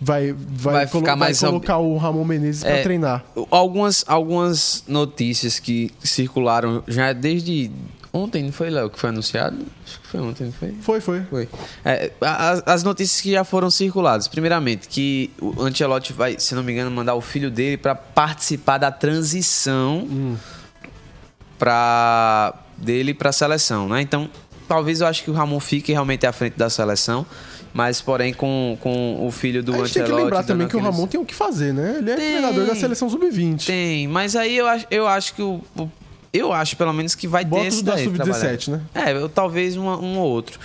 vai, 0.00 0.32
vai, 0.32 0.72
Vai 0.74 0.86
colo- 0.88 1.04
vai 1.06 1.16
mais 1.16 1.40
colocar 1.40 1.78
o 1.78 1.96
Ramon 1.96 2.24
Menezes 2.24 2.62
pra 2.62 2.70
É, 2.72 2.82
treinar. 2.82 3.24
Algumas, 3.50 4.04
algumas 4.08 4.82
notícias 4.88 5.58
que 5.58 5.90
circularam 6.02 6.82
já 6.88 7.12
desde 7.12 7.70
ontem, 8.12 8.42
não 8.44 8.52
foi, 8.52 8.70
Léo, 8.70 8.90
que 8.90 8.98
foi 8.98 9.10
anunciado? 9.10 9.56
Acho 9.86 10.00
que 10.00 10.06
foi 10.06 10.20
ontem, 10.20 10.44
não 10.44 10.52
foi? 10.52 10.74
Foi, 10.80 11.00
foi. 11.00 11.22
Foi. 11.22 11.48
É, 11.84 12.10
as, 12.20 12.62
as 12.66 12.82
notícias 12.82 13.20
que 13.20 13.30
já 13.32 13.44
foram 13.44 13.70
circuladas. 13.70 14.26
Primeiramente, 14.28 14.88
que 14.88 15.30
o 15.40 15.62
Ancelotti 15.62 16.12
vai, 16.12 16.36
se 16.38 16.54
não 16.54 16.62
me 16.62 16.72
engano, 16.72 16.90
mandar 16.90 17.14
o 17.14 17.20
filho 17.20 17.50
dele 17.50 17.76
para 17.76 17.94
participar 17.94 18.78
da 18.78 18.90
transição 18.90 20.36
pra, 21.58 22.54
dele 22.76 23.14
para 23.14 23.30
a 23.30 23.32
seleção, 23.32 23.88
né? 23.88 24.00
Então, 24.00 24.28
talvez 24.68 25.00
eu 25.00 25.06
acho 25.06 25.22
que 25.24 25.30
o 25.30 25.34
Ramon 25.34 25.60
fique 25.60 25.92
realmente 25.92 26.26
à 26.26 26.32
frente 26.32 26.56
da 26.56 26.70
seleção, 26.70 27.26
mas 27.72 28.00
porém 28.00 28.32
com, 28.32 28.76
com 28.80 29.24
o 29.26 29.30
filho 29.30 29.62
do 29.62 29.74
A 29.74 29.78
gente 29.78 29.92
tem 29.94 30.02
Ancelotti... 30.02 30.16
que 30.18 30.24
lembrar 30.24 30.42
também 30.44 30.66
que 30.68 30.76
o 30.76 30.78
aqueles- 30.80 30.96
Ramon 30.96 31.06
tem 31.06 31.20
o 31.20 31.24
que 31.24 31.34
fazer, 31.34 31.72
né? 31.72 31.96
Ele 31.98 32.10
é 32.10 32.16
Tem. 32.16 32.30
treinador 32.32 32.66
da 32.66 32.74
seleção 32.74 33.08
sub-20. 33.08 33.66
Tem, 33.66 34.08
mas 34.08 34.34
aí 34.34 34.56
eu 34.56 34.66
acho, 34.66 34.86
eu 34.90 35.06
acho 35.06 35.34
que 35.34 35.42
o, 35.42 35.60
o- 35.76 35.88
Eu 36.32 36.52
acho, 36.52 36.76
pelo 36.76 36.92
menos, 36.92 37.14
que 37.14 37.26
vai 37.26 37.44
Bota 37.44 37.62
ter 37.62 37.68
esse 37.68 37.82
da 37.84 37.94
daí 37.94 38.04
sub-17, 38.04 38.24
trabalhado. 38.24 38.70
né? 38.70 38.82
É, 38.94 39.12
eu- 39.12 39.28
talvez 39.28 39.76
uma- 39.76 39.98
um 39.98 40.18
ou 40.18 40.28
outro. 40.30 40.58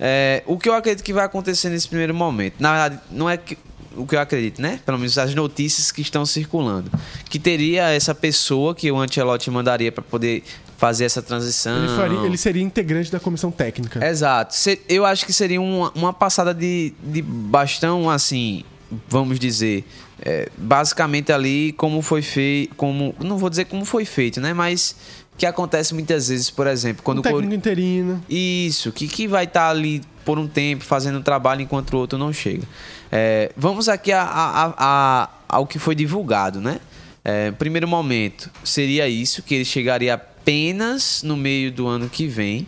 É, 0.00 0.42
o 0.46 0.56
que 0.58 0.68
eu 0.68 0.74
acredito 0.74 1.04
que 1.04 1.12
vai 1.12 1.24
acontecer 1.24 1.68
nesse 1.68 1.86
primeiro 1.86 2.14
momento, 2.14 2.54
na 2.58 2.70
verdade, 2.72 3.00
não 3.10 3.28
é 3.28 3.36
que, 3.36 3.56
o 3.94 4.06
que 4.06 4.16
eu 4.16 4.20
acredito, 4.20 4.60
né? 4.60 4.80
Pelo 4.86 4.98
menos 4.98 5.16
as 5.18 5.34
notícias 5.34 5.92
que 5.92 6.00
estão 6.00 6.24
circulando. 6.24 6.90
Que 7.28 7.38
teria 7.38 7.90
essa 7.90 8.14
pessoa 8.14 8.74
que 8.74 8.90
o 8.90 8.96
Ancelotti 8.98 9.50
mandaria 9.50 9.92
para 9.92 10.02
poder 10.02 10.42
fazer 10.78 11.04
essa 11.04 11.22
transição. 11.22 11.76
Ele, 11.84 11.94
faria- 11.96 12.18
ele 12.26 12.36
seria 12.38 12.62
integrante 12.62 13.12
da 13.12 13.20
comissão 13.20 13.50
técnica. 13.52 14.04
Exato. 14.04 14.54
Eu 14.88 15.04
acho 15.04 15.24
que 15.26 15.32
seria 15.32 15.60
uma, 15.60 15.92
uma 15.94 16.12
passada 16.12 16.52
de, 16.54 16.92
de 17.04 17.22
bastão, 17.22 18.10
assim, 18.10 18.64
vamos 19.08 19.38
dizer, 19.38 19.84
é, 20.20 20.48
basicamente 20.56 21.32
ali 21.32 21.72
como 21.72 22.02
foi 22.02 22.22
feito, 22.22 22.74
como 22.76 23.14
não 23.20 23.38
vou 23.38 23.48
dizer 23.50 23.64
como 23.66 23.84
foi 23.84 24.04
feito, 24.04 24.40
né? 24.40 24.52
Mas 24.52 24.96
que 25.36 25.46
acontece 25.46 25.94
muitas 25.94 26.28
vezes, 26.28 26.50
por 26.50 26.66
exemplo, 26.66 27.02
quando 27.02 27.18
um 27.18 27.20
o 27.20 27.24
Cor- 27.24 27.32
técnico 27.40 27.54
interino. 27.54 28.22
isso, 28.28 28.92
que, 28.92 29.08
que 29.08 29.26
vai 29.26 29.44
estar 29.44 29.70
ali 29.70 30.02
por 30.24 30.38
um 30.38 30.46
tempo 30.46 30.84
fazendo 30.84 31.18
um 31.18 31.22
trabalho 31.22 31.62
enquanto 31.62 31.94
o 31.94 31.96
outro 31.98 32.18
não 32.18 32.32
chega. 32.32 32.62
É, 33.10 33.50
vamos 33.56 33.88
aqui 33.88 34.12
a- 34.12 34.22
a- 34.22 34.64
a- 34.66 34.74
a- 34.78 35.30
ao 35.48 35.66
que 35.66 35.78
foi 35.78 35.94
divulgado, 35.94 36.60
né? 36.60 36.78
É, 37.24 37.50
primeiro 37.52 37.86
momento 37.88 38.50
seria 38.64 39.08
isso, 39.08 39.42
que 39.42 39.54
ele 39.54 39.64
chegaria 39.64 40.14
apenas 40.14 41.22
no 41.22 41.36
meio 41.36 41.70
do 41.72 41.86
ano 41.86 42.08
que 42.08 42.26
vem. 42.26 42.66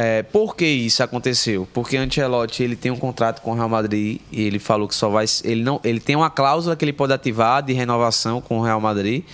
É, 0.00 0.22
por 0.22 0.54
que 0.54 0.64
isso 0.64 1.02
aconteceu? 1.02 1.66
Porque 1.74 1.96
Ancelotti 1.96 2.62
ele 2.62 2.76
tem 2.76 2.92
um 2.92 2.96
contrato 2.96 3.42
com 3.42 3.50
o 3.50 3.54
Real 3.54 3.68
Madrid 3.68 4.20
e 4.30 4.42
ele 4.42 4.60
falou 4.60 4.86
que 4.86 4.94
só 4.94 5.08
vai 5.08 5.24
ele 5.42 5.64
não 5.64 5.80
ele 5.82 5.98
tem 5.98 6.14
uma 6.14 6.30
cláusula 6.30 6.76
que 6.76 6.84
ele 6.84 6.92
pode 6.92 7.12
ativar 7.12 7.64
de 7.64 7.72
renovação 7.72 8.40
com 8.40 8.60
o 8.60 8.62
Real 8.62 8.80
Madrid. 8.80 9.24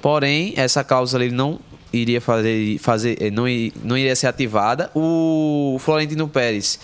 Porém, 0.00 0.54
essa 0.56 0.84
cláusula 0.84 1.24
ele 1.24 1.34
não 1.34 1.58
iria 1.92 2.20
fazer, 2.20 2.78
fazer 2.78 3.20
eh, 3.20 3.28
não, 3.28 3.46
não 3.82 3.98
iria 3.98 4.14
ser 4.14 4.28
ativada. 4.28 4.88
O 4.94 5.78
Florentino 5.80 6.28
Pérez 6.28 6.78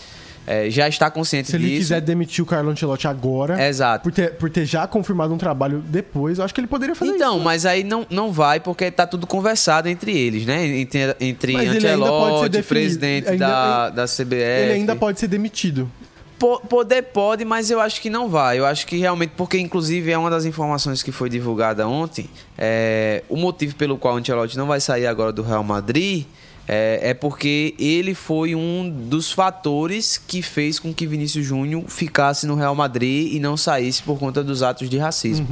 é, 0.47 0.69
já 0.71 0.89
está 0.89 1.11
consciente 1.11 1.51
Se 1.51 1.57
disso. 1.59 1.69
ele 1.71 1.79
quiser 1.79 2.01
demitir 2.01 2.43
o 2.43 2.47
Carlo 2.47 2.71
Ancelotti 2.71 3.07
agora, 3.07 3.69
Exato. 3.69 4.03
Por, 4.05 4.13
ter, 4.13 4.35
por 4.35 4.51
ter 4.51 4.65
já 4.65 4.87
confirmado 4.87 5.33
um 5.33 5.39
trabalho 5.39 5.83
depois, 5.87 6.39
eu 6.39 6.45
acho 6.45 6.53
que 6.55 6.61
ele 6.61 6.67
poderia 6.67 6.95
fazer 6.95 7.13
então, 7.13 7.37
isso. 7.37 7.45
mas 7.45 7.65
aí 7.67 7.85
não, 7.85 8.07
não 8.11 8.33
vai 8.33 8.59
porque 8.61 8.91
tá 8.91 9.07
tudo 9.07 9.27
conversado 9.27 9.89
entre 9.89 10.17
eles, 10.17 10.45
né? 10.47 10.67
Entre, 10.67 11.17
entre 11.21 11.53
Mas 11.53 11.69
Ancelotti, 11.77 12.63
presidente 12.63 13.29
Ainda- 13.29 13.47
da, 13.47 13.91
da 13.91 14.05
CBF. 14.07 14.35
Ele 14.35 14.73
ainda 14.73 14.97
pode 14.97 15.21
ser 15.21 15.29
demitido. 15.29 15.91
Po- 16.39 16.59
Poder 16.61 17.03
pode, 17.03 17.45
mas 17.45 17.71
eu 17.71 17.79
acho 17.81 18.01
que 18.01 18.09
não 18.09 18.27
vai. 18.29 18.59
Eu 18.59 18.65
acho 18.65 18.87
que 18.87 18.97
realmente, 18.97 19.33
porque 19.37 19.59
inclusive 19.59 20.11
é 20.11 20.17
uma 20.17 20.31
das 20.31 20.47
informações 20.47 21.03
que 21.03 21.13
foi 21.13 21.29
divulgada 21.29 21.87
ontem, 21.87 22.31
é, 22.57 23.23
o 23.29 23.37
motivo 23.37 23.77
pelo 23.77 23.99
qual 23.99 24.15
o 24.15 24.17
Ancelotti 24.17 24.57
não 24.57 24.67
vai 24.67 24.81
sair 24.81 25.07
agora 25.07 25.33
do 25.33 25.43
Real 25.43 25.63
Madrid 25.63 26.25
é, 26.69 27.11
é 27.11 27.15
porque 27.15 27.75
ele 27.79 28.15
foi 28.15 28.55
um 28.55 28.89
dos 28.89 29.33
fatores 29.33 30.17
que 30.19 30.43
fez 30.43 30.79
com 30.79 30.95
que 30.95 31.07
Vinícius 31.07 31.45
Júnior 31.45 31.85
ficasse 31.89 32.47
no 32.47 32.55
Real 32.55 32.75
Madrid 32.75 33.33
e 33.35 33.41
não 33.41 33.57
saísse 33.57 34.03
por 34.03 34.19
conta 34.19 34.43
dos 34.45 34.63
atos 34.63 34.89
de 34.89 34.99
racismo. 34.99 35.47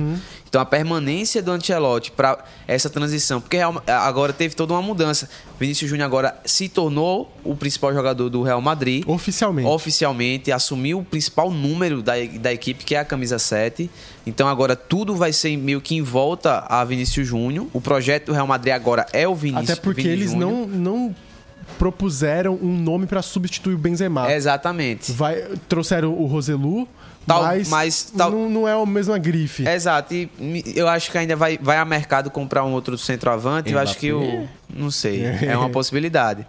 Então 0.48 0.60
a 0.60 0.64
permanência 0.64 1.42
do 1.42 1.50
Ancelotti 1.52 2.10
para 2.10 2.38
essa 2.66 2.88
transição, 2.88 3.40
porque 3.40 3.56
Real- 3.58 3.82
agora 3.86 4.32
teve 4.32 4.54
toda 4.54 4.72
uma 4.72 4.80
mudança. 4.82 5.28
Vinícius 5.60 5.90
Júnior 5.90 6.06
agora 6.06 6.38
se 6.44 6.68
tornou 6.68 7.30
o 7.44 7.54
principal 7.54 7.92
jogador 7.92 8.28
do 8.30 8.42
Real 8.42 8.60
Madrid 8.60 9.04
Oficialmente. 9.06 9.68
oficialmente 9.68 10.50
assumiu 10.52 11.00
o 11.00 11.04
principal 11.04 11.50
número 11.50 12.00
da, 12.02 12.12
da 12.40 12.52
equipe, 12.52 12.84
que 12.84 12.94
é 12.94 13.00
a 13.00 13.04
camisa 13.04 13.38
7. 13.38 13.90
Então 14.26 14.48
agora 14.48 14.74
tudo 14.74 15.14
vai 15.16 15.32
ser 15.32 15.56
meio 15.56 15.80
que 15.80 15.94
em 15.96 16.02
volta 16.02 16.64
a 16.68 16.84
Vinícius 16.84 17.26
Júnior. 17.28 17.66
O 17.72 17.80
projeto 17.80 18.26
do 18.26 18.32
Real 18.32 18.46
Madrid 18.46 18.72
agora 18.72 19.06
é 19.12 19.28
o 19.28 19.34
Vinícius. 19.34 19.70
Até 19.70 19.80
porque 19.80 20.02
Vini 20.02 20.14
eles 20.14 20.30
Júnior. 20.30 20.50
não, 20.50 20.66
não 20.66 21.16
propuseram 21.76 22.54
um 22.60 22.76
nome 22.76 23.06
pra 23.06 23.20
substituir 23.22 23.74
o 23.74 23.78
Benzema. 23.78 24.32
Exatamente. 24.32 25.12
Vai, 25.12 25.42
trouxeram 25.68 26.12
o 26.14 26.26
Roselu, 26.26 26.88
Tal- 27.28 27.42
mas, 27.42 27.68
mas 27.68 28.12
tal- 28.16 28.30
não, 28.30 28.48
não 28.50 28.68
é 28.68 28.72
a 28.72 28.86
mesma 28.86 29.18
grife. 29.18 29.66
Exato. 29.68 30.14
E 30.14 30.30
eu 30.74 30.88
acho 30.88 31.10
que 31.12 31.18
ainda 31.18 31.36
vai, 31.36 31.58
vai 31.60 31.76
a 31.76 31.84
mercado 31.84 32.30
comprar 32.30 32.64
um 32.64 32.72
outro 32.72 32.96
centroavante. 32.98 33.70
Eu 33.72 33.78
acho 33.78 33.96
que 33.98 34.12
o. 34.12 34.48
Não 34.68 34.90
sei. 34.90 35.24
É 35.24 35.56
uma 35.56 35.70
possibilidade. 35.70 36.46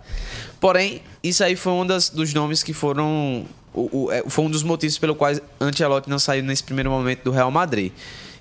Porém, 0.59 1.01
isso 1.23 1.43
aí 1.43 1.55
foi 1.55 1.73
um 1.73 1.85
das, 1.85 2.09
dos 2.09 2.33
nomes 2.33 2.63
que 2.63 2.73
foram. 2.73 3.45
O, 3.73 4.05
o- 4.05 4.11
é, 4.11 4.23
foi 4.27 4.45
um 4.45 4.49
dos 4.49 4.63
motivos 4.63 4.97
pelo 4.97 5.13
quais 5.15 5.39
Ancelotti 5.61 6.09
não 6.09 6.17
saiu 6.19 6.43
nesse 6.43 6.63
primeiro 6.63 6.89
momento 6.89 7.23
do 7.23 7.31
Real 7.31 7.51
Madrid. 7.51 7.91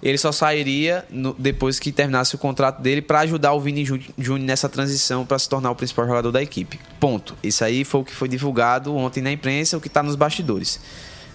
Ele 0.01 0.17
só 0.17 0.31
sairia 0.31 1.05
no- 1.11 1.35
depois 1.37 1.81
que 1.81 1.91
terminasse 1.91 2.35
o 2.35 2.39
contrato 2.39 2.81
dele 2.81 3.03
para 3.03 3.19
ajudar 3.21 3.53
o 3.53 3.61
Vini 3.61 3.85
Jú- 3.85 3.99
Júnior 4.17 4.47
nessa 4.47 4.69
transição 4.69 5.27
para 5.27 5.37
se 5.41 5.49
tornar 5.49 5.71
o 5.73 5.75
principal 5.75 6.07
jogador 6.07 6.31
da 6.31 6.41
equipe. 6.41 6.79
Ponto. 7.01 7.35
Isso 7.43 7.65
aí 7.65 7.85
foi 7.85 8.01
o 8.01 8.05
que 8.05 8.15
foi 8.15 8.29
divulgado 8.29 8.95
ontem 8.97 9.21
na 9.21 9.33
imprensa, 9.33 9.77
o 9.77 9.81
que 9.81 9.89
está 9.89 10.01
nos 10.03 10.15
bastidores. 10.15 10.81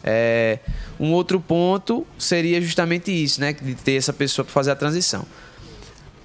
É, 0.04 0.60
um 1.00 1.12
outro 1.12 1.40
ponto 1.40 2.06
seria 2.18 2.62
justamente 2.62 3.12
isso, 3.12 3.40
né? 3.40 3.54
De 3.54 3.76
ter 3.76 3.96
essa 3.96 4.12
pessoa 4.12 4.44
para 4.44 4.54
fazer 4.54 4.72
a 4.72 4.76
transição. 4.76 5.26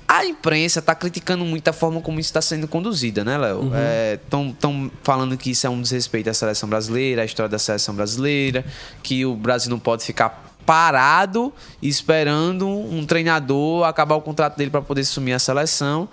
A 0.06 0.24
imprensa 0.24 0.78
está 0.78 0.94
criticando 0.94 1.44
muito 1.44 1.68
a 1.68 1.72
forma 1.72 2.00
como 2.00 2.18
isso 2.18 2.30
está 2.30 2.40
sendo 2.40 2.66
conduzida, 2.66 3.22
né, 3.22 3.36
Léo? 3.36 3.70
Estão 4.14 4.90
falando 5.02 5.36
que 5.36 5.50
isso 5.50 5.66
é 5.66 5.70
um 5.70 5.82
desrespeito 5.82 6.30
à 6.30 6.34
seleção 6.34 6.66
brasileira, 6.66 7.20
à 7.20 7.24
história 7.26 7.48
da 7.48 7.58
seleção 7.58 7.94
brasileira, 7.94 8.64
que 9.02 9.26
o 9.26 9.36
Brasil 9.36 9.68
não 9.70 9.78
pode 9.78 10.04
ficar 10.04 10.48
parado 10.64 11.52
esperando 11.82 12.66
um 12.68 13.04
treinador 13.04 13.84
acabar 13.86 14.16
o 14.16 14.22
contrato 14.22 14.56
dele 14.56 14.70
para 14.70 14.80
poder 14.82 15.02
assumir 15.02 15.34
a 15.34 15.38
seleção. 15.38 16.08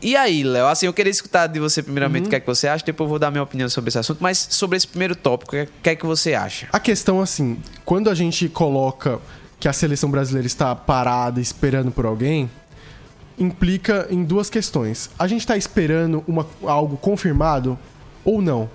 E 0.00 0.16
aí, 0.16 0.42
Léo, 0.42 0.66
assim, 0.66 0.86
eu 0.86 0.92
queria 0.92 1.10
escutar 1.10 1.46
de 1.46 1.60
você 1.60 1.82
primeiramente 1.82 2.26
o 2.26 2.30
que 2.30 2.34
é 2.36 2.40
que 2.40 2.46
você 2.46 2.66
acha, 2.66 2.84
depois 2.84 3.06
eu 3.06 3.10
vou 3.10 3.18
dar 3.18 3.30
minha 3.30 3.42
opinião 3.42 3.68
sobre 3.68 3.88
esse 3.88 3.98
assunto, 3.98 4.18
mas 4.20 4.48
sobre 4.50 4.76
esse 4.76 4.86
primeiro 4.88 5.14
tópico, 5.14 5.50
o 5.50 5.52
que 5.52 5.56
é- 5.58 5.64
o 5.64 5.82
que 5.82 5.90
é 5.90 5.96
que 5.96 6.06
você 6.06 6.34
acha? 6.34 6.66
A 6.72 6.80
questão, 6.80 7.20
assim, 7.20 7.58
quando 7.84 8.10
a 8.10 8.14
gente 8.14 8.48
coloca 8.48 9.20
que 9.60 9.68
a 9.68 9.72
seleção 9.72 10.10
brasileira 10.10 10.46
está 10.46 10.74
parada 10.74 11.40
esperando 11.40 11.92
por 11.92 12.04
alguém, 12.04 12.50
implica 13.38 14.06
em 14.10 14.24
duas 14.24 14.50
questões. 14.50 15.08
A 15.18 15.26
gente 15.28 15.40
está 15.40 15.56
esperando 15.56 16.24
uma, 16.26 16.46
algo 16.64 16.96
confirmado 16.96 17.78
ou 18.24 18.42
não? 18.42 18.68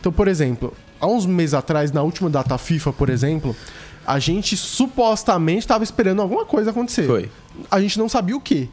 Então, 0.00 0.10
por 0.12 0.26
exemplo, 0.26 0.74
há 1.00 1.06
uns 1.06 1.26
meses 1.26 1.54
atrás, 1.54 1.92
na 1.92 2.02
última 2.02 2.28
data 2.28 2.58
FIFA, 2.58 2.92
por 2.92 3.08
exemplo, 3.08 3.54
a 4.04 4.18
gente 4.18 4.56
supostamente 4.56 5.60
estava 5.60 5.84
esperando 5.84 6.20
alguma 6.22 6.44
coisa 6.44 6.70
acontecer. 6.70 7.06
Foi. 7.06 7.30
A 7.70 7.80
gente 7.80 7.98
não 7.98 8.08
sabia 8.08 8.36
o 8.36 8.40
que. 8.40 8.68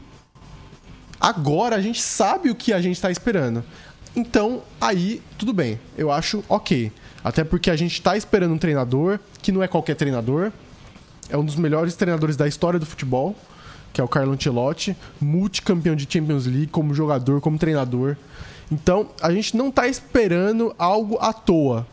Agora 1.20 1.76
a 1.76 1.80
gente 1.80 2.00
sabe 2.00 2.50
o 2.50 2.54
que 2.54 2.72
a 2.72 2.80
gente 2.80 2.96
está 2.96 3.10
esperando. 3.10 3.62
Então, 4.16 4.62
aí, 4.80 5.22
tudo 5.38 5.52
bem. 5.52 5.78
Eu 5.96 6.10
acho 6.10 6.42
ok. 6.48 6.90
Até 7.22 7.44
porque 7.44 7.70
a 7.70 7.76
gente 7.76 7.92
está 7.92 8.16
esperando 8.16 8.52
um 8.54 8.58
treinador, 8.58 9.20
que 9.42 9.52
não 9.52 9.62
é 9.62 9.68
qualquer 9.68 9.94
treinador. 9.94 10.50
É 11.28 11.36
um 11.36 11.44
dos 11.44 11.56
melhores 11.56 11.94
treinadores 11.94 12.36
da 12.36 12.48
história 12.48 12.80
do 12.80 12.86
futebol, 12.86 13.36
que 13.92 14.00
é 14.00 14.04
o 14.04 14.08
Carlo 14.08 14.32
Ancelotti, 14.32 14.96
multicampeão 15.20 15.94
de 15.94 16.08
Champions 16.10 16.46
League 16.46 16.68
como 16.68 16.94
jogador, 16.94 17.40
como 17.40 17.58
treinador. 17.58 18.16
Então, 18.72 19.10
a 19.20 19.30
gente 19.32 19.56
não 19.56 19.68
está 19.68 19.86
esperando 19.86 20.74
algo 20.78 21.18
à 21.20 21.32
toa, 21.32 21.86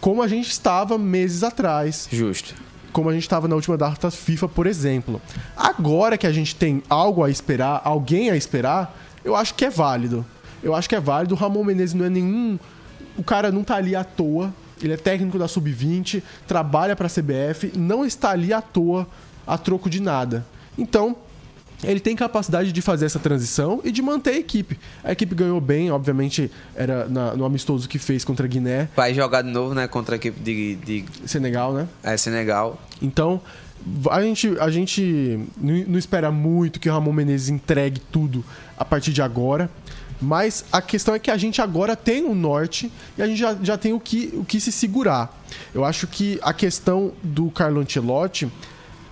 como 0.00 0.22
a 0.22 0.28
gente 0.28 0.48
estava 0.48 0.96
meses 0.96 1.42
atrás 1.42 2.08
Justo. 2.10 2.54
Como 2.92 3.08
a 3.08 3.12
gente 3.12 3.22
estava 3.22 3.46
na 3.48 3.54
última 3.54 3.76
data 3.76 4.10
FIFA, 4.10 4.48
por 4.48 4.66
exemplo. 4.66 5.20
Agora 5.56 6.18
que 6.18 6.26
a 6.26 6.32
gente 6.32 6.54
tem 6.54 6.82
algo 6.88 7.24
a 7.24 7.30
esperar, 7.30 7.80
alguém 7.84 8.30
a 8.30 8.36
esperar, 8.36 8.96
eu 9.24 9.36
acho 9.36 9.54
que 9.54 9.64
é 9.64 9.70
válido. 9.70 10.24
Eu 10.62 10.74
acho 10.74 10.88
que 10.88 10.94
é 10.94 11.00
válido. 11.00 11.34
O 11.34 11.38
Ramon 11.38 11.64
Menezes 11.64 11.94
não 11.94 12.04
é 12.04 12.10
nenhum. 12.10 12.58
O 13.16 13.22
cara 13.22 13.50
não 13.50 13.64
tá 13.64 13.76
ali 13.76 13.94
à 13.94 14.04
toa. 14.04 14.52
Ele 14.82 14.94
é 14.94 14.96
técnico 14.96 15.38
da 15.38 15.46
Sub-20, 15.46 16.22
trabalha 16.46 16.96
para 16.96 17.06
a 17.06 17.10
CBF, 17.10 17.72
não 17.76 18.04
está 18.04 18.30
ali 18.30 18.50
à 18.50 18.62
toa, 18.62 19.06
a 19.46 19.58
troco 19.58 19.90
de 19.90 20.00
nada. 20.00 20.46
Então, 20.78 21.16
ele 21.82 22.00
tem 22.00 22.14
capacidade 22.16 22.72
de 22.72 22.82
fazer 22.82 23.06
essa 23.06 23.18
transição 23.18 23.80
e 23.84 23.90
de 23.90 24.02
manter 24.02 24.30
a 24.30 24.38
equipe. 24.38 24.78
A 25.02 25.12
equipe 25.12 25.34
ganhou 25.34 25.60
bem, 25.60 25.90
obviamente, 25.90 26.50
era 26.74 27.06
na- 27.08 27.34
no 27.34 27.44
amistoso 27.44 27.88
que 27.88 27.98
fez 27.98 28.24
contra 28.24 28.46
a 28.46 28.48
Guiné, 28.48 28.88
Vai 28.96 29.14
jogar 29.14 29.42
de 29.42 29.50
novo, 29.50 29.74
né, 29.74 29.88
contra 29.88 30.14
a 30.14 30.16
equipe 30.16 30.38
de, 30.40 30.74
de 30.76 31.04
Senegal, 31.26 31.72
né? 31.72 31.88
é, 32.02 32.16
Senegal. 32.16 32.80
Então, 33.00 33.40
a 34.10 34.20
gente, 34.22 34.48
a 34.60 34.70
gente 34.70 35.40
não 35.58 35.98
espera 35.98 36.30
muito 36.30 36.78
que 36.78 36.88
o 36.88 36.92
Ramon 36.92 37.12
Menezes 37.12 37.48
entregue 37.48 38.00
tudo 38.12 38.44
a 38.76 38.84
partir 38.84 39.12
de 39.12 39.22
agora. 39.22 39.70
Mas 40.22 40.66
a 40.70 40.82
questão 40.82 41.14
é 41.14 41.18
que 41.18 41.30
a 41.30 41.36
gente 41.38 41.62
agora 41.62 41.96
tem 41.96 42.24
o 42.24 42.34
norte 42.34 42.92
e 43.16 43.22
a 43.22 43.26
gente 43.26 43.38
já, 43.38 43.56
já 43.62 43.78
tem 43.78 43.94
o 43.94 43.98
que, 43.98 44.30
o 44.34 44.44
que 44.44 44.60
se 44.60 44.70
segurar. 44.70 45.34
Eu 45.74 45.82
acho 45.82 46.06
que 46.06 46.38
a 46.42 46.52
questão 46.52 47.12
do 47.22 47.50
Carlo 47.50 47.80
Ancelotti 47.80 48.46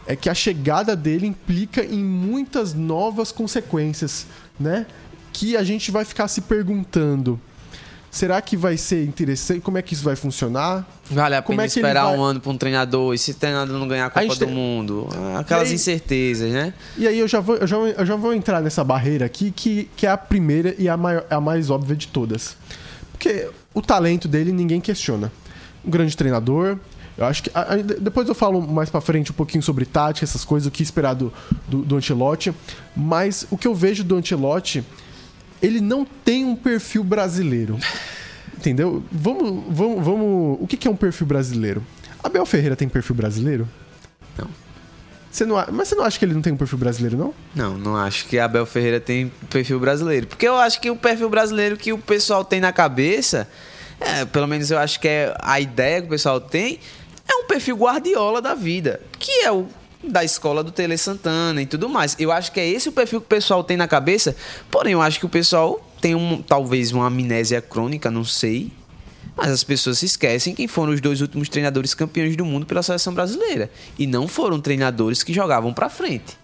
é 0.08 0.16
que 0.16 0.28
a 0.28 0.34
chegada 0.34 0.96
dele 0.96 1.26
implica 1.26 1.84
em 1.84 2.02
muitas 2.02 2.74
novas 2.74 3.30
consequências, 3.30 4.26
né? 4.58 4.86
Que 5.32 5.56
a 5.56 5.62
gente 5.62 5.90
vai 5.92 6.04
ficar 6.04 6.26
se 6.26 6.40
perguntando. 6.40 7.38
Será 8.10 8.40
que 8.40 8.56
vai 8.56 8.78
ser 8.78 9.04
interessante? 9.04 9.60
Como 9.60 9.76
é 9.76 9.82
que 9.82 9.92
isso 9.92 10.02
vai 10.02 10.16
funcionar? 10.16 10.88
Vale 11.10 11.34
a 11.36 11.42
Como 11.42 11.56
pena 11.58 11.64
é 11.64 11.66
esperar 11.66 12.04
vai- 12.06 12.16
um 12.16 12.22
ano 12.22 12.40
para 12.40 12.50
um 12.50 12.56
treinador 12.56 13.12
e 13.14 13.18
se 13.18 13.32
o 13.32 13.34
treinador 13.34 13.78
não 13.78 13.86
ganhar 13.86 14.06
a 14.06 14.10
Copa 14.10 14.22
gente 14.22 14.38
do 14.38 14.46
tem- 14.46 14.54
Mundo? 14.54 15.06
Aquelas 15.38 15.68
aí- 15.68 15.74
incertezas, 15.74 16.50
né? 16.50 16.72
E 16.96 17.06
aí 17.06 17.18
eu 17.18 17.28
já 17.28 17.38
vou, 17.38 17.56
eu 17.56 17.66
já, 17.66 17.76
eu 17.76 18.06
já 18.06 18.16
vou 18.16 18.32
entrar 18.32 18.62
nessa 18.62 18.82
barreira 18.82 19.26
aqui, 19.26 19.50
que, 19.50 19.90
que 19.94 20.06
é 20.06 20.10
a 20.10 20.16
primeira 20.16 20.74
e 20.78 20.88
a, 20.88 20.96
maior, 20.96 21.26
a 21.28 21.38
mais 21.38 21.68
óbvia 21.68 21.94
de 21.94 22.08
todas. 22.08 22.56
Porque 23.12 23.46
o 23.74 23.82
talento 23.82 24.26
dele 24.26 24.52
ninguém 24.52 24.80
questiona. 24.80 25.30
Um 25.84 25.90
grande 25.90 26.16
treinador. 26.16 26.78
Eu 27.18 27.24
acho 27.26 27.42
que. 27.42 27.50
a- 27.52 27.74
a- 27.74 27.76
depois 27.76 28.28
eu 28.28 28.34
falo 28.34 28.62
mais 28.62 28.88
pra 28.88 29.00
frente 29.00 29.30
um 29.32 29.34
pouquinho 29.34 29.62
sobre 29.62 29.84
tática, 29.84 30.24
essas 30.24 30.44
coisas, 30.44 30.66
o 30.68 30.70
que 30.70 30.82
esperar 30.82 31.14
do, 31.14 31.32
do, 31.66 31.78
do 31.82 31.96
Ancelotti. 31.96 32.54
Mas 32.96 33.46
o 33.50 33.58
que 33.58 33.66
eu 33.66 33.74
vejo 33.74 34.04
do 34.04 34.16
Ancelotti, 34.16 34.84
ele 35.60 35.80
não 35.80 36.04
tem 36.04 36.44
um 36.44 36.54
perfil 36.56 37.02
brasileiro. 37.02 37.76
Entendeu? 38.56 39.02
Vamos. 39.10 39.64
vamos, 39.68 40.04
vamos 40.04 40.58
o 40.60 40.66
que, 40.68 40.76
que 40.76 40.86
é 40.88 40.90
um 40.90 40.96
perfil 40.96 41.26
brasileiro? 41.26 41.84
Abel 42.22 42.44
Ferreira 42.46 42.74
tem 42.76 42.88
perfil 42.88 43.14
brasileiro? 43.14 43.68
Não. 44.36 44.48
Você 45.30 45.44
não, 45.44 45.56
mas 45.72 45.88
você 45.88 45.94
não 45.94 46.04
acha 46.04 46.18
que 46.18 46.24
ele 46.24 46.34
não 46.34 46.42
tem 46.42 46.52
um 46.52 46.56
perfil 46.56 46.78
brasileiro, 46.78 47.16
não? 47.16 47.34
Não, 47.54 47.78
não 47.78 47.96
acho 47.96 48.26
que 48.26 48.38
Abel 48.38 48.64
Ferreira 48.66 48.98
tem 48.98 49.30
perfil 49.50 49.78
brasileiro. 49.78 50.26
Porque 50.26 50.46
eu 50.48 50.56
acho 50.56 50.80
que 50.80 50.90
o 50.90 50.96
perfil 50.96 51.28
brasileiro 51.28 51.76
que 51.76 51.92
o 51.92 51.98
pessoal 51.98 52.44
tem 52.44 52.60
na 52.60 52.72
cabeça, 52.72 53.48
é, 54.00 54.24
pelo 54.24 54.46
menos 54.48 54.70
eu 54.70 54.78
acho 54.78 54.98
que 54.98 55.06
é 55.06 55.36
a 55.40 55.60
ideia 55.60 56.00
que 56.00 56.06
o 56.06 56.10
pessoal 56.10 56.40
tem, 56.40 56.80
é 57.28 57.34
um 57.36 57.44
perfil 57.44 57.76
guardiola 57.76 58.40
da 58.40 58.54
vida. 58.54 59.00
Que 59.18 59.44
é 59.44 59.52
o 59.52 59.66
da 60.02 60.24
escola 60.24 60.62
do 60.62 60.70
Tele 60.70 60.96
Santana 60.96 61.60
e 61.60 61.66
tudo 61.66 61.88
mais. 61.88 62.16
Eu 62.18 62.32
acho 62.32 62.52
que 62.52 62.60
é 62.60 62.68
esse 62.68 62.88
o 62.88 62.92
perfil 62.92 63.20
que 63.20 63.26
o 63.26 63.28
pessoal 63.28 63.62
tem 63.64 63.76
na 63.76 63.88
cabeça. 63.88 64.34
Porém, 64.70 64.92
eu 64.92 65.02
acho 65.02 65.18
que 65.18 65.26
o 65.26 65.28
pessoal 65.28 65.84
tem 66.00 66.14
um, 66.14 66.40
talvez 66.40 66.92
uma 66.92 67.06
amnésia 67.06 67.60
crônica, 67.60 68.10
não 68.10 68.24
sei. 68.24 68.72
Mas 69.36 69.50
as 69.50 69.62
pessoas 69.62 69.98
se 69.98 70.06
esquecem 70.06 70.54
quem 70.54 70.66
foram 70.66 70.92
os 70.92 71.00
dois 71.00 71.20
últimos 71.20 71.48
treinadores 71.48 71.94
campeões 71.94 72.36
do 72.36 72.44
mundo 72.44 72.66
pela 72.66 72.82
seleção 72.82 73.12
brasileira. 73.12 73.70
E 73.98 74.06
não 74.06 74.26
foram 74.26 74.60
treinadores 74.60 75.22
que 75.22 75.32
jogavam 75.32 75.72
pra 75.72 75.88
frente. 75.88 76.36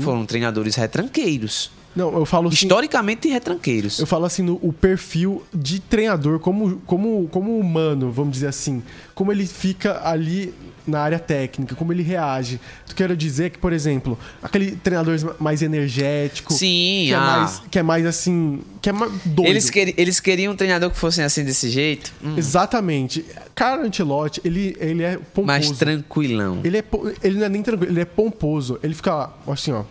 Foram 0.00 0.24
treinadores 0.24 0.74
retranqueiros. 0.74 1.70
Não, 1.98 2.16
eu 2.16 2.24
falo 2.24 2.46
assim, 2.46 2.54
Historicamente 2.66 3.28
retranqueiros. 3.28 3.98
eu 3.98 4.06
falo 4.06 4.24
assim 4.24 4.42
no 4.42 4.54
o 4.62 4.72
perfil 4.72 5.42
de 5.52 5.80
treinador 5.80 6.38
como, 6.38 6.80
como, 6.86 7.28
como 7.28 7.58
humano, 7.58 8.12
vamos 8.12 8.34
dizer 8.34 8.46
assim. 8.46 8.84
Como 9.16 9.32
ele 9.32 9.44
fica 9.46 10.00
ali 10.08 10.54
na 10.86 11.00
área 11.00 11.18
técnica, 11.18 11.74
como 11.74 11.92
ele 11.92 12.02
reage. 12.02 12.60
Tu 12.86 12.94
quero 12.94 13.16
dizer 13.16 13.50
que, 13.50 13.58
por 13.58 13.72
exemplo, 13.72 14.16
aquele 14.40 14.76
treinador 14.76 15.36
mais 15.40 15.60
energético. 15.60 16.52
Sim, 16.52 17.06
que, 17.06 17.12
é 17.12 17.16
ah. 17.16 17.20
mais, 17.20 17.62
que 17.70 17.78
é 17.78 17.82
mais 17.82 18.06
assim. 18.06 18.60
Que 18.80 18.90
é 18.90 18.92
mais 18.92 19.12
doido. 19.24 19.50
Eles, 19.50 19.68
queri- 19.68 19.94
eles 19.98 20.20
queriam 20.20 20.52
um 20.52 20.56
treinador 20.56 20.90
que 20.90 20.96
fosse 20.96 21.20
assim 21.20 21.44
desse 21.44 21.68
jeito, 21.68 22.12
hum, 22.22 22.34
Exatamente. 22.36 23.24
Carlo 23.54 23.84
Ancelotti, 23.84 24.40
ele, 24.44 24.76
ele 24.78 25.02
é 25.02 25.16
pomposo. 25.16 25.46
mais 25.46 25.70
tranquilão. 25.72 26.60
Ele, 26.64 26.78
é, 26.78 26.84
ele 27.22 27.38
não 27.38 27.46
é 27.46 27.48
nem 27.48 27.62
tranquilo, 27.62 27.92
ele 27.92 28.00
é 28.00 28.04
pomposo. 28.04 28.78
Ele 28.82 28.94
fica 28.94 29.30
assim, 29.46 29.72
ó, 29.72 29.82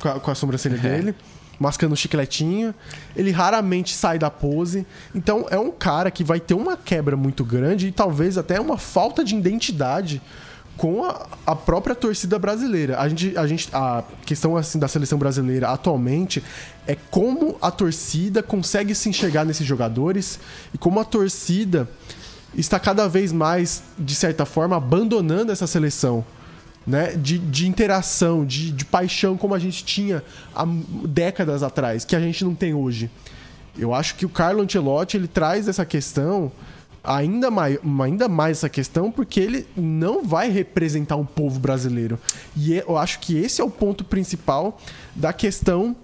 com 0.00 0.08
a, 0.08 0.18
com 0.18 0.30
a 0.30 0.34
sobrancelha 0.34 0.78
dele, 0.78 1.14
mascando 1.62 1.92
um 1.92 1.96
chicletinho. 1.96 2.74
Ele 3.16 3.30
raramente 3.30 3.94
sai 3.94 4.18
da 4.18 4.30
pose. 4.30 4.86
Então 5.14 5.46
é 5.50 5.58
um 5.58 5.70
cara 5.70 6.10
que 6.10 6.24
vai 6.24 6.40
ter 6.40 6.54
uma 6.54 6.76
quebra 6.76 7.16
muito 7.16 7.44
grande 7.44 7.86
e 7.86 7.92
talvez 7.92 8.36
até 8.36 8.60
uma 8.60 8.76
falta 8.76 9.24
de 9.24 9.34
identidade 9.36 10.20
com 10.76 11.04
a, 11.04 11.26
a 11.46 11.54
própria 11.54 11.94
torcida 11.94 12.38
brasileira. 12.38 12.98
A 12.98 13.08
gente, 13.08 13.36
a 13.36 13.46
gente, 13.46 13.68
a 13.72 14.02
questão 14.26 14.56
assim 14.56 14.78
da 14.78 14.88
seleção 14.88 15.18
brasileira 15.18 15.68
atualmente 15.68 16.42
é 16.86 16.96
como 17.10 17.56
a 17.62 17.70
torcida 17.70 18.42
consegue 18.42 18.94
se 18.94 19.08
enxergar 19.08 19.44
nesses 19.44 19.66
jogadores 19.66 20.40
e 20.74 20.78
como 20.78 20.98
a 20.98 21.04
torcida 21.04 21.88
está 22.54 22.78
cada 22.78 23.08
vez 23.08 23.32
mais, 23.32 23.82
de 23.98 24.14
certa 24.14 24.44
forma, 24.44 24.76
abandonando 24.76 25.52
essa 25.52 25.66
seleção. 25.66 26.24
Né? 26.86 27.12
De, 27.12 27.38
de 27.38 27.68
interação, 27.68 28.44
de, 28.44 28.72
de 28.72 28.84
paixão, 28.84 29.36
como 29.36 29.54
a 29.54 29.58
gente 29.58 29.84
tinha 29.84 30.22
há 30.54 30.66
décadas 31.06 31.62
atrás, 31.62 32.04
que 32.04 32.16
a 32.16 32.20
gente 32.20 32.44
não 32.44 32.54
tem 32.54 32.74
hoje. 32.74 33.10
Eu 33.78 33.94
acho 33.94 34.16
que 34.16 34.26
o 34.26 34.28
Carlo 34.28 34.62
Ancelotti 34.62 35.16
ele 35.16 35.28
traz 35.28 35.68
essa 35.68 35.84
questão 35.84 36.52
ainda 37.02 37.50
mais, 37.50 37.78
ainda 38.02 38.28
mais 38.28 38.58
essa 38.58 38.68
questão 38.68 39.10
porque 39.10 39.40
ele 39.40 39.66
não 39.76 40.24
vai 40.24 40.50
representar 40.50 41.16
o 41.16 41.24
povo 41.24 41.58
brasileiro. 41.58 42.18
E 42.56 42.74
eu 42.74 42.96
acho 42.96 43.18
que 43.20 43.36
esse 43.36 43.60
é 43.60 43.64
o 43.64 43.70
ponto 43.70 44.04
principal 44.04 44.78
da 45.14 45.32
questão 45.32 45.96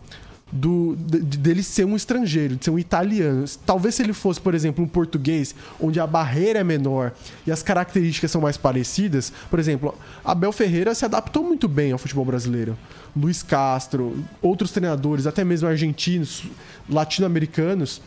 do, 0.51 0.97
de- 0.97 1.37
dele 1.39 1.63
ser 1.63 1.85
um 1.85 1.95
estrangeiro, 1.95 2.57
de 2.57 2.65
ser 2.65 2.71
um 2.71 2.79
italiano. 2.79 3.45
Talvez 3.67 3.95
se 3.97 4.03
ele 4.03 4.13
fosse, 4.13 4.41
por 4.41 4.55
exemplo, 4.55 4.83
um 4.85 4.89
português, 4.89 5.55
onde 5.81 6.01
a 6.01 6.07
barreira 6.07 6.61
é 6.61 6.65
menor 6.65 7.13
e 7.47 7.53
as 7.53 7.63
características 7.63 8.31
são 8.31 8.41
mais 8.41 8.57
parecidas, 8.57 9.33
por 9.51 9.59
exemplo, 9.59 9.95
Abel 10.25 10.53
Ferreira 10.53 10.95
se 10.95 11.05
adaptou 11.05 11.43
muito 11.45 11.69
bem 11.69 11.93
ao 11.93 11.99
futebol 11.99 12.25
brasileiro. 12.25 12.77
Luiz 13.17 13.43
Castro, 13.43 14.17
outros 14.41 14.71
treinadores, 14.71 15.27
até 15.27 15.43
mesmo 15.45 15.69
argentinos, 15.69 16.45
latino-americanos, 16.89 18.01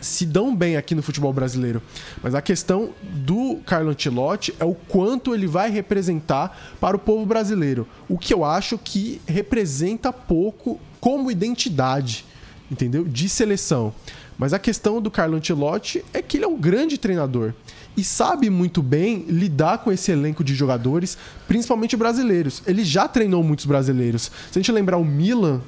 se 0.00 0.24
dão 0.24 0.54
bem 0.54 0.76
aqui 0.76 0.94
no 0.94 1.02
futebol 1.02 1.32
brasileiro. 1.32 1.82
Mas 2.22 2.34
a 2.34 2.42
questão 2.42 2.90
do 3.02 3.56
Carlo 3.66 3.90
Ancelotti 3.90 4.54
é 4.58 4.64
o 4.64 4.74
quanto 4.74 5.34
ele 5.34 5.46
vai 5.46 5.70
representar 5.70 6.74
para 6.80 6.96
o 6.96 7.00
povo 7.00 7.26
brasileiro. 7.26 7.86
O 8.08 8.18
que 8.18 8.32
eu 8.32 8.44
acho 8.44 8.78
que 8.78 9.20
representa 9.26 10.12
pouco 10.12 10.80
como 11.00 11.30
identidade, 11.30 12.24
entendeu? 12.70 13.04
De 13.04 13.28
seleção. 13.28 13.92
Mas 14.38 14.54
a 14.54 14.58
questão 14.58 15.02
do 15.02 15.10
Carlo 15.10 15.36
Ancelotti 15.36 16.04
é 16.14 16.22
que 16.22 16.38
ele 16.38 16.44
é 16.44 16.48
um 16.48 16.58
grande 16.58 16.96
treinador 16.96 17.52
e 17.96 18.02
sabe 18.02 18.48
muito 18.48 18.82
bem 18.82 19.26
lidar 19.28 19.78
com 19.78 19.92
esse 19.92 20.10
elenco 20.10 20.42
de 20.42 20.54
jogadores, 20.54 21.18
principalmente 21.46 21.96
brasileiros. 21.96 22.62
Ele 22.66 22.84
já 22.84 23.06
treinou 23.06 23.42
muitos 23.42 23.66
brasileiros. 23.66 24.30
Se 24.50 24.58
a 24.58 24.62
gente 24.62 24.72
lembrar 24.72 24.96
o 24.96 25.04
Milan, 25.04 25.60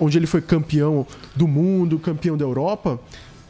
onde 0.00 0.18
ele 0.18 0.26
foi 0.26 0.40
campeão 0.40 1.06
do 1.34 1.46
mundo, 1.46 1.98
campeão 1.98 2.36
da 2.36 2.44
Europa, 2.44 2.98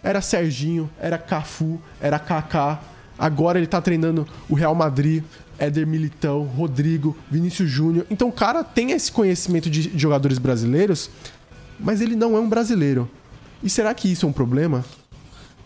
era 0.04 0.20
Serginho, 0.20 0.88
era 1.00 1.16
Cafu, 1.16 1.80
era 2.00 2.18
Kaká. 2.18 2.80
Agora 3.18 3.58
ele 3.58 3.66
tá 3.66 3.80
treinando 3.80 4.26
o 4.48 4.54
Real 4.54 4.74
Madrid, 4.74 5.24
Éder 5.58 5.86
Militão, 5.86 6.42
Rodrigo, 6.42 7.16
Vinícius 7.30 7.70
Júnior. 7.70 8.06
Então 8.10 8.28
o 8.28 8.32
cara 8.32 8.62
tem 8.62 8.90
esse 8.90 9.10
conhecimento 9.10 9.70
de 9.70 9.90
jogadores 9.98 10.38
brasileiros, 10.38 11.10
mas 11.80 12.00
ele 12.00 12.14
não 12.14 12.36
é 12.36 12.40
um 12.40 12.48
brasileiro. 12.48 13.08
E 13.62 13.70
será 13.70 13.94
que 13.94 14.12
isso 14.12 14.26
é 14.26 14.28
um 14.28 14.32
problema? 14.32 14.84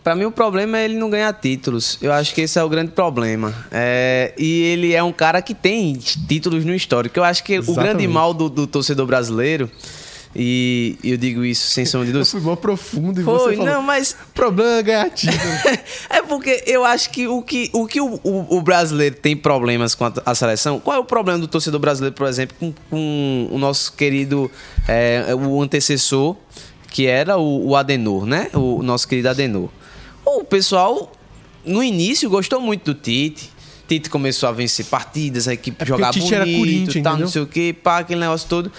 Pra 0.01 0.15
mim, 0.15 0.23
o 0.23 0.31
problema 0.31 0.77
é 0.77 0.85
ele 0.85 0.97
não 0.97 1.09
ganhar 1.09 1.33
títulos. 1.33 1.97
Eu 2.01 2.13
acho 2.13 2.33
que 2.33 2.41
esse 2.41 2.57
é 2.57 2.63
o 2.63 2.69
grande 2.69 2.91
problema. 2.91 3.53
É, 3.69 4.33
e 4.37 4.61
ele 4.61 4.93
é 4.93 5.03
um 5.03 5.11
cara 5.11 5.41
que 5.41 5.53
tem 5.53 5.93
títulos 5.95 6.63
no 6.63 6.73
histórico. 6.73 7.19
Eu 7.19 7.23
acho 7.23 7.43
que 7.43 7.59
o 7.59 7.61
Exatamente. 7.61 7.83
grande 7.83 8.07
mal 8.07 8.33
do, 8.33 8.49
do 8.49 8.65
torcedor 8.65 9.05
brasileiro, 9.05 9.69
e 10.35 10.95
eu 11.03 11.17
digo 11.17 11.43
isso 11.43 11.71
sem 11.71 11.85
sombra 11.85 12.05
de 12.07 12.13
dúvida. 12.13 12.29
fui 12.29 12.39
mó 12.41 12.55
profundo 12.55 13.19
e 13.19 13.23
Foi, 13.23 13.33
você 13.39 13.55
falou, 13.57 13.73
não, 13.73 13.81
mas 13.81 14.11
o 14.11 14.33
problema 14.33 14.77
é 14.77 14.83
ganhar 14.83 15.09
título. 15.09 15.39
é 16.09 16.21
porque 16.21 16.63
eu 16.67 16.85
acho 16.85 17.09
que 17.09 17.27
o 17.27 17.41
que 17.41 17.69
o, 17.73 17.87
que 17.87 17.99
o, 17.99 18.19
o- 18.23 18.57
o 18.57 18.61
brasileiro 18.61 19.15
tem 19.15 19.35
problemas 19.35 19.95
com 19.95 20.05
a, 20.05 20.13
a 20.25 20.35
seleção. 20.35 20.79
Qual 20.79 20.95
é 20.95 20.99
o 20.99 21.03
problema 21.05 21.39
do 21.39 21.47
torcedor 21.47 21.79
brasileiro, 21.79 22.15
por 22.15 22.27
exemplo, 22.27 22.55
com, 22.59 22.71
com 22.89 23.47
o 23.51 23.57
nosso 23.57 23.93
querido 23.93 24.51
é, 24.87 25.33
o 25.33 25.61
antecessor, 25.61 26.35
que 26.91 27.07
era 27.07 27.37
o, 27.37 27.69
o 27.69 27.75
Adenor, 27.75 28.25
né? 28.25 28.49
O 28.53 28.83
nosso 28.83 29.07
querido 29.07 29.29
Adenor. 29.29 29.69
O 30.23 30.43
pessoal, 30.43 31.11
no 31.65 31.81
início, 31.83 32.29
gostou 32.29 32.61
muito 32.61 32.93
do 32.93 32.99
Tite. 32.99 33.49
Tite 33.87 34.07
começou 34.11 34.47
a 34.47 34.51
vencer 34.51 34.85
partidas, 34.85 35.47
a 35.47 35.53
equipe 35.55 35.83
É 35.83 36.35
era 36.35 36.45
bonito, 36.45 36.93
tal, 37.01 37.03
não 37.03 37.11
entendeu? 37.13 37.27
sei 37.29 37.41
o 37.41 37.47
que, 37.47 37.73
pá, 37.73 37.97
aquele 37.97 38.19
negócio 38.19 38.47
todo. 38.47 38.71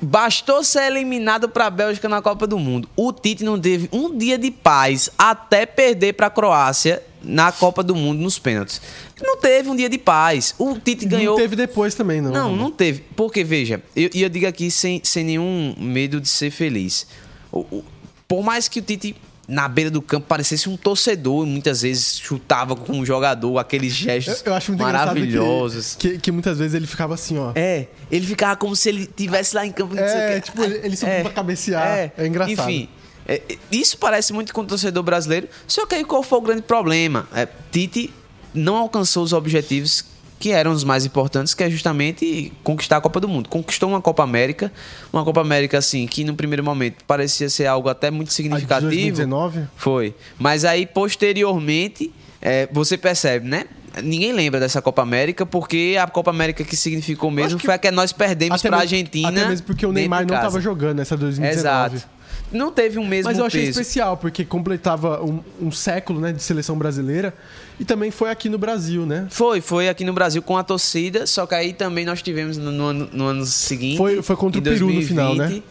Bastou 0.00 0.62
ser 0.62 0.84
eliminado 0.84 1.48
para 1.48 1.66
a 1.66 1.70
Bélgica 1.70 2.08
na 2.08 2.22
Copa 2.22 2.46
do 2.46 2.56
Mundo. 2.58 2.88
O 2.96 3.12
Tite 3.12 3.42
não 3.42 3.58
teve 3.60 3.88
um 3.92 4.16
dia 4.16 4.38
de 4.38 4.50
paz 4.50 5.10
até 5.18 5.66
perder 5.66 6.12
para 6.12 6.28
a 6.28 6.30
Croácia 6.30 7.02
na 7.20 7.50
Copa 7.50 7.82
do 7.82 7.96
Mundo 7.96 8.20
nos 8.20 8.38
pênaltis. 8.38 8.80
Não 9.20 9.36
teve 9.38 9.68
um 9.68 9.74
dia 9.74 9.88
de 9.88 9.98
paz. 9.98 10.54
O 10.56 10.78
Tite 10.78 11.04
ganhou. 11.04 11.34
Não 11.36 11.42
teve 11.42 11.56
depois 11.56 11.96
também, 11.96 12.20
não. 12.20 12.30
Não, 12.30 12.54
não 12.56 12.70
teve. 12.70 13.00
Porque, 13.16 13.42
veja, 13.42 13.82
eu- 13.96 14.10
e 14.14 14.22
eu, 14.22 14.28
digo 14.28 14.46
aqui 14.46 14.70
sem, 14.70 15.00
sem 15.02 15.24
nenhum 15.24 15.74
medo 15.76 16.20
de 16.20 16.28
ser 16.28 16.52
feliz. 16.52 17.04
O- 17.50 17.66
o- 17.78 17.84
por 18.28 18.44
mais 18.44 18.68
que 18.68 18.78
o 18.78 18.82
Tite, 18.82 19.16
na 19.48 19.66
beira 19.66 19.90
do 19.90 20.02
campo, 20.02 20.26
parecesse 20.26 20.68
um 20.68 20.76
torcedor, 20.76 21.46
e 21.46 21.48
muitas 21.50 21.80
vezes 21.80 22.18
chutava 22.20 22.76
com 22.76 23.00
o 23.00 23.06
jogador, 23.06 23.58
aqueles 23.58 23.94
gestos 23.94 24.42
Eu, 24.44 24.52
eu 24.52 24.54
acho 24.54 24.70
muito 24.72 24.82
maravilhosos. 24.82 25.96
que, 25.98 26.10
que, 26.10 26.18
que 26.18 26.30
muitas 26.32 26.58
vezes 26.58 26.74
ele 26.74 26.86
ficava 26.86 27.14
assim, 27.14 27.38
ó. 27.38 27.52
É, 27.54 27.86
ele 28.10 28.26
ficava 28.26 28.56
como 28.56 28.76
se 28.76 28.88
ele 28.90 29.06
tivesse 29.06 29.56
lá 29.56 29.64
em 29.66 29.72
campo. 29.72 29.96
É, 29.98 30.40
tipo, 30.40 30.62
ele- 30.62 30.80
ele 30.84 30.96
subiu 30.96 31.22
pra 31.22 31.30
cabecear. 31.32 32.12
É 32.16 32.26
engraçado. 32.26 32.68
Enfim, 32.68 32.88
é, 33.26 33.40
é, 33.48 33.58
isso 33.72 33.96
parece 33.96 34.32
muito 34.34 34.52
com 34.52 34.60
o 34.60 34.64
torcedor 34.66 35.02
brasileiro. 35.02 35.48
Só 35.66 35.86
que 35.86 35.94
aí 35.94 36.04
qual 36.04 36.22
foi 36.22 36.38
o 36.38 36.42
grande 36.42 36.62
problema? 36.62 37.26
É, 37.34 37.48
Tite 37.72 38.12
não 38.52 38.76
alcançou 38.76 39.22
os 39.22 39.32
objetivos 39.32 40.04
que 40.38 40.52
eram 40.52 40.70
os 40.72 40.84
mais 40.84 41.04
importantes, 41.04 41.52
que 41.54 41.64
é 41.64 41.68
justamente 41.70 42.52
conquistar 42.62 42.98
a 42.98 43.00
Copa 43.00 43.18
do 43.20 43.28
Mundo. 43.28 43.48
Conquistou 43.48 43.88
uma 43.88 44.00
Copa 44.00 44.22
América, 44.22 44.70
uma 45.12 45.24
Copa 45.24 45.40
América 45.40 45.78
assim, 45.78 46.06
que 46.06 46.22
no 46.24 46.34
primeiro 46.34 46.62
momento 46.62 47.04
parecia 47.06 47.48
ser 47.50 47.66
algo 47.66 47.88
até 47.88 48.10
muito 48.10 48.28
A 48.28 48.30
de 48.30 48.34
significativo. 48.34 48.88
2019? 48.90 49.62
Foi. 49.76 50.14
Mas 50.38 50.64
aí, 50.64 50.86
posteriormente, 50.86 52.12
é, 52.40 52.68
você 52.72 52.96
percebe, 52.96 53.48
né? 53.48 53.64
Ninguém 54.02 54.32
lembra 54.32 54.60
dessa 54.60 54.80
Copa 54.80 55.02
América, 55.02 55.44
porque 55.44 55.96
a 56.00 56.06
Copa 56.06 56.30
América 56.30 56.62
que 56.62 56.76
significou 56.76 57.30
mesmo 57.30 57.58
que- 57.58 57.66
foi 57.66 57.74
a 57.74 57.78
que 57.78 57.90
nós 57.90 58.12
perdemos 58.12 58.60
pra 58.62 58.70
mesmo- 58.70 58.82
Argentina. 58.82 59.28
Até 59.28 59.48
mesmo 59.48 59.66
porque 59.66 59.84
o 59.84 59.92
Neymar 59.92 60.20
não 60.22 60.28
casa. 60.28 60.42
tava 60.42 60.60
jogando 60.60 60.98
nessa 60.98 61.16
2019. 61.16 61.96
Exato. 61.96 62.08
Não 62.50 62.72
teve 62.72 62.98
o 62.98 63.04
mesmo 63.04 63.28
Mas 63.30 63.38
eu 63.38 63.44
achei 63.44 63.66
peso. 63.66 63.80
especial, 63.80 64.16
porque 64.16 64.44
completava 64.44 65.22
um, 65.22 65.40
um 65.60 65.70
século 65.70 66.18
né, 66.20 66.32
de 66.32 66.42
seleção 66.42 66.78
brasileira 66.78 67.34
e 67.78 67.84
também 67.84 68.10
foi 68.10 68.30
aqui 68.30 68.48
no 68.48 68.56
Brasil, 68.58 69.04
né? 69.04 69.26
Foi, 69.30 69.60
foi 69.60 69.88
aqui 69.88 70.02
no 70.04 70.12
Brasil 70.14 70.40
com 70.42 70.56
a 70.56 70.64
torcida, 70.64 71.26
só 71.26 71.46
que 71.46 71.54
aí 71.54 71.72
também 71.72 72.04
nós 72.06 72.22
tivemos 72.22 72.56
no, 72.56 72.70
no 72.72 72.84
ano, 72.84 73.08
no 73.12 73.24
ano 73.24 73.44
seguinte. 73.44 73.98
Foi- 73.98 74.22
foi 74.22 74.36
contra 74.36 74.60
o 74.60 74.64
Peru 74.64 74.90
no 74.90 75.02
final, 75.02 75.34
né? 75.34 75.44
2020. 75.48 75.64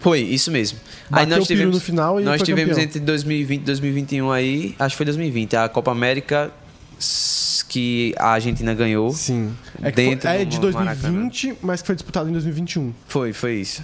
Foi, 0.00 0.20
isso 0.20 0.50
mesmo. 0.50 0.78
Bateu 1.08 1.42
o 1.42 1.46
Peru 1.46 1.70
no 1.70 1.80
final 1.80 2.20
e 2.20 2.24
Nós 2.24 2.42
tivemos 2.42 2.72
campeão. 2.72 2.84
entre 2.84 3.00
2020 3.00 3.60
e 3.62 3.64
2021 3.64 4.30
aí, 4.30 4.74
acho 4.78 4.94
que 4.94 4.96
foi 4.98 5.06
2020, 5.06 5.56
a 5.56 5.68
Copa 5.68 5.92
América 5.92 6.52
que 7.68 8.14
a 8.18 8.28
Argentina 8.30 8.74
ganhou. 8.74 9.10
Sim. 9.12 9.52
É, 9.82 9.90
Dentro 9.90 10.28
foi, 10.28 10.40
é 10.42 10.44
de 10.44 10.58
Maracanã. 10.60 10.92
2020, 11.12 11.54
mas 11.62 11.80
que 11.80 11.86
foi 11.86 11.96
disputado 11.96 12.28
em 12.28 12.32
2021. 12.32 12.92
Foi, 13.08 13.32
foi 13.32 13.54
isso. 13.56 13.82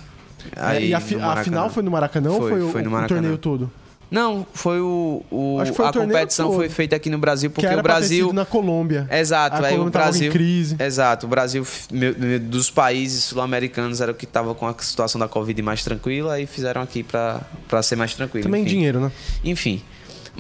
É, 0.57 0.83
e 0.83 0.95
a, 0.95 1.01
fi- 1.01 1.17
a 1.21 1.37
final 1.45 1.71
foi 1.71 1.83
no 1.83 1.91
Maracanã 1.91 2.31
ou 2.31 2.39
Foi, 2.41 2.51
foi, 2.51 2.63
o, 2.63 2.69
foi 2.71 2.83
no 2.83 2.97
o 2.97 3.07
torneio 3.07 3.39
todo? 3.39 3.71
Não, 4.11 4.45
foi 4.53 4.81
o. 4.81 5.23
o 5.31 5.59
Acho 5.61 5.71
que 5.71 5.77
foi 5.77 5.87
o 5.87 5.89
a 5.89 5.93
competição 5.93 6.47
todo. 6.49 6.57
foi 6.57 6.69
feita 6.69 6.97
aqui 6.97 7.09
no 7.09 7.17
Brasil 7.19 7.49
que 7.49 7.55
porque 7.61 7.73
o 7.73 7.81
Brasil. 7.81 8.33
na 8.33 8.45
Colômbia. 8.45 9.07
Exato, 9.09 9.55
A 9.55 9.59
aí 9.61 9.65
o 9.67 9.77
Colômbia 9.77 9.93
tava 9.93 10.05
Brasil. 10.07 10.29
em 10.29 10.33
crise. 10.33 10.77
Exato, 10.81 11.27
o 11.27 11.29
Brasil, 11.29 11.65
meu- 11.93 12.15
meu- 12.19 12.41
dos 12.41 12.69
países 12.71 13.23
sul-americanos, 13.23 14.01
era 14.01 14.11
o 14.11 14.15
que 14.15 14.27
tava 14.27 14.53
com 14.53 14.67
a 14.67 14.75
situação 14.81 15.17
da 15.19 15.29
Covid 15.29 15.63
mais 15.63 15.85
tranquila, 15.85 16.35
aí 16.35 16.47
fizeram 16.47 16.83
aqui 16.83 17.05
pra, 17.05 17.41
pra 17.69 17.83
ser 17.85 17.95
mais 17.95 18.13
tranquilo. 18.13 18.43
Também 18.43 18.63
enfim. 18.63 18.71
dinheiro, 18.75 18.99
né? 18.99 19.13
Enfim. 19.45 19.81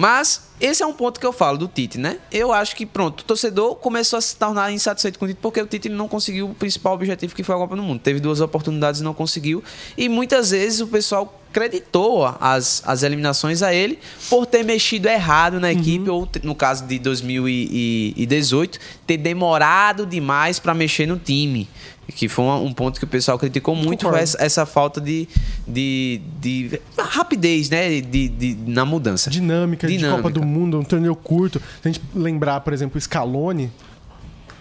Mas 0.00 0.48
esse 0.58 0.82
é 0.82 0.86
um 0.86 0.94
ponto 0.94 1.20
que 1.20 1.26
eu 1.26 1.32
falo 1.32 1.58
do 1.58 1.68
Tite, 1.68 1.98
né? 1.98 2.16
Eu 2.32 2.52
acho 2.54 2.74
que, 2.74 2.86
pronto, 2.86 3.20
o 3.20 3.24
torcedor 3.24 3.74
começou 3.76 4.16
a 4.16 4.20
se 4.22 4.34
tornar 4.34 4.72
insatisfeito 4.72 5.18
com 5.18 5.26
o 5.26 5.28
Tite 5.28 5.38
porque 5.42 5.60
o 5.60 5.66
Tite 5.66 5.90
não 5.90 6.08
conseguiu 6.08 6.48
o 6.48 6.54
principal 6.54 6.94
objetivo 6.94 7.34
que 7.34 7.42
foi 7.42 7.54
a 7.54 7.58
Copa 7.58 7.76
do 7.76 7.82
Mundo. 7.82 8.00
Teve 8.00 8.18
duas 8.18 8.40
oportunidades 8.40 9.02
e 9.02 9.04
não 9.04 9.12
conseguiu. 9.12 9.62
E 9.98 10.08
muitas 10.08 10.52
vezes 10.52 10.80
o 10.80 10.86
pessoal 10.86 11.38
creditou 11.52 12.24
as, 12.40 12.82
as 12.86 13.02
eliminações 13.02 13.62
a 13.62 13.74
ele 13.74 13.98
por 14.30 14.46
ter 14.46 14.64
mexido 14.64 15.06
errado 15.08 15.60
na 15.60 15.70
equipe, 15.72 16.08
ou 16.08 16.26
te- 16.26 16.40
no 16.46 16.54
caso 16.54 16.86
de 16.86 16.98
2018, 16.98 18.78
ter 19.06 19.16
demorado 19.18 20.06
demais 20.06 20.58
para 20.58 20.72
mexer 20.74 21.06
no 21.06 21.18
time. 21.18 21.68
Que 22.10 22.28
foi 22.28 22.44
um, 22.44 22.66
um 22.66 22.72
ponto 22.72 22.98
que 22.98 23.04
o 23.04 23.08
pessoal 23.08 23.38
criticou 23.38 23.74
muito, 23.74 24.08
foi 24.08 24.20
essa, 24.20 24.42
essa 24.42 24.66
falta 24.66 25.00
de, 25.00 25.28
de, 25.66 26.20
de 26.40 26.80
rapidez, 26.98 27.68
né? 27.70 28.00
De, 28.00 28.28
de- 28.28 28.56
na 28.66 28.84
mudança. 28.84 29.30
Dinâmica, 29.30 29.86
de 29.86 29.96
Dinâmica. 29.96 30.22
Copa 30.22 30.34
do 30.34 30.44
Mundo, 30.44 30.78
um 30.78 30.84
torneio 30.84 31.14
curto. 31.16 31.60
Se 31.82 31.88
a 31.88 31.92
gente 31.92 32.02
lembrar, 32.14 32.60
por 32.60 32.72
exemplo, 32.72 32.98
o 32.98 33.00
Scaloni, 33.00 33.70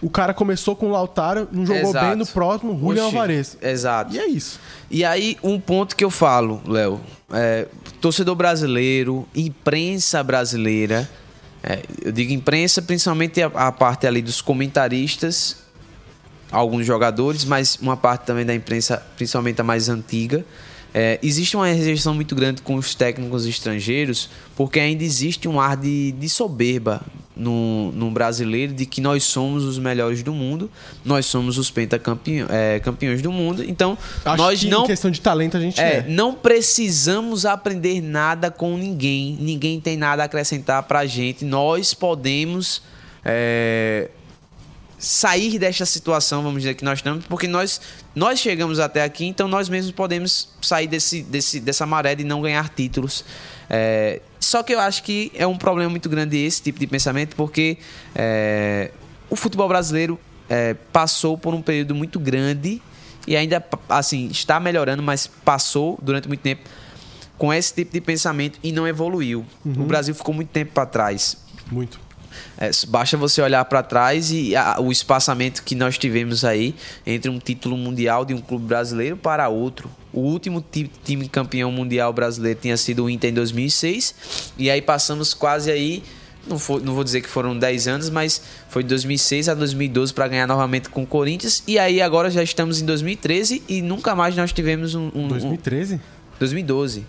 o 0.02 0.10
cara 0.10 0.34
começou 0.34 0.76
com 0.76 0.88
o 0.88 0.92
Lautaro, 0.92 1.48
não 1.52 1.66
jogou 1.66 1.90
Exato. 1.90 2.06
bem 2.08 2.16
no 2.16 2.26
próximo, 2.26 2.72
Julio 2.80 3.04
Oxi, 3.06 3.16
Alvarez. 3.16 3.58
Exato. 3.62 4.16
E 4.16 4.20
é 4.20 4.28
isso. 4.28 4.60
E 4.90 5.04
aí, 5.04 5.38
um 5.44 5.60
ponto 5.60 5.96
que 5.96 6.04
eu 6.06 6.10
falo, 6.10 6.62
Léo, 6.66 7.02
é, 7.34 7.68
torcedor 8.00 8.34
brasileiro, 8.36 9.28
imprensa 9.36 10.24
brasileira, 10.24 11.10
é, 11.62 11.80
eu 12.02 12.14
digo 12.14 12.32
imprensa, 12.32 12.82
principalmente 12.82 13.42
a, 13.42 13.48
a 13.48 13.72
parte 13.74 14.08
ali 14.08 14.22
dos 14.22 14.40
comentaristas, 14.40 15.58
alguns 16.52 16.86
jogadores, 16.86 17.46
mas 17.46 17.78
uma 17.82 17.98
parte 17.98 18.26
também 18.26 18.46
da 18.46 18.54
imprensa, 18.54 19.04
principalmente 19.16 19.62
a 19.62 19.64
mais 19.64 19.90
antiga. 19.90 20.46
É, 20.94 21.20
existe 21.22 21.56
uma 21.56 21.68
rejeição 21.68 22.16
muito 22.16 22.36
grande 22.36 22.64
com 22.64 22.76
os 22.76 22.96
técnicos 22.96 23.46
estrangeiros, 23.46 24.30
porque 24.56 24.80
ainda 24.80 25.04
existe 25.04 25.48
um 25.48 25.60
ar 25.60 25.78
de, 25.78 26.12
de 26.14 26.28
soberba 26.28 27.02
no, 27.36 27.92
no 27.94 28.12
brasileiro 28.12 28.74
de 28.74 28.86
que 28.86 29.00
nós 29.00 29.24
somos 29.24 29.64
os 29.64 29.78
melhores 29.78 30.22
do 30.24 30.34
mundo, 30.34 30.70
nós 31.06 31.26
somos 31.26 31.58
os 31.58 31.72
pentacampeões 31.72 32.50
é, 32.50 32.80
campeões 32.80 33.22
do 33.22 33.32
mundo, 33.32 33.64
então 33.64 33.98
Acho 34.26 34.38
nós 34.38 34.60
que 34.60 34.68
não 34.68 34.84
em 34.84 34.88
questão 34.88 35.10
de 35.10 35.22
talento 35.22 35.56
a 35.56 35.60
gente 35.60 35.80
é, 35.80 35.98
é. 35.98 36.06
não 36.08 36.34
precisamos 36.34 37.46
aprender 37.46 38.02
nada 38.02 38.52
com 38.52 38.76
ninguém. 38.76 39.38
Ninguém 39.40 39.80
tem 39.80 39.96
nada 39.96 40.24
a 40.24 40.26
acrescentar 40.26 40.84
pra 40.84 41.06
gente. 41.06 41.46
Nós 41.46 41.94
podemos 41.94 42.82
é, 43.24 44.10
sair 45.00 45.58
desta 45.58 45.86
situação, 45.86 46.44
vamos 46.44 46.62
dizer 46.62 46.76
que 46.76 46.84
nós 46.84 47.00
estamos, 47.00 47.26
porque 47.26 47.48
nós 47.48 47.80
nós 48.14 48.40
chegamos 48.40 48.80
até 48.80 49.02
aqui, 49.02 49.26
então 49.26 49.48
nós 49.48 49.70
mesmos 49.70 49.94
podemos 49.94 50.50
sair 50.62 50.88
desse, 50.88 51.24
desse 51.24 51.60
dessa 51.62 51.86
maré 51.86 52.14
de 52.16 52.26
não 52.26 52.42
ganhar 52.42 52.68
títulos. 52.70 53.24
É, 53.70 54.22
só 54.40 54.62
que 54.62 54.74
eu 54.74 54.80
acho 54.80 55.02
que 55.04 55.32
é 55.34 55.48
um 55.48 55.58
problema 55.58 55.90
muito 55.90 56.10
grande 56.10 56.38
esse 56.38 56.62
tipo 56.62 56.80
de 56.80 56.86
pensamento, 56.86 57.36
porque 57.36 57.78
é, 58.14 58.92
o 59.30 59.36
futebol 59.36 59.70
brasileiro 59.70 60.20
é, 60.50 60.74
passou 60.92 61.38
por 61.38 61.54
um 61.54 61.62
período 61.62 61.96
muito 61.96 62.20
grande 62.20 62.82
e 63.26 63.38
ainda 63.38 63.64
assim 63.88 64.28
está 64.28 64.60
melhorando, 64.60 65.02
mas 65.02 65.28
passou 65.28 65.98
durante 66.02 66.28
muito 66.28 66.42
tempo 66.42 66.64
com 67.38 67.54
esse 67.54 67.74
tipo 67.74 67.94
de 67.94 68.02
pensamento 68.02 68.60
e 68.62 68.72
não 68.72 68.86
evoluiu. 68.86 69.46
O 69.64 69.84
Brasil 69.86 70.14
ficou 70.14 70.34
muito 70.34 70.50
tempo 70.50 70.74
para 70.74 70.86
trás. 70.86 71.38
Muito. 71.72 72.09
É, 72.58 72.70
basta 72.88 73.16
você 73.18 73.42
olhar 73.42 73.64
para 73.66 73.82
trás 73.84 74.32
e 74.32 74.56
a- 74.56 74.78
o 74.80 74.92
espaçamento 74.92 75.64
que 75.64 75.76
nós 75.76 75.98
tivemos 75.98 76.44
aí 76.46 76.76
entre 77.06 77.30
um 77.30 77.40
título 77.40 77.78
mundial 77.78 78.26
de 78.26 78.34
um 78.34 78.40
clube 78.42 78.66
brasileiro 78.66 79.16
para 79.18 79.48
outro. 79.50 79.90
O 80.12 80.22
último 80.22 80.60
ti- 80.72 80.90
time 81.04 81.28
campeão 81.28 81.72
mundial 81.72 82.12
brasileiro 82.14 82.60
tinha 82.62 82.76
sido 82.78 83.06
o 83.06 83.10
Inter 83.10 83.30
em 83.30 83.34
2006 83.34 84.14
e 84.58 84.70
aí 84.70 84.82
passamos 84.82 85.34
quase 85.34 85.72
aí 85.72 86.04
não, 86.48 86.58
for- 86.58 86.82
não 86.82 86.96
vou 86.96 87.04
dizer 87.04 87.22
que 87.22 87.28
foram 87.30 87.56
10 87.58 87.88
anos, 87.88 88.10
mas 88.10 88.42
foi 88.70 88.82
de 88.82 88.90
2006 88.90 89.48
a 89.50 89.54
2012 89.54 90.12
para 90.14 90.28
ganhar 90.28 90.48
novamente 90.48 90.90
com 90.90 91.04
o 91.04 91.06
Corinthians 91.06 91.62
e 91.68 91.78
aí 91.78 92.02
agora 92.02 92.32
já 92.32 92.42
estamos 92.42 92.82
em 92.82 92.86
2013 92.86 93.62
e 93.70 93.82
nunca 93.82 94.16
mais 94.16 94.36
nós 94.36 94.52
tivemos 94.52 94.96
um, 94.96 95.12
um- 95.14 95.26
um 95.26 95.28
2013? 95.28 96.00
2012. 96.40 97.06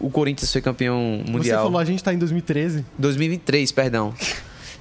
O 0.00 0.10
Corinthians 0.10 0.50
foi 0.52 0.60
campeão 0.60 1.22
Você 1.24 1.30
mundial. 1.30 1.64
falou, 1.64 1.78
a 1.78 1.84
gente 1.84 2.02
tá 2.02 2.12
em 2.12 2.18
2013. 2.18 2.84
2023, 2.98 3.72
perdão. 3.72 4.14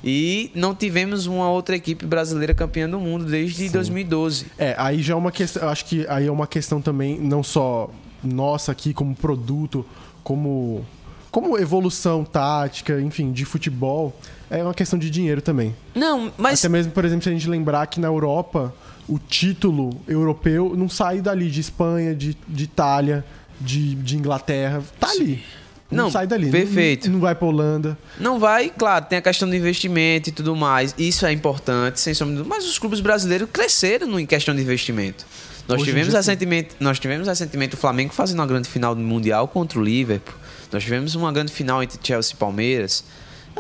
E 0.03 0.51
não 0.55 0.73
tivemos 0.73 1.27
uma 1.27 1.49
outra 1.49 1.75
equipe 1.75 2.05
brasileira 2.05 2.53
campeã 2.53 2.89
do 2.89 2.99
mundo 2.99 3.25
desde 3.25 3.69
2012. 3.69 4.47
É, 4.57 4.73
aí 4.77 5.01
já 5.01 5.13
é 5.13 5.15
uma 5.15 5.31
questão. 5.31 5.69
Acho 5.69 5.85
que 5.85 6.05
aí 6.09 6.25
é 6.25 6.31
uma 6.31 6.47
questão 6.47 6.81
também, 6.81 7.19
não 7.19 7.43
só 7.43 7.89
nossa 8.23 8.71
aqui 8.71 8.93
como 8.93 9.15
produto, 9.15 9.85
como, 10.23 10.83
como 11.29 11.57
evolução 11.57 12.23
tática, 12.23 12.99
enfim, 12.99 13.31
de 13.31 13.45
futebol. 13.45 14.15
É 14.49 14.63
uma 14.63 14.73
questão 14.73 14.97
de 14.97 15.09
dinheiro 15.09 15.41
também. 15.41 15.73
Não, 15.95 16.31
mas 16.37 16.59
Até 16.59 16.67
mesmo, 16.67 16.91
por 16.91 17.05
exemplo, 17.05 17.23
se 17.23 17.29
a 17.29 17.31
gente 17.31 17.47
lembrar 17.47 17.85
que 17.87 17.99
na 17.99 18.07
Europa, 18.07 18.73
o 19.07 19.17
título 19.17 19.91
europeu 20.07 20.73
não 20.75 20.89
sai 20.89 21.21
dali 21.21 21.49
de 21.49 21.61
Espanha, 21.61 22.13
de, 22.13 22.35
de 22.47 22.63
Itália, 22.65 23.23
de, 23.61 23.95
de 23.95 24.17
Inglaterra. 24.17 24.83
Tá 24.99 25.09
ali. 25.09 25.43
Não, 25.89 26.05
Não, 26.05 26.11
sai 26.11 26.25
dali. 26.25 26.45
Não- 26.45 26.51
perfeito. 26.51 27.09
Não, 27.09 27.19
vai 27.19 27.35
pra 27.35 27.47
Holanda. 27.47 27.97
não 28.17 28.39
vai, 28.39 28.69
claro, 28.69 29.05
tem 29.05 29.17
a 29.17 29.21
questão 29.21 29.49
do 29.49 29.55
investimento 29.55 30.29
e 30.29 30.31
tudo 30.31 30.55
mais. 30.55 30.95
Isso 30.97 31.25
é 31.25 31.31
importante, 31.33 31.99
sem 31.99 32.13
sombra. 32.13 32.45
Mas 32.45 32.65
os 32.65 32.79
clubes 32.79 33.01
brasileiros 33.01 33.49
cresceram 33.51 34.17
em 34.19 34.25
questão 34.25 34.55
de 34.55 34.61
investimento. 34.61 35.25
Nós 35.67 35.81
Hoje 35.81 35.89
em 35.89 35.93
tivemos, 35.93 36.09
dia, 36.09 36.19
recentemente, 36.19 36.69
nós 36.79 36.97
tivemos 36.97 37.27
recentemente 37.27 37.75
o 37.75 37.77
Flamengo 37.77 38.13
fazendo 38.13 38.39
uma 38.39 38.47
grande 38.47 38.69
final 38.69 38.95
do 38.95 39.01
Mundial 39.01 39.47
contra 39.49 39.77
o 39.79 39.83
Liverpool. 39.83 40.33
Nós 40.71 40.81
tivemos 40.83 41.13
uma 41.13 41.31
grande 41.31 41.51
final 41.51 41.83
entre 41.83 41.99
Chelsea 42.01 42.33
e 42.33 42.37
Palmeiras. 42.37 43.03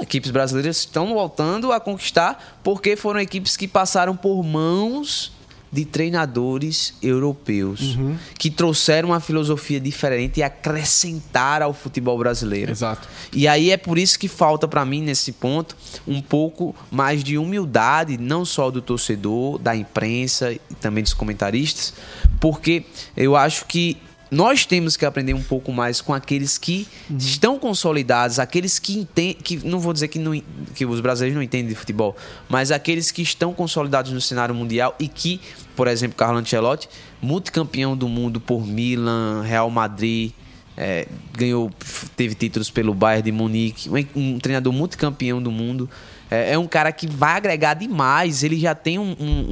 Equipes 0.01 0.31
brasileiras 0.31 0.77
estão 0.77 1.13
voltando 1.13 1.71
a 1.73 1.79
conquistar 1.81 2.59
porque 2.63 2.95
foram 2.95 3.19
equipes 3.19 3.57
que 3.57 3.67
passaram 3.67 4.15
por 4.15 4.41
mãos 4.41 5.33
de 5.71 5.85
treinadores 5.85 6.93
europeus 7.01 7.95
Uhum. 7.95 8.17
que 8.37 8.49
trouxeram 8.49 9.09
uma 9.09 9.19
filosofia 9.21 9.79
diferente 9.79 10.39
e 10.39 10.43
acrescentaram 10.43 11.67
ao 11.67 11.73
futebol 11.73 12.17
brasileiro. 12.17 12.71
Exato. 12.71 13.07
E 13.31 13.47
aí 13.47 13.71
é 13.71 13.77
por 13.77 13.97
isso 13.97 14.19
que 14.19 14.27
falta 14.27 14.67
pra 14.67 14.83
mim 14.83 15.01
nesse 15.01 15.31
ponto 15.31 15.77
um 16.07 16.21
pouco 16.21 16.75
mais 16.91 17.23
de 17.23 17.37
humildade, 17.37 18.17
não 18.17 18.43
só 18.43 18.69
do 18.69 18.81
torcedor, 18.81 19.57
da 19.59 19.75
imprensa 19.75 20.51
e 20.51 20.59
também 20.81 21.03
dos 21.03 21.13
comentaristas, 21.13 21.93
porque 22.39 22.83
eu 23.15 23.35
acho 23.35 23.65
que 23.65 23.97
nós 24.31 24.65
temos 24.65 24.95
que 24.95 25.05
aprender 25.05 25.33
um 25.33 25.43
pouco 25.43 25.73
mais 25.73 25.99
com 25.99 26.13
aqueles 26.13 26.57
que 26.57 26.87
estão 27.19 27.59
consolidados, 27.59 28.39
aqueles 28.39 28.79
que 28.79 28.97
entendem, 28.97 29.33
que 29.33 29.57
não 29.67 29.77
vou 29.77 29.91
dizer 29.91 30.07
que, 30.07 30.17
não, 30.17 30.41
que 30.73 30.85
os 30.85 31.01
brasileiros 31.01 31.35
não 31.35 31.43
entendem 31.43 31.67
de 31.67 31.75
futebol, 31.75 32.15
mas 32.47 32.71
aqueles 32.71 33.11
que 33.11 33.21
estão 33.21 33.53
consolidados 33.53 34.13
no 34.13 34.21
cenário 34.21 34.55
mundial 34.55 34.95
e 34.97 35.09
que, 35.09 35.41
por 35.75 35.85
exemplo, 35.85 36.15
Carlo 36.15 36.37
Ancelotti, 36.37 36.87
multicampeão 37.21 37.97
do 37.97 38.07
mundo 38.07 38.39
por 38.39 38.65
Milan, 38.65 39.43
Real 39.43 39.69
Madrid, 39.69 40.31
é, 40.77 41.07
ganhou, 41.33 41.69
teve 42.15 42.33
títulos 42.33 42.69
pelo 42.69 42.93
Bayern 42.93 43.23
de 43.23 43.31
Munique, 43.33 43.89
um, 43.89 44.05
um 44.15 44.39
treinador 44.39 44.71
multicampeão 44.71 45.43
do 45.43 45.51
mundo. 45.51 45.89
É, 46.33 46.53
é 46.53 46.57
um 46.57 46.65
cara 46.65 46.91
que 46.93 47.05
vai 47.05 47.33
agregar 47.33 47.73
demais. 47.73 48.41
Ele 48.41 48.57
já 48.57 48.73
tem 48.73 48.97
um- 48.97 49.15
um- 49.19 49.45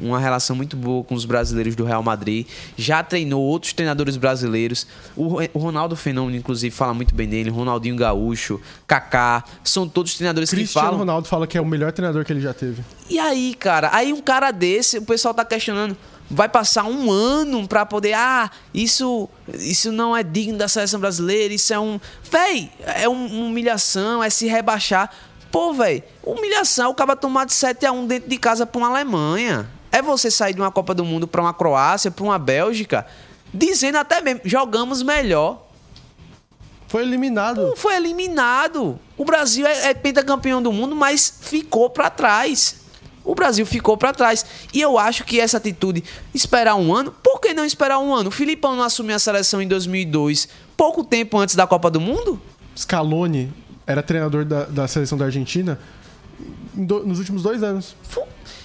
um- 0.00 0.08
uma 0.10 0.18
relação 0.20 0.54
muito 0.54 0.76
boa 0.76 1.02
com 1.02 1.12
os 1.14 1.24
brasileiros 1.24 1.74
do 1.74 1.84
Real 1.84 2.04
Madrid. 2.04 2.46
Já 2.78 3.02
treinou 3.02 3.42
outros 3.42 3.72
treinadores 3.72 4.16
brasileiros. 4.16 4.86
O, 5.16 5.38
o 5.52 5.58
Ronaldo 5.58 5.96
Fenômeno, 5.96 6.36
inclusive, 6.36 6.74
fala 6.74 6.94
muito 6.94 7.12
bem 7.14 7.28
dele. 7.28 7.50
Ronaldinho 7.50 7.96
Gaúcho, 7.96 8.60
Kaká. 8.86 9.42
São 9.64 9.88
todos 9.88 10.14
treinadores 10.14 10.50
que 10.50 10.56
Cristiano 10.56 10.86
falam. 10.86 11.00
Ronaldo 11.00 11.26
fala 11.26 11.48
que 11.48 11.58
é 11.58 11.60
o 11.60 11.66
melhor 11.66 11.90
treinador 11.90 12.24
que 12.24 12.32
ele 12.32 12.40
já 12.40 12.54
teve. 12.54 12.82
E 13.10 13.18
aí, 13.18 13.52
cara? 13.54 13.90
Aí 13.92 14.12
um 14.12 14.20
cara 14.20 14.52
desse, 14.52 14.98
o 14.98 15.02
pessoal 15.02 15.34
tá 15.34 15.44
questionando. 15.44 15.96
Vai 16.30 16.48
passar 16.48 16.84
um 16.84 17.10
ano 17.10 17.68
pra 17.68 17.84
poder. 17.84 18.14
Ah, 18.14 18.50
isso, 18.72 19.28
isso 19.58 19.92
não 19.92 20.16
é 20.16 20.22
digno 20.22 20.56
da 20.56 20.68
seleção 20.68 20.98
brasileira. 20.98 21.52
Isso 21.52 21.74
é 21.74 21.78
um. 21.78 22.00
Véi, 22.30 22.70
é 22.80 23.06
um- 23.08 23.26
uma 23.26 23.46
humilhação, 23.46 24.22
é 24.22 24.30
se 24.30 24.46
rebaixar. 24.46 25.10
Pô, 25.54 25.72
véi, 25.72 26.02
humilhação, 26.20 26.90
o 26.90 26.94
cara 26.96 27.14
tomar 27.14 27.44
de 27.44 27.52
7x1 27.52 28.08
dentro 28.08 28.28
de 28.28 28.36
casa 28.38 28.66
pra 28.66 28.76
uma 28.76 28.88
Alemanha. 28.88 29.70
É 29.92 30.02
você 30.02 30.28
sair 30.28 30.52
de 30.52 30.60
uma 30.60 30.72
Copa 30.72 30.92
do 30.92 31.04
Mundo 31.04 31.28
pra 31.28 31.40
uma 31.40 31.54
Croácia, 31.54 32.10
pra 32.10 32.24
uma 32.24 32.40
Bélgica, 32.40 33.06
dizendo 33.52 33.98
até 33.98 34.20
mesmo, 34.20 34.40
jogamos 34.44 35.00
melhor. 35.00 35.64
Foi 36.88 37.02
eliminado. 37.02 37.72
Foi 37.76 37.94
eliminado. 37.94 38.98
O 39.16 39.24
Brasil 39.24 39.64
é, 39.64 39.90
é 39.90 39.94
pentacampeão 39.94 40.60
do 40.60 40.72
mundo, 40.72 40.96
mas 40.96 41.38
ficou 41.42 41.88
pra 41.88 42.10
trás. 42.10 42.80
o 43.22 43.32
Brasil 43.32 43.64
ficou 43.64 43.96
para 43.96 44.12
trás. 44.12 44.44
E 44.72 44.80
eu 44.80 44.98
acho 44.98 45.22
que 45.22 45.38
essa 45.38 45.58
atitude, 45.58 46.02
esperar 46.34 46.74
um 46.74 46.92
ano, 46.92 47.12
por 47.22 47.40
que 47.40 47.54
não 47.54 47.64
esperar 47.64 48.00
um 48.00 48.12
ano? 48.12 48.28
O 48.28 48.32
Filipão 48.32 48.74
não 48.74 48.82
assumiu 48.82 49.14
a 49.14 49.20
seleção 49.20 49.62
em 49.62 49.68
2002, 49.68 50.48
pouco 50.76 51.04
tempo 51.04 51.38
antes 51.38 51.54
da 51.54 51.64
Copa 51.64 51.92
do 51.92 52.00
Mundo? 52.00 52.42
Scaloni 52.76 53.62
era 53.86 54.02
treinador 54.02 54.44
da, 54.44 54.64
da 54.64 54.88
seleção 54.88 55.16
da 55.18 55.26
Argentina 55.26 55.78
do, 56.72 57.06
nos 57.06 57.18
últimos 57.18 57.42
dois 57.42 57.62
anos. 57.62 57.96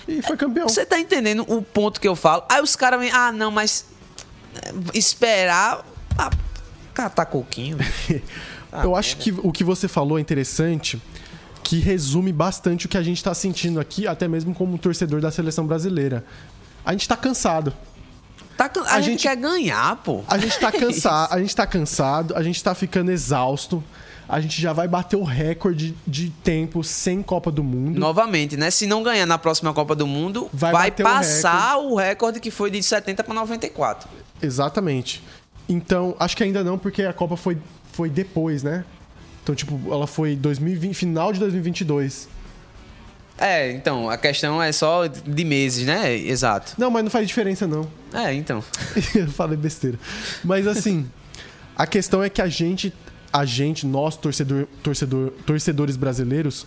E 0.07 0.21
foi 0.21 0.35
campeão. 0.35 0.67
Você 0.67 0.85
tá 0.85 0.99
entendendo 0.99 1.45
o 1.47 1.61
ponto 1.61 2.01
que 2.01 2.07
eu 2.07 2.15
falo? 2.15 2.43
Aí 2.49 2.61
os 2.61 2.75
caras 2.75 2.99
vêm, 2.99 3.11
ah, 3.11 3.31
não, 3.31 3.51
mas 3.51 3.85
eh, 4.55 4.73
esperar. 4.93 5.85
Ah, 6.17 6.31
catar 6.93 7.25
coquinho. 7.25 7.77
Ah, 8.71 8.83
eu 8.83 8.95
acho 8.95 9.17
que 9.17 9.31
o 9.31 9.51
que 9.51 9.63
você 9.63 9.87
falou 9.87 10.19
é 10.19 10.21
interessante, 10.21 11.01
que 11.63 11.79
resume 11.79 12.31
bastante 12.31 12.85
o 12.85 12.89
que 12.89 12.97
a 12.97 13.01
gente 13.01 13.17
está 13.17 13.33
sentindo 13.33 13.79
aqui, 13.79 14.05
até 14.05 14.27
mesmo 14.27 14.53
como 14.53 14.77
torcedor 14.77 15.19
da 15.19 15.31
seleção 15.31 15.65
brasileira. 15.65 16.23
A 16.85 16.91
gente 16.91 17.01
está 17.01 17.17
cansado. 17.17 17.73
Tá, 18.55 18.69
a, 18.85 18.95
a 18.95 19.01
gente, 19.01 19.11
gente, 19.13 19.21
quer 19.23 19.35
ganhar, 19.35 19.95
pô. 20.03 20.23
A 20.27 20.37
gente 20.37 20.59
tá 20.59 20.69
cansado, 20.71 21.33
a 21.33 21.39
gente 21.39 21.55
tá 21.55 21.65
cansado, 21.65 22.35
a 22.35 22.43
gente 22.43 22.63
tá 22.63 22.75
ficando 22.75 23.09
exausto. 23.09 23.83
A 24.29 24.39
gente 24.39 24.61
já 24.61 24.71
vai 24.71 24.87
bater 24.87 25.15
o 25.15 25.23
recorde 25.23 25.97
de 26.05 26.29
tempo 26.29 26.83
sem 26.83 27.23
Copa 27.23 27.51
do 27.51 27.63
Mundo. 27.63 27.99
Novamente, 27.99 28.55
né? 28.55 28.69
Se 28.69 28.85
não 28.85 29.01
ganhar 29.01 29.25
na 29.25 29.39
próxima 29.39 29.73
Copa 29.73 29.95
do 29.95 30.05
Mundo, 30.05 30.47
vai, 30.53 30.71
vai 30.71 30.91
passar 30.91 31.77
o 31.77 31.79
recorde. 31.79 31.93
o 31.93 31.95
recorde 31.97 32.39
que 32.39 32.51
foi 32.51 32.69
de 32.69 32.81
70 32.83 33.23
para 33.23 33.33
94. 33.33 34.07
Exatamente. 34.39 35.23
Então, 35.67 36.15
acho 36.19 36.37
que 36.37 36.43
ainda 36.43 36.63
não, 36.63 36.77
porque 36.77 37.03
a 37.03 37.11
Copa 37.11 37.35
foi 37.35 37.57
foi 37.99 38.09
depois, 38.09 38.63
né? 38.63 38.85
Então, 39.43 39.53
tipo, 39.53 39.77
ela 39.91 40.07
foi 40.07 40.35
2020, 40.35 40.93
final 40.93 41.33
de 41.33 41.39
2022. 41.39 42.29
É, 43.37 43.71
então, 43.71 44.09
a 44.09 44.17
questão 44.17 44.61
é 44.61 44.71
só 44.71 45.07
de 45.07 45.43
meses, 45.43 45.85
né? 45.85 46.13
Exato. 46.15 46.73
Não, 46.77 46.89
mas 46.89 47.03
não 47.03 47.11
faz 47.11 47.27
diferença, 47.27 47.67
não. 47.67 47.89
É, 48.13 48.33
então. 48.33 48.63
Eu 49.15 49.27
falei 49.27 49.57
besteira. 49.57 49.99
Mas 50.43 50.67
assim, 50.67 51.09
a 51.75 51.87
questão 51.87 52.23
é 52.23 52.29
que 52.29 52.41
a 52.41 52.47
gente, 52.47 52.93
a 53.31 53.45
gente, 53.45 53.85
nós, 53.85 54.15
torcedor, 54.15 54.67
torcedor, 54.81 55.31
torcedores 55.45 55.95
brasileiros, 55.95 56.65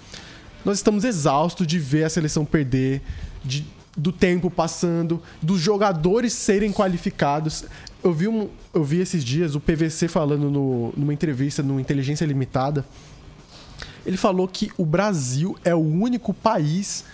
nós 0.65 0.79
estamos 0.79 1.05
exaustos 1.05 1.67
de 1.67 1.79
ver 1.79 2.05
a 2.05 2.09
seleção 2.09 2.45
perder, 2.45 3.03
de, 3.45 3.67
do 3.97 4.13
tempo 4.13 4.51
passando, 4.51 5.21
dos 5.41 5.61
jogadores 5.61 6.33
serem 6.33 6.73
qualificados. 6.73 7.65
Eu 8.03 8.13
vi, 8.13 8.29
um, 8.29 8.49
eu 8.73 8.85
vi 8.85 9.01
esses 9.01 9.25
dias 9.25 9.55
o 9.55 9.61
PVC 9.61 10.09
falando 10.09 10.51
no, 10.51 10.93
numa 10.97 11.13
entrevista 11.13 11.63
no 11.63 11.81
Inteligência 11.81 12.25
Limitada. 12.25 12.85
Ele 14.07 14.17
falou 14.17 14.47
que 14.49 14.71
o 14.77 14.85
Brasil 14.85 15.57
é 15.65 15.75
o 15.75 15.79
único 15.79 16.33
país 16.33 17.05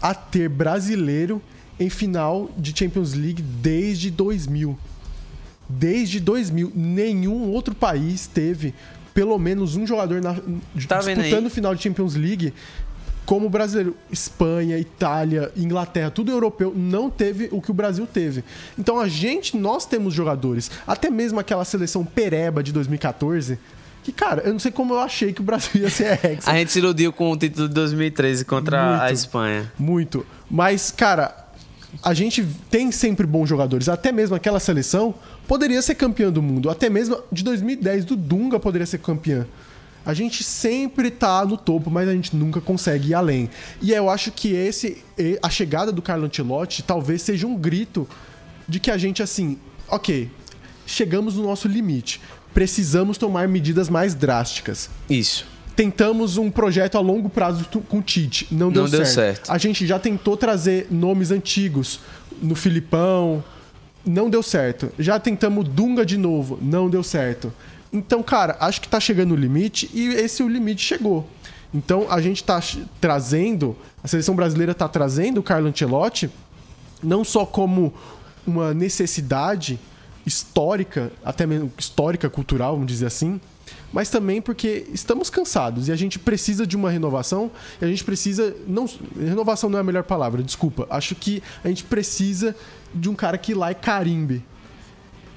a 0.00 0.14
ter 0.14 0.48
brasileiro 0.48 1.42
em 1.78 1.90
final 1.90 2.50
de 2.56 2.76
Champions 2.76 3.14
League 3.14 3.42
desde 3.42 4.10
2000. 4.10 4.78
Desde 5.68 6.18
2000, 6.18 6.72
nenhum 6.74 7.50
outro 7.50 7.74
país 7.74 8.26
teve 8.26 8.74
pelo 9.18 9.36
menos 9.36 9.74
um 9.74 9.84
jogador 9.84 10.22
na, 10.22 10.32
tá 10.86 10.98
disputando 11.00 11.46
o 11.46 11.50
final 11.50 11.74
de 11.74 11.82
Champions 11.82 12.14
League 12.14 12.54
como 13.26 13.50
brasileiro, 13.50 13.96
Espanha, 14.12 14.78
Itália, 14.78 15.50
Inglaterra, 15.56 16.08
tudo 16.08 16.30
europeu, 16.30 16.72
não 16.72 17.10
teve 17.10 17.48
o 17.50 17.60
que 17.60 17.68
o 17.68 17.74
Brasil 17.74 18.06
teve. 18.06 18.44
Então 18.78 19.00
a 19.00 19.08
gente, 19.08 19.56
nós 19.56 19.84
temos 19.84 20.14
jogadores, 20.14 20.70
até 20.86 21.10
mesmo 21.10 21.40
aquela 21.40 21.64
seleção 21.64 22.04
pereba 22.04 22.62
de 22.62 22.72
2014, 22.72 23.58
que, 24.04 24.12
cara, 24.12 24.42
eu 24.42 24.52
não 24.52 24.60
sei 24.60 24.70
como 24.70 24.94
eu 24.94 25.00
achei 25.00 25.32
que 25.32 25.40
o 25.40 25.44
Brasil 25.44 25.82
ia 25.82 25.90
ser 25.90 26.12
hexa. 26.24 26.48
a 26.48 26.54
gente 26.54 26.70
se 26.70 26.78
iludiu 26.78 27.12
com 27.12 27.32
o 27.32 27.36
título 27.36 27.66
de 27.66 27.74
2013 27.74 28.44
contra 28.44 28.90
muito, 28.90 29.02
a 29.02 29.12
Espanha. 29.12 29.72
Muito. 29.76 30.24
Mas, 30.48 30.92
cara, 30.92 31.48
a 32.04 32.14
gente 32.14 32.46
tem 32.70 32.92
sempre 32.92 33.26
bons 33.26 33.48
jogadores. 33.48 33.88
Até 33.88 34.12
mesmo 34.12 34.36
aquela 34.36 34.60
seleção 34.60 35.12
poderia 35.48 35.80
ser 35.80 35.94
campeã 35.94 36.30
do 36.30 36.42
mundo. 36.42 36.68
Até 36.70 36.88
mesmo 36.90 37.18
de 37.32 37.42
2010, 37.42 38.04
do 38.04 38.14
Dunga 38.14 38.60
poderia 38.60 38.86
ser 38.86 38.98
campeã. 38.98 39.46
A 40.04 40.14
gente 40.14 40.44
sempre 40.44 41.10
tá 41.10 41.44
no 41.44 41.56
topo, 41.56 41.90
mas 41.90 42.08
a 42.08 42.12
gente 42.12 42.36
nunca 42.36 42.60
consegue 42.60 43.08
ir 43.08 43.14
além. 43.14 43.50
E 43.82 43.92
eu 43.92 44.08
acho 44.08 44.30
que 44.30 44.52
esse 44.52 45.02
a 45.42 45.50
chegada 45.50 45.90
do 45.90 46.00
Carlo 46.00 46.26
Ancelotti 46.26 46.82
talvez 46.82 47.22
seja 47.22 47.46
um 47.46 47.56
grito 47.56 48.06
de 48.68 48.78
que 48.78 48.90
a 48.90 48.98
gente 48.98 49.22
assim, 49.22 49.58
OK, 49.88 50.30
chegamos 50.86 51.34
no 51.34 51.42
nosso 51.42 51.66
limite. 51.66 52.20
Precisamos 52.54 53.18
tomar 53.18 53.48
medidas 53.48 53.88
mais 53.88 54.14
drásticas. 54.14 54.90
Isso. 55.08 55.46
Tentamos 55.74 56.36
um 56.36 56.50
projeto 56.50 56.96
a 56.96 57.00
longo 57.00 57.28
prazo 57.28 57.64
com 57.88 57.98
o 57.98 58.02
Tite, 58.02 58.48
não 58.50 58.70
deu, 58.70 58.82
não 58.82 58.88
certo. 58.88 59.02
deu 59.02 59.12
certo. 59.12 59.52
A 59.52 59.58
gente 59.58 59.86
já 59.86 59.98
tentou 59.98 60.36
trazer 60.36 60.88
nomes 60.90 61.30
antigos 61.30 62.00
no 62.42 62.54
Filipão, 62.54 63.44
não 64.04 64.30
deu 64.30 64.42
certo. 64.42 64.90
Já 64.98 65.18
tentamos 65.18 65.68
Dunga 65.68 66.04
de 66.04 66.16
novo, 66.16 66.58
não 66.60 66.88
deu 66.88 67.02
certo. 67.02 67.52
Então, 67.92 68.22
cara, 68.22 68.56
acho 68.60 68.80
que 68.80 68.88
tá 68.88 69.00
chegando 69.00 69.32
o 69.32 69.36
limite 69.36 69.90
e 69.94 70.08
esse 70.08 70.42
o 70.42 70.48
limite 70.48 70.82
chegou. 70.82 71.28
Então, 71.72 72.06
a 72.10 72.20
gente 72.20 72.42
tá 72.44 72.60
trazendo, 73.00 73.76
a 74.02 74.08
seleção 74.08 74.34
brasileira 74.34 74.74
tá 74.74 74.88
trazendo 74.88 75.38
o 75.38 75.42
Carlo 75.42 75.68
Ancelotti 75.68 76.30
não 77.02 77.24
só 77.24 77.46
como 77.46 77.92
uma 78.46 78.74
necessidade 78.74 79.78
histórica, 80.26 81.12
até 81.24 81.46
mesmo 81.46 81.72
histórica, 81.78 82.28
cultural, 82.28 82.72
vamos 82.72 82.88
dizer 82.88 83.06
assim, 83.06 83.40
mas 83.92 84.10
também 84.10 84.40
porque 84.40 84.86
estamos 84.92 85.30
cansados 85.30 85.88
e 85.88 85.92
a 85.92 85.96
gente 85.96 86.18
precisa 86.18 86.66
de 86.66 86.76
uma 86.76 86.90
renovação 86.90 87.50
a 87.80 87.86
gente 87.86 88.04
precisa 88.04 88.54
não 88.66 88.88
renovação 89.18 89.68
não 89.70 89.78
é 89.78 89.80
a 89.80 89.84
melhor 89.84 90.04
palavra 90.04 90.42
desculpa 90.42 90.86
acho 90.90 91.14
que 91.14 91.42
a 91.62 91.68
gente 91.68 91.84
precisa 91.84 92.54
de 92.94 93.08
um 93.08 93.14
cara 93.14 93.38
que 93.38 93.54
lá 93.54 93.70
e 93.70 93.74
carimbe 93.74 94.44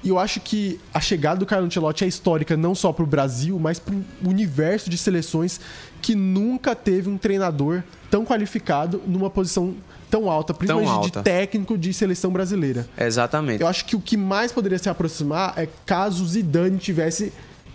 e 0.04 0.08
eu 0.08 0.18
acho 0.18 0.40
que 0.40 0.80
a 0.92 1.00
chegada 1.00 1.38
do 1.38 1.46
Carlo 1.46 1.66
Ancelotti 1.66 2.04
é 2.04 2.08
histórica 2.08 2.56
não 2.56 2.74
só 2.74 2.92
para 2.92 3.04
o 3.04 3.06
Brasil, 3.06 3.58
mas 3.58 3.78
para 3.78 3.94
o 3.94 4.28
universo 4.28 4.90
de 4.90 4.98
seleções 4.98 5.60
que 6.00 6.14
nunca 6.14 6.74
teve 6.74 7.08
um 7.08 7.16
treinador 7.16 7.82
tão 8.10 8.24
qualificado 8.24 9.00
numa 9.06 9.30
posição 9.30 9.74
tão 10.10 10.28
alta, 10.28 10.52
principalmente 10.52 10.88
tão 10.88 10.96
alta. 10.96 11.18
de 11.20 11.24
técnico 11.24 11.78
de 11.78 11.94
seleção 11.94 12.30
brasileira. 12.32 12.86
Exatamente. 12.98 13.62
Eu 13.62 13.68
acho 13.68 13.84
que 13.84 13.94
o 13.94 14.00
que 14.00 14.16
mais 14.16 14.50
poderia 14.50 14.78
se 14.78 14.88
aproximar 14.88 15.54
é 15.56 15.68
caso 15.86 16.26
Zidane 16.26 16.78
tivesse 16.78 17.32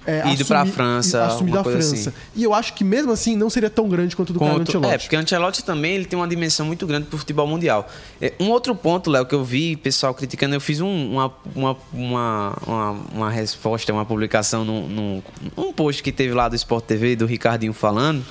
é, 0.08 0.32
ido 0.32 0.46
para 0.46 0.62
a 0.62 0.66
França, 0.66 1.26
assumido 1.26 1.60
a 1.60 1.64
França. 1.64 1.94
Assim. 1.94 2.14
E 2.34 2.42
eu 2.42 2.54
acho 2.54 2.74
que 2.74 2.84
mesmo 2.86 3.12
assim 3.12 3.36
não 3.36 3.50
seria 3.50 3.70
tão 3.70 3.90
grande 3.90 4.16
quanto 4.16 4.30
o 4.30 4.34
do 4.34 4.40
Carlo 4.40 4.62
Ancelotti. 4.62 4.94
É, 4.94 4.98
porque 4.98 5.16
o 5.18 5.20
Ancelotti 5.20 5.64
também 5.66 5.96
ele 5.96 6.06
tem 6.06 6.18
uma 6.18 6.28
dimensão 6.28 6.66
muito 6.66 6.88
grande 6.88 7.08
para 7.08 7.16
o 7.18 7.20
futebol 7.20 7.46
mundial. 7.46 7.90
É, 8.22 8.32
um 8.40 8.50
outro 8.50 8.74
ponto, 8.74 9.12
Léo, 9.12 9.26
que 9.26 9.36
eu 9.36 9.44
vi 9.44 9.76
pessoal 9.76 10.14
criticando, 10.14 10.56
eu 10.56 10.62
fiz 10.62 10.80
um, 10.80 11.12
uma, 11.12 11.34
uma, 11.54 11.78
uma, 11.92 12.58
uma, 12.66 12.92
uma 13.14 13.30
resposta, 13.30 13.92
uma 13.92 14.06
publicação 14.06 14.64
num, 14.64 14.88
num 14.88 15.24
um 15.58 15.74
post 15.74 16.02
que 16.02 16.14
teve 16.14 16.34
lá 16.34 16.48
do 16.48 16.56
Sport 16.56 16.86
TV, 16.86 17.18
do 17.18 17.26
Ricardinho 17.26 17.74
falando. 17.74 18.24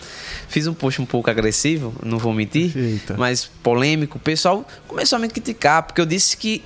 Fiz 0.49 0.67
um 0.67 0.73
post 0.73 1.03
um 1.03 1.07
pouco 1.07 1.29
agressivo, 1.29 1.93
não 2.03 2.19
vou 2.19 2.33
mentir, 2.33 2.75
Eita. 2.75 3.17
mas 3.19 3.45
polêmico. 3.63 4.17
O 4.17 4.21
pessoal 4.21 4.67
começou 4.89 5.17
a 5.17 5.21
me 5.21 5.29
criticar, 5.29 5.83
porque 5.83 6.01
eu 6.01 6.07
disse 6.07 6.39
que 6.39 6.63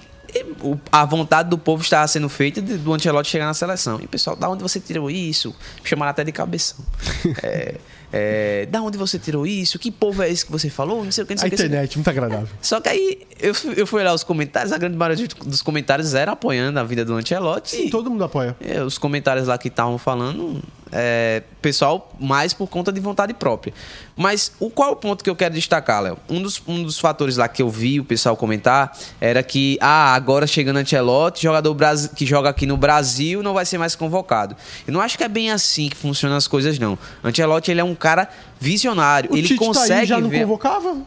a 0.91 1.05
vontade 1.05 1.49
do 1.49 1.59
povo 1.59 1.83
estava 1.83 2.07
sendo 2.07 2.29
feita 2.29 2.61
do 2.61 2.93
Ancelotti 2.93 3.31
chegar 3.31 3.47
na 3.47 3.55
seleção. 3.55 3.99
E 4.01 4.05
o 4.05 4.09
pessoal, 4.09 4.37
da 4.37 4.49
onde 4.49 4.63
você 4.63 4.81
tirou 4.81 5.11
isso? 5.11 5.55
Chamaram 5.85 6.11
até 6.11 6.25
de 6.25 6.33
cabeção. 6.33 6.85
é, 7.43 7.75
é, 8.13 8.67
da 8.67 8.83
onde 8.83 8.99
você 8.99 9.19
tirou 9.19 9.47
isso? 9.47 9.79
Que 9.79 9.91
povo 9.91 10.23
é 10.23 10.31
esse 10.31 10.45
que 10.45 10.51
você 10.51 10.69
falou? 10.69 11.05
Não 11.05 11.13
sei 11.13 11.25
o 11.25 11.27
que, 11.27 11.35
não 11.35 11.41
sei 11.41 11.51
A 11.51 11.55
internet, 11.55 11.97
muito 11.97 12.11
agradável. 12.11 12.49
Só 12.61 12.81
que 12.81 12.89
aí 12.89 13.27
eu, 13.39 13.55
eu 13.77 13.87
fui 13.87 14.01
olhar 14.01 14.15
os 14.15 14.25
comentários, 14.25 14.73
a 14.73 14.79
grande 14.79 14.97
maioria 14.97 15.27
dos 15.45 15.63
comentários 15.63 16.15
era 16.15 16.33
apoiando 16.33 16.79
a 16.79 16.85
vida 16.85 17.05
do 17.05 17.15
Ancelotti. 17.15 17.77
Sim, 17.77 17.91
todo 17.91 18.11
mundo 18.11 18.25
apoia. 18.25 18.57
É, 18.61 18.83
os 18.83 18.99
comentários 18.99 19.47
lá 19.47 19.57
que 19.57 19.69
estavam 19.69 19.97
falando, 19.97 20.63
é, 20.93 21.43
pessoal 21.61 22.13
mais 22.19 22.53
por 22.53 22.67
conta 22.69 22.93
de 22.93 23.01
vontade 23.01 23.33
própria. 23.35 23.73
Mas 24.17 24.53
o 24.61 24.69
qual 24.71 24.91
é 24.91 24.93
o 24.93 24.97
ponto 24.97 25.25
que 25.25 25.31
eu 25.31 25.37
quero 25.37 25.55
destacar, 25.55 26.03
Léo? 26.03 26.19
Um 26.29 26.43
dos, 26.43 26.63
um 26.67 26.83
dos 26.83 26.99
fatores 26.99 27.37
lá 27.37 27.49
que 27.49 27.63
eu 27.63 27.71
vi 27.71 28.01
o 28.01 28.05
pessoal 28.05 28.37
comentar 28.37 28.97
era 29.21 29.43
que, 29.43 29.79
ah, 29.81 30.15
agora 30.15 30.47
chegando 30.47 30.79
Ancelotti, 30.79 31.43
jogador 31.43 31.77
que 32.15 32.27
joga 32.27 32.51
aqui 32.51 32.67
no 32.67 32.77
Brasil 32.77 33.43
não 33.43 33.55
vai 33.55 33.65
ser 33.65 33.79
mais 33.79 33.95
convocado. 33.95 34.57
Eu 34.87 34.93
não 34.93 35.01
acho 35.01 35.17
que 35.17 35.25
é 35.25 35.29
bem 35.29 35.51
assim 35.51 35.89
que 35.89 35.97
funcionam 35.97 36.37
as 36.37 36.47
coisas, 36.47 36.79
não. 36.79 36.99
Ancelotti, 37.25 37.71
ele 37.71 37.81
é 37.81 37.85
um 37.85 37.95
cara 37.95 38.29
visionário. 38.59 39.33
O 39.33 39.37
ele 39.37 39.49
Tite 39.49 39.59
consegue 39.59 40.01
tá 40.01 40.05
já 40.05 40.21
não 40.21 40.29
ver... 40.29 40.43
convocava? 40.43 40.99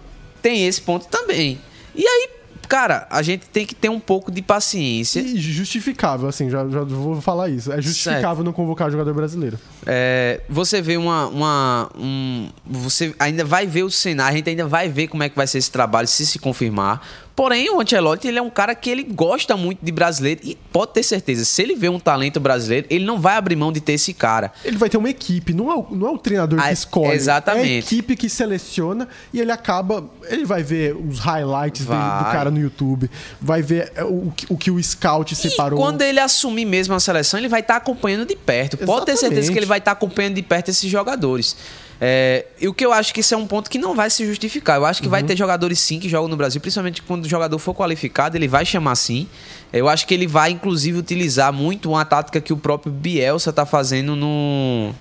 Tem 0.41 0.65
esse 0.67 0.81
ponto 0.81 1.07
também. 1.07 1.59
E 1.95 2.05
aí, 2.05 2.29
cara, 2.67 3.07
a 3.09 3.21
gente 3.21 3.47
tem 3.47 3.65
que 3.65 3.75
ter 3.75 3.89
um 3.89 3.99
pouco 3.99 4.31
de 4.31 4.41
paciência. 4.41 5.19
E 5.19 5.37
justificável, 5.37 6.27
assim, 6.27 6.49
já, 6.49 6.67
já 6.67 6.81
vou 6.83 7.21
falar 7.21 7.49
isso. 7.49 7.71
É 7.71 7.81
justificável 7.81 8.29
certo. 8.29 8.43
não 8.43 8.53
convocar 8.53 8.89
jogador 8.91 9.13
brasileiro. 9.13 9.59
É, 9.85 10.41
você 10.49 10.81
vê 10.81 10.97
uma. 10.97 11.27
uma 11.27 11.89
um, 11.97 12.49
você 12.65 13.13
ainda 13.19 13.43
vai 13.43 13.67
ver 13.67 13.83
o 13.83 13.89
cenário, 13.89 14.33
a 14.33 14.37
gente 14.37 14.49
ainda 14.49 14.65
vai 14.65 14.89
ver 14.89 15.07
como 15.07 15.23
é 15.23 15.29
que 15.29 15.35
vai 15.35 15.47
ser 15.47 15.57
esse 15.57 15.71
trabalho, 15.71 16.07
se 16.07 16.25
se 16.25 16.39
confirmar. 16.39 17.01
Porém, 17.35 17.67
o 17.71 17.81
Ancelotti, 17.81 18.27
ele 18.27 18.37
é 18.37 18.41
um 18.41 18.49
cara 18.49 18.75
que 18.75 18.87
ele 18.89 19.01
gosta 19.03 19.57
muito 19.57 19.79
de 19.83 19.91
brasileiro 19.91 20.41
e 20.43 20.55
pode 20.71 20.93
ter 20.93 21.01
certeza, 21.01 21.43
se 21.43 21.61
ele 21.63 21.75
vê 21.75 21.89
um 21.89 21.99
talento 21.99 22.39
brasileiro, 22.39 22.85
ele 22.91 23.03
não 23.05 23.19
vai 23.19 23.35
abrir 23.37 23.55
mão 23.55 23.71
de 23.71 23.81
ter 23.81 23.93
esse 23.93 24.13
cara. 24.13 24.51
Ele 24.63 24.77
vai 24.77 24.87
ter 24.87 24.97
uma 24.97 25.09
equipe, 25.09 25.51
não 25.51 25.71
é 25.71 25.75
o, 25.75 25.87
não 25.89 26.07
é 26.09 26.11
o 26.11 26.17
treinador 26.19 26.59
Ah, 26.59 26.67
que 26.67 26.73
escolhe. 26.73 27.13
exatamente. 27.15 27.67
É 27.71 27.75
a 27.75 27.79
equipe 27.79 28.15
que 28.15 28.29
seleciona 28.29 29.07
e 29.33 29.39
ele 29.41 29.51
acaba. 29.51 30.07
Ele 30.29 30.45
vai 30.45 30.61
ver 30.61 30.95
os 30.95 31.17
highlights 31.17 31.85
dele, 31.87 31.99
do 31.99 32.23
cara 32.31 32.51
no 32.51 32.59
YouTube, 32.59 33.09
vai 33.41 33.63
ver 33.63 33.91
é, 33.95 34.03
o, 34.03 34.31
que- 34.35 34.45
o 34.49 34.55
que 34.55 34.69
o 34.69 34.81
scout 34.83 35.35
separou. 35.35 35.79
E 35.79 35.81
quando 35.81 36.03
ele 36.03 36.19
assumir 36.19 36.65
mesmo 36.65 36.93
a 36.93 36.99
seleção, 36.99 37.39
ele 37.39 37.47
vai 37.49 37.61
estar 37.61 37.77
acompanhando 37.77 38.27
de 38.27 38.35
perto. 38.35 38.77
Pode 38.77 39.07
ter 39.07 39.13
certeza 39.17 39.25
Exatamente. 39.39 39.51
que 39.53 39.59
ele 39.59 39.65
vai 39.65 39.79
estar 39.79 39.91
acompanhando 39.91 40.35
de 40.35 40.43
perto 40.43 40.69
esses 40.69 40.89
jogadores. 40.89 41.55
É, 42.01 42.45
e 42.59 42.67
o 42.67 42.73
que 42.73 42.85
eu 42.85 42.91
acho 42.91 43.13
que 43.13 43.21
isso 43.21 43.33
é 43.33 43.37
um 43.37 43.47
ponto 43.47 43.69
que 43.69 43.77
não 43.77 43.95
vai 43.95 44.09
se 44.09 44.25
justificar. 44.25 44.77
Eu 44.77 44.85
acho 44.85 45.01
que 45.01 45.07
Uhum. 45.07 45.11
vai 45.11 45.23
ter 45.23 45.37
jogadores 45.37 45.79
sim 45.79 45.99
que 45.99 46.09
jogam 46.09 46.27
no 46.27 46.35
Brasil, 46.35 46.59
principalmente 46.59 47.01
quando 47.01 47.25
o 47.25 47.29
jogador 47.29 47.57
for 47.59 47.73
qualificado, 47.73 48.35
ele 48.37 48.47
vai 48.47 48.65
chamar 48.65 48.95
sim. 48.95 49.27
Eu 49.71 49.87
acho 49.87 50.05
que 50.05 50.13
ele 50.13 50.27
vai, 50.27 50.51
inclusive, 50.51 50.97
utilizar 50.97 51.51
muito 51.53 51.89
uma 51.89 52.03
tática 52.05 52.41
que 52.41 52.51
o 52.53 52.57
próprio 52.57 52.91
Bielsa 52.91 53.51
está 53.51 53.65
fazendo 53.65 54.15
no. 54.15 54.93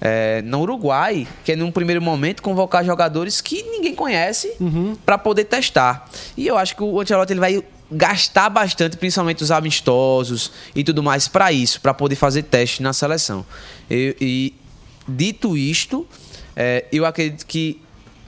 é, 0.00 0.42
no 0.42 0.60
Uruguai, 0.60 1.26
que 1.44 1.52
é 1.52 1.56
num 1.56 1.70
primeiro 1.70 2.02
momento 2.02 2.42
convocar 2.42 2.84
jogadores 2.84 3.40
que 3.40 3.62
ninguém 3.62 3.94
conhece 3.94 4.52
para 5.06 5.16
poder 5.16 5.44
testar. 5.44 6.08
E 6.36 6.46
eu 6.46 6.58
acho 6.58 6.76
que 6.76 6.82
o 6.82 7.00
Ancelotti 7.00 7.32
ele 7.32 7.40
vai 7.40 7.62
gastar 7.90 8.48
bastante, 8.48 8.96
principalmente 8.96 9.42
os 9.42 9.50
amistosos 9.50 10.50
e 10.74 10.82
tudo 10.82 11.02
mais 11.02 11.28
para 11.28 11.52
isso, 11.52 11.80
para 11.80 11.92
poder 11.94 12.16
fazer 12.16 12.42
teste 12.42 12.82
na 12.82 12.92
seleção. 12.92 13.44
E, 13.90 14.16
e, 14.20 14.54
dito 15.06 15.56
isto, 15.56 16.06
é, 16.56 16.84
eu 16.92 17.04
acredito 17.04 17.46
que 17.46 17.80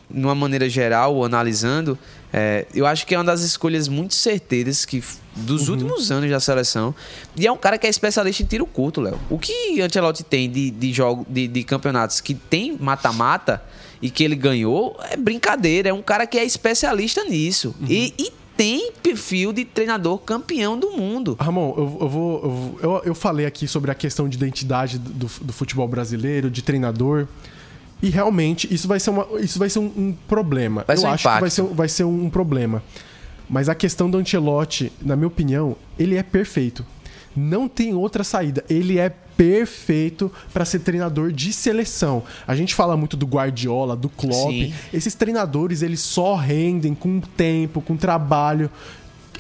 numa 0.08 0.34
maneira 0.34 0.68
geral, 0.68 1.24
analisando, 1.24 1.98
é, 2.32 2.66
eu 2.74 2.86
acho 2.86 3.06
que 3.06 3.14
é 3.14 3.18
uma 3.18 3.24
das 3.24 3.42
escolhas 3.42 3.88
muito 3.88 4.14
certeiras 4.14 4.84
que 4.84 5.02
dos 5.36 5.68
últimos 5.68 6.10
anos 6.10 6.30
da 6.30 6.40
seleção. 6.40 6.94
E 7.36 7.46
é 7.46 7.52
um 7.52 7.56
cara 7.56 7.78
que 7.78 7.86
é 7.86 7.90
especialista 7.90 8.42
em 8.42 8.46
tiro 8.46 8.66
curto, 8.66 9.00
Léo. 9.00 9.18
O 9.28 9.38
que 9.38 9.80
Ancelotti 9.80 10.22
tem 10.22 10.50
de, 10.50 10.70
de, 10.70 10.92
jogo, 10.92 11.26
de, 11.28 11.48
de 11.48 11.64
campeonatos 11.64 12.20
que 12.20 12.34
tem 12.34 12.76
mata-mata 12.78 13.62
e 14.00 14.10
que 14.10 14.22
ele 14.22 14.36
ganhou 14.36 14.96
é 15.10 15.16
brincadeira. 15.16 15.88
É 15.88 15.92
um 15.92 16.02
cara 16.02 16.26
que 16.26 16.38
é 16.38 16.44
especialista 16.44 17.24
nisso. 17.24 17.74
E, 17.88 18.14
e 18.18 18.32
tem 18.56 18.92
perfil 19.02 19.52
de 19.52 19.64
treinador 19.64 20.18
campeão 20.18 20.78
do 20.78 20.92
mundo. 20.92 21.36
Ramon, 21.40 21.74
eu, 21.76 21.98
eu 22.00 22.08
vou. 22.08 22.78
Eu, 22.82 23.02
eu, 23.06 23.14
falei 23.14 23.46
aqui 23.46 23.66
sobre 23.66 23.90
a 23.90 23.94
questão 23.94 24.28
de 24.28 24.36
identidade 24.36 24.98
do, 24.98 25.26
do 25.40 25.52
futebol 25.52 25.88
brasileiro, 25.88 26.50
de 26.50 26.62
treinador. 26.62 27.26
E 28.02 28.10
realmente, 28.10 28.72
isso 28.72 28.86
vai 28.86 29.00
ser, 29.00 29.10
uma, 29.10 29.26
isso 29.40 29.58
vai 29.58 29.70
ser 29.70 29.78
um, 29.78 29.92
um 29.96 30.16
problema. 30.28 30.84
Vai 30.86 30.96
eu 30.96 31.02
um 31.02 31.06
acho 31.06 31.22
que 31.22 31.28
vai 31.28 31.38
impacto. 31.38 31.54
ser, 31.54 31.62
vai 31.74 31.88
ser 31.88 32.04
um 32.04 32.28
problema. 32.28 32.82
Mas 33.48 33.68
a 33.68 33.74
questão 33.74 34.10
do 34.10 34.18
Ancelotti, 34.18 34.92
na 35.02 35.16
minha 35.16 35.28
opinião, 35.28 35.76
ele 35.98 36.16
é 36.16 36.22
perfeito. 36.22 36.84
Não 37.36 37.68
tem 37.68 37.94
outra 37.94 38.22
saída. 38.24 38.64
Ele 38.68 38.98
é 38.98 39.12
perfeito 39.36 40.30
para 40.52 40.64
ser 40.64 40.80
treinador 40.80 41.32
de 41.32 41.52
seleção. 41.52 42.22
A 42.46 42.54
gente 42.54 42.74
fala 42.74 42.96
muito 42.96 43.16
do 43.16 43.26
Guardiola, 43.26 43.96
do 43.96 44.08
Klopp. 44.08 44.50
Sim. 44.50 44.74
Esses 44.92 45.14
treinadores, 45.14 45.82
eles 45.82 46.00
só 46.00 46.34
rendem 46.34 46.94
com 46.94 47.20
tempo, 47.20 47.80
com 47.80 47.96
trabalho. 47.96 48.70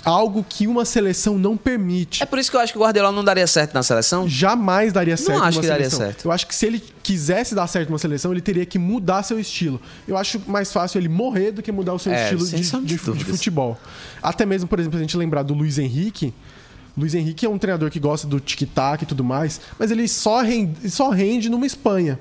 Algo 0.04 0.44
que 0.46 0.66
uma 0.66 0.84
seleção 0.84 1.38
não 1.38 1.56
permite. 1.56 2.22
É 2.22 2.26
por 2.26 2.38
isso 2.38 2.50
que 2.50 2.56
eu 2.58 2.60
acho 2.60 2.70
que 2.74 2.78
o 2.78 2.82
Guardiola 2.82 3.10
não 3.10 3.24
daria 3.24 3.46
certo 3.46 3.72
na 3.72 3.82
seleção. 3.82 4.28
Jamais 4.28 4.92
daria 4.92 5.16
certo 5.16 5.42
acho 5.42 5.52
numa 5.56 5.62
que 5.62 5.66
daria 5.66 5.88
seleção. 5.88 5.98
certo. 6.06 6.24
Eu 6.26 6.32
acho 6.32 6.46
que 6.46 6.54
se 6.54 6.66
ele 6.66 6.82
quisesse 7.02 7.54
dar 7.54 7.66
certo 7.66 7.88
numa 7.88 7.98
seleção, 7.98 8.30
ele 8.30 8.42
teria 8.42 8.66
que 8.66 8.78
mudar 8.78 9.22
seu 9.22 9.40
estilo. 9.40 9.80
Eu 10.06 10.18
acho 10.18 10.38
mais 10.46 10.70
fácil 10.70 10.98
ele 10.98 11.08
morrer 11.08 11.52
do 11.52 11.62
que 11.62 11.72
mudar 11.72 11.94
o 11.94 11.98
seu 11.98 12.12
É, 12.12 12.22
estilo 12.34 12.44
de, 12.44 12.96
de 12.96 13.14
de- 13.14 13.24
futebol. 13.24 13.78
Até 14.22 14.44
mesmo, 14.44 14.68
por 14.68 14.78
exemplo, 14.78 14.98
a 14.98 15.00
gente 15.00 15.16
lembrar 15.16 15.42
do 15.42 15.54
Luiz 15.54 15.78
Henrique. 15.78 16.34
Luiz 16.96 17.14
Henrique 17.14 17.44
é 17.44 17.48
um 17.48 17.58
treinador 17.58 17.90
que 17.90 17.98
gosta 17.98 18.26
do 18.26 18.38
tic-tac 18.38 19.02
e 19.02 19.06
tudo 19.06 19.24
mais, 19.24 19.60
mas 19.78 19.90
ele 19.90 20.06
só 20.06 20.42
rende, 20.42 20.88
só 20.90 21.10
rende 21.10 21.48
numa 21.48 21.66
Espanha. 21.66 22.18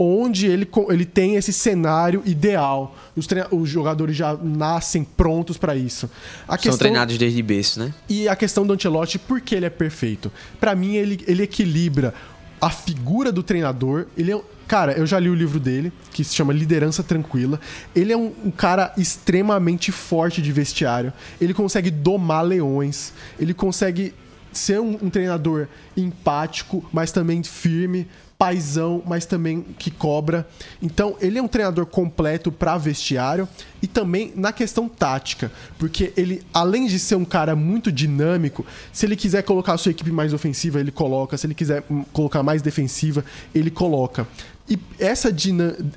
Onde 0.00 0.46
ele, 0.46 0.68
ele 0.90 1.04
tem 1.04 1.34
esse 1.34 1.52
cenário 1.52 2.22
ideal. 2.24 2.96
Os, 3.16 3.26
os 3.50 3.68
jogadores 3.68 4.16
já 4.16 4.36
nascem 4.36 5.02
prontos 5.02 5.56
para 5.56 5.74
isso. 5.74 6.08
A 6.46 6.56
São 6.56 6.78
treinados 6.78 7.18
desde 7.18 7.42
berço, 7.42 7.80
né? 7.80 7.92
e 8.08 8.28
a 8.28 8.36
questão 8.36 8.64
do 8.64 8.72
Ancelotti, 8.72 9.18
por 9.18 9.40
que 9.40 9.56
ele 9.56 9.66
é 9.66 9.70
perfeito? 9.70 10.30
Pra 10.60 10.76
mim, 10.76 10.94
ele, 10.94 11.24
ele 11.26 11.42
equilibra 11.42 12.14
a 12.60 12.70
figura 12.70 13.30
do 13.30 13.42
treinador. 13.42 14.06
Ele 14.16 14.32
é, 14.32 14.40
cara, 14.66 14.92
eu 14.92 15.06
já 15.06 15.18
li 15.18 15.28
o 15.28 15.34
livro 15.34 15.60
dele, 15.60 15.92
que 16.12 16.24
se 16.24 16.34
chama 16.34 16.52
Liderança 16.52 17.02
Tranquila. 17.02 17.60
Ele 17.94 18.12
é 18.12 18.16
um, 18.16 18.32
um 18.44 18.50
cara 18.50 18.92
extremamente 18.96 19.92
forte 19.92 20.42
de 20.42 20.52
vestiário. 20.52 21.12
Ele 21.40 21.54
consegue 21.54 21.90
domar 21.90 22.44
leões. 22.44 23.12
Ele 23.38 23.54
consegue 23.54 24.14
ser 24.52 24.80
um, 24.80 24.98
um 25.02 25.10
treinador 25.10 25.68
empático, 25.96 26.84
mas 26.92 27.12
também 27.12 27.42
firme. 27.42 28.06
Paizão, 28.38 29.02
mas 29.04 29.26
também 29.26 29.62
que 29.76 29.90
cobra. 29.90 30.48
Então, 30.80 31.16
ele 31.20 31.38
é 31.38 31.42
um 31.42 31.48
treinador 31.48 31.84
completo 31.86 32.52
para 32.52 32.78
vestiário 32.78 33.48
e 33.82 33.86
também 33.88 34.32
na 34.36 34.52
questão 34.52 34.88
tática, 34.88 35.50
porque 35.76 36.12
ele, 36.16 36.42
além 36.54 36.86
de 36.86 37.00
ser 37.00 37.16
um 37.16 37.24
cara 37.24 37.56
muito 37.56 37.90
dinâmico, 37.90 38.64
se 38.92 39.04
ele 39.04 39.16
quiser 39.16 39.42
colocar 39.42 39.74
a 39.74 39.78
sua 39.78 39.90
equipe 39.90 40.12
mais 40.12 40.32
ofensiva, 40.32 40.78
ele 40.78 40.92
coloca, 40.92 41.36
se 41.36 41.48
ele 41.48 41.54
quiser 41.54 41.82
hum, 41.90 42.04
colocar 42.12 42.44
mais 42.44 42.62
defensiva, 42.62 43.24
ele 43.52 43.72
coloca. 43.72 44.24
E 44.70 44.78
essa, 45.00 45.34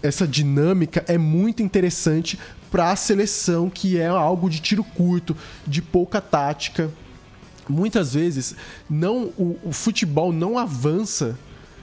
essa 0.02 0.28
dinâmica 0.28 1.06
é 1.08 1.20
muito 1.20 1.62
interessante 1.62 2.40
para 2.72 2.90
a 2.90 2.96
seleção, 2.96 3.70
que 3.70 4.00
é 4.00 4.08
algo 4.08 4.50
de 4.50 4.60
tiro 4.60 4.84
curto, 4.84 5.38
de 5.68 5.80
pouca 5.80 6.20
tática 6.20 6.90
muitas 7.70 8.16
vezes 8.16 8.56
não 8.90 9.26
o, 9.38 9.58
o 9.64 9.72
futebol 9.72 10.34
não 10.34 10.58
avança 10.58 11.38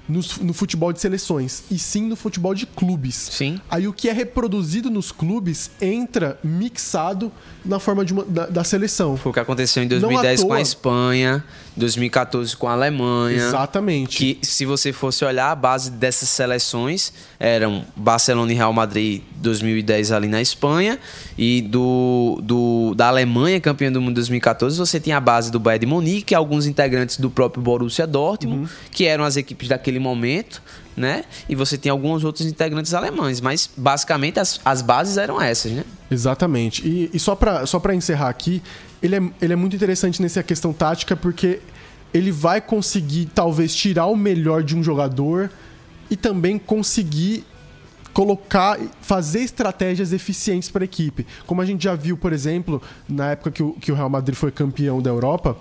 no, 0.08 0.20
no 0.40 0.52
futebol 0.54 0.92
de 0.92 1.00
seleções, 1.00 1.64
e 1.70 1.78
sim 1.78 2.02
no 2.08 2.16
futebol 2.16 2.54
de 2.54 2.64
clubes. 2.66 3.14
Sim. 3.14 3.60
Aí 3.70 3.86
o 3.86 3.92
que 3.92 4.08
é 4.08 4.12
reproduzido 4.12 4.90
nos 4.90 5.12
clubes 5.12 5.70
entra 5.80 6.38
mixado 6.42 7.30
na 7.64 7.78
forma 7.78 8.04
de 8.04 8.12
uma- 8.14 8.24
da, 8.24 8.46
da 8.46 8.64
seleção. 8.64 9.16
Foi 9.16 9.30
o 9.30 9.32
que 9.32 9.40
aconteceu 9.40 9.82
em 9.82 9.86
Não 9.88 9.96
à 9.96 10.00
2010 10.00 10.42
com 10.44 10.52
a 10.54 10.60
Espanha, 10.60 11.44
2014 11.76 12.56
com 12.56 12.66
a 12.68 12.72
Alemanha. 12.72 13.36
Exatamente. 13.36 14.16
Que 14.16 14.38
se 14.46 14.64
você 14.64 14.92
fosse 14.92 15.24
olhar 15.24 15.50
a 15.50 15.54
base 15.54 15.90
dessas 15.90 16.28
seleções, 16.28 17.12
eram 17.38 17.84
Barcelona 17.96 18.52
e 18.52 18.54
Real 18.56 18.72
Madrid 18.72 19.22
2010 19.36 20.12
ali 20.12 20.28
na 20.28 20.40
Espanha, 20.40 20.98
e 21.36 21.62
do, 21.62 22.40
do 22.42 22.94
da 22.96 23.08
Alemanha, 23.08 23.60
campeã 23.60 23.92
do 23.92 24.00
mundo 24.00 24.14
2014, 24.14 24.78
você 24.78 24.98
tinha 24.98 25.16
a 25.16 25.20
base 25.20 25.50
do 25.50 25.58
Bayern 25.60 25.86
de 25.86 25.86
Munique, 25.86 26.34
alguns 26.34 26.66
integrantes 26.66 27.18
do 27.18 27.30
próprio 27.30 27.62
Borussia 27.62 28.06
Dortmund, 28.06 28.58
Uhum. 28.62 28.68
que 28.90 29.04
eram 29.04 29.24
as 29.24 29.36
equipes 29.36 29.68
daquele 29.68 29.97
momento, 29.98 30.62
né? 30.96 31.24
E 31.48 31.54
você 31.54 31.78
tem 31.78 31.90
alguns 31.90 32.24
outros 32.24 32.46
integrantes 32.46 32.94
alemães, 32.94 33.40
mas 33.40 33.68
basicamente 33.76 34.40
as, 34.40 34.60
as 34.64 34.82
bases 34.82 35.16
eram 35.16 35.40
essas, 35.40 35.72
né? 35.72 35.84
Exatamente. 36.10 36.86
E, 36.86 37.10
e 37.12 37.18
só 37.18 37.34
pra 37.34 37.66
só 37.66 37.80
encerrar 37.92 38.28
aqui, 38.28 38.62
ele 39.02 39.16
é, 39.16 39.22
ele 39.40 39.52
é 39.52 39.56
muito 39.56 39.76
interessante 39.76 40.20
nessa 40.20 40.42
questão 40.42 40.72
tática 40.72 41.16
porque 41.16 41.60
ele 42.12 42.32
vai 42.32 42.60
conseguir 42.60 43.26
talvez 43.26 43.74
tirar 43.74 44.06
o 44.06 44.16
melhor 44.16 44.62
de 44.62 44.76
um 44.76 44.82
jogador 44.82 45.50
e 46.10 46.16
também 46.16 46.58
conseguir 46.58 47.44
colocar, 48.12 48.78
fazer 49.00 49.40
estratégias 49.40 50.12
eficientes 50.12 50.70
para 50.70 50.82
a 50.82 50.86
equipe. 50.86 51.26
Como 51.46 51.60
a 51.60 51.64
gente 51.64 51.84
já 51.84 51.94
viu, 51.94 52.16
por 52.16 52.32
exemplo, 52.32 52.82
na 53.08 53.30
época 53.30 53.50
que 53.50 53.62
o, 53.62 53.72
que 53.74 53.92
o 53.92 53.94
Real 53.94 54.08
Madrid 54.08 54.34
foi 54.34 54.50
campeão 54.50 55.00
da 55.00 55.10
Europa, 55.10 55.56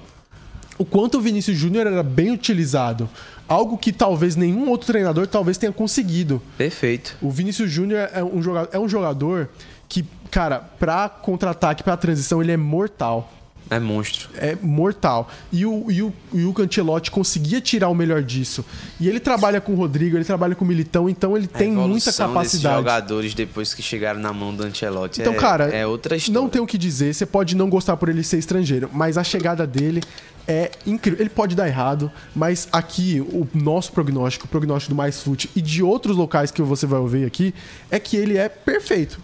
o 0.78 0.86
quanto 0.86 1.18
o 1.18 1.22
Vinícius 1.22 1.58
Júnior 1.58 1.88
era 1.88 2.04
bem 2.04 2.32
utilizado. 2.32 3.10
Algo 3.48 3.78
que 3.78 3.92
talvez 3.92 4.36
nenhum 4.36 4.70
outro 4.70 4.88
treinador 4.88 5.28
talvez 5.28 5.58
tenha 5.58 5.72
conseguido. 5.72 6.42
Perfeito. 6.58 7.16
O 7.22 7.32
Vinícius 7.32 7.72
Júnior 7.72 8.10
é 8.14 8.24
um 8.24 8.42
jogador, 8.42 8.70
é 8.74 8.80
um 8.80 8.90
jogador 8.90 9.50
que, 9.88 10.06
cara, 10.30 10.60
pra 10.60 11.08
contra-ataque, 11.08 11.84
pra 11.84 11.96
transição, 11.96 12.42
ele 12.42 12.52
é 12.52 12.58
mortal. 12.58 13.32
É 13.70 13.80
monstro. 13.80 14.30
É 14.36 14.56
mortal. 14.62 15.30
E 15.52 15.66
o, 15.66 15.92
e 15.92 16.02
o, 16.02 16.14
e 16.34 16.46
o 16.46 16.54
Cancelotti 16.54 17.12
conseguia 17.12 17.60
tirar 17.60 17.90
o 17.90 17.96
melhor 17.96 18.24
disso. 18.24 18.64
E 19.00 19.08
ele 19.10 19.20
trabalha 19.20 19.60
com 19.60 19.74
o 19.74 19.76
Rodrigo, 19.76 20.16
ele 20.18 20.24
trabalha 20.26 20.56
com 20.56 20.64
o 20.64 20.68
Militão, 20.68 21.10
então 21.10 21.36
ele 21.36 21.50
A 21.54 21.58
tem 21.58 21.68
muita 21.72 21.82
evolução 21.88 22.08
desses 22.08 22.18
capacidade. 22.18 22.76
jogadores 22.78 23.34
depois 23.34 23.74
que 23.74 23.82
chegaram 23.82 24.20
na 24.20 24.32
mão 24.32 24.54
do 24.56 24.64
Ancelotti 24.64 25.22
Então, 25.22 25.34
é, 25.34 25.38
cara, 25.38 25.66
é 25.66 25.86
outra 25.86 26.16
história. 26.16 26.40
não 26.40 26.50
tem 26.50 26.62
o 26.62 26.66
que 26.68 26.78
dizer. 26.78 27.14
Você 27.14 27.26
pode 27.26 27.56
não 27.56 27.70
gostar 27.70 27.98
por 27.98 28.10
ele 28.10 28.24
ser 28.24 28.38
estrangeiro, 28.38 28.90
mas 28.94 29.18
a 29.18 29.24
chegada 29.24 29.68
dele 29.68 30.02
é 30.48 30.72
incrível. 30.86 31.20
Ele 31.20 31.30
pode 31.30 31.56
dar 31.56 31.68
errado, 31.68 32.10
mas 32.34 32.68
aqui 32.72 33.20
o 33.20 33.46
nosso 33.54 33.92
prognóstico, 33.92 34.46
o 34.46 34.48
prognóstico 34.48 34.94
do 34.94 34.98
Mais 34.98 35.22
Fute 35.22 35.50
e 35.56 35.62
de 35.62 35.84
outros 35.84 36.16
locais 36.16 36.52
que 36.52 36.62
você 36.62 36.86
vai 36.86 37.00
ouvir 37.00 37.26
aqui, 37.26 37.54
é 37.92 38.00
que 38.00 38.16
ele 38.16 38.38
é 38.38 38.48
perfeito. 38.48 39.20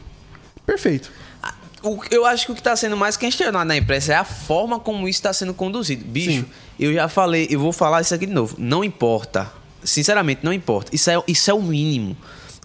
Perfeito. 0.65 1.11
O- 1.83 1.99
eu 2.09 2.25
acho 2.25 2.45
que 2.45 2.51
o 2.51 2.55
que 2.55 2.61
está 2.61 2.75
sendo 2.75 2.95
mais 2.95 3.17
questionado 3.17 3.67
na 3.67 3.75
imprensa 3.75 4.13
é 4.13 4.15
a 4.15 4.23
forma 4.23 4.79
como 4.79 5.07
isso 5.07 5.19
está 5.19 5.33
sendo 5.33 5.53
conduzido. 5.53 6.03
Bicho, 6.05 6.31
Sim. 6.41 6.45
eu 6.79 6.93
já 6.93 7.07
falei, 7.09 7.47
eu 7.49 7.59
vou 7.59 7.73
falar 7.73 8.01
isso 8.01 8.13
aqui 8.15 8.25
de 8.25 8.33
novo. 8.33 8.55
Não 8.57 8.83
importa. 8.83 9.51
Sinceramente, 9.83 10.41
não 10.43 10.53
importa. 10.53 10.95
Isso 10.95 11.09
é, 11.09 11.21
isso 11.27 11.51
é 11.51 11.53
o 11.53 11.61
mínimo. 11.61 12.15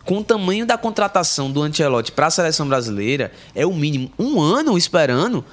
com 0.05 0.19
o 0.21 0.25
tamanho 0.25 0.65
da 0.65 0.79
contratação 0.79 1.51
do 1.51 1.61
Ancelotti 1.63 2.13
para 2.13 2.29
a 2.29 2.31
seleção 2.31 2.67
brasileira, 2.67 3.31
é 3.55 3.67
o 3.67 3.75
mínimo 3.75 4.11
um 4.19 4.41
ano 4.41 4.79
esperando. 4.79 5.45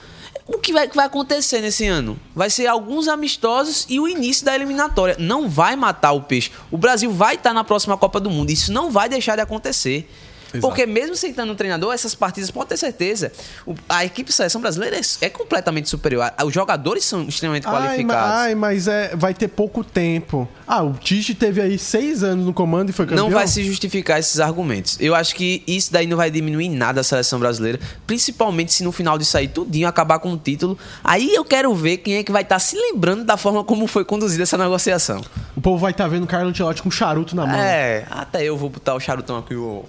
O 0.47 0.59
que 0.59 0.71
vai, 0.71 0.87
que 0.87 0.95
vai 0.95 1.07
acontecer 1.07 1.59
nesse 1.59 1.85
ano? 1.87 2.17
Vai 2.33 2.49
ser 2.49 2.65
alguns 2.67 3.09
amistosos 3.09 3.85
e 3.89 3.99
o 3.99 4.07
início 4.07 4.45
da 4.45 4.55
eliminatória. 4.55 5.17
Não 5.19 5.49
vai 5.49 5.75
matar 5.75 6.13
o 6.13 6.21
peixe. 6.21 6.51
O 6.71 6.77
Brasil 6.77 7.11
vai 7.11 7.35
estar 7.35 7.51
na 7.53 7.65
próxima 7.65 7.97
Copa 7.97 8.17
do 8.19 8.29
Mundo. 8.29 8.49
Isso 8.49 8.71
não 8.71 8.89
vai 8.91 9.09
deixar 9.09 9.35
de 9.35 9.41
acontecer. 9.41 10.09
Exato. 10.57 10.67
Porque 10.67 10.85
mesmo 10.85 11.15
sentando 11.15 11.51
um 11.53 11.55
treinador, 11.55 11.93
essas 11.93 12.13
partidas, 12.15 12.49
pode 12.51 12.69
ter 12.69 12.77
certeza, 12.77 13.31
o- 13.65 13.75
a 13.89 14.03
equipe 14.05 14.29
de 14.29 14.35
seleção 14.35 14.59
brasileira 14.61 14.97
é, 14.97 15.01
é 15.21 15.29
completamente 15.29 15.89
superior. 15.89 16.31
Os 16.45 16.53
jogadores 16.53 17.05
são 17.05 17.23
extremamente 17.23 17.67
Ai, 17.67 17.73
qualificados. 17.73 18.31
ai, 18.31 18.55
mas 18.55 18.87
é, 18.87 19.15
vai 19.15 19.33
ter 19.33 19.47
pouco 19.47 19.83
tempo. 19.83 20.47
Ah, 20.67 20.81
o 20.83 20.93
Tite 20.93 21.35
teve 21.35 21.61
aí 21.61 21.77
seis 21.77 22.23
anos 22.23 22.45
no 22.45 22.53
comando 22.53 22.89
e 22.89 22.93
foi 22.93 23.05
campeão. 23.05 23.25
Não 23.25 23.33
vai 23.33 23.47
se 23.47 23.63
justificar 23.63 24.19
esses 24.19 24.39
argumentos. 24.39 24.97
Eu 24.99 25.13
acho 25.15 25.35
que 25.35 25.63
isso 25.67 25.91
daí 25.93 26.07
não 26.07 26.17
vai 26.17 26.31
diminuir 26.31 26.69
nada 26.69 27.01
a 27.01 27.03
seleção 27.03 27.39
brasileira, 27.39 27.79
principalmente 28.07 28.73
se 28.73 28.83
no 28.83 28.91
final 28.91 29.17
disso 29.17 29.37
aí 29.37 29.47
tudinho 29.47 29.87
acabar 29.87 30.19
com 30.19 30.31
o 30.33 30.37
título. 30.37 30.77
Aí 31.03 31.33
eu 31.33 31.43
quero 31.45 31.73
ver 31.75 31.97
quem 31.97 32.15
é 32.17 32.23
que 32.23 32.31
vai 32.31 32.41
estar 32.41 32.59
se 32.59 32.75
lembrando 32.75 33.23
da 33.23 33.37
forma 33.37 33.63
como 33.63 33.85
foi 33.87 34.03
conduzida 34.05 34.43
essa 34.43 34.57
negociação. 34.57 35.21
O 35.55 35.61
povo 35.61 35.77
vai 35.77 35.91
estar 35.91 36.07
vendo 36.07 36.23
o 36.23 36.27
Carlo 36.27 36.49
Ancelotti 36.49 36.81
com 36.81 36.89
charuto 36.91 37.35
na 37.35 37.45
mão. 37.45 37.55
É, 37.59 38.05
até 38.09 38.43
eu 38.43 38.57
vou 38.57 38.69
botar 38.69 38.95
o 38.95 38.99
charutão 38.99 39.37
aqui. 39.37 39.55
ó. 39.55 39.81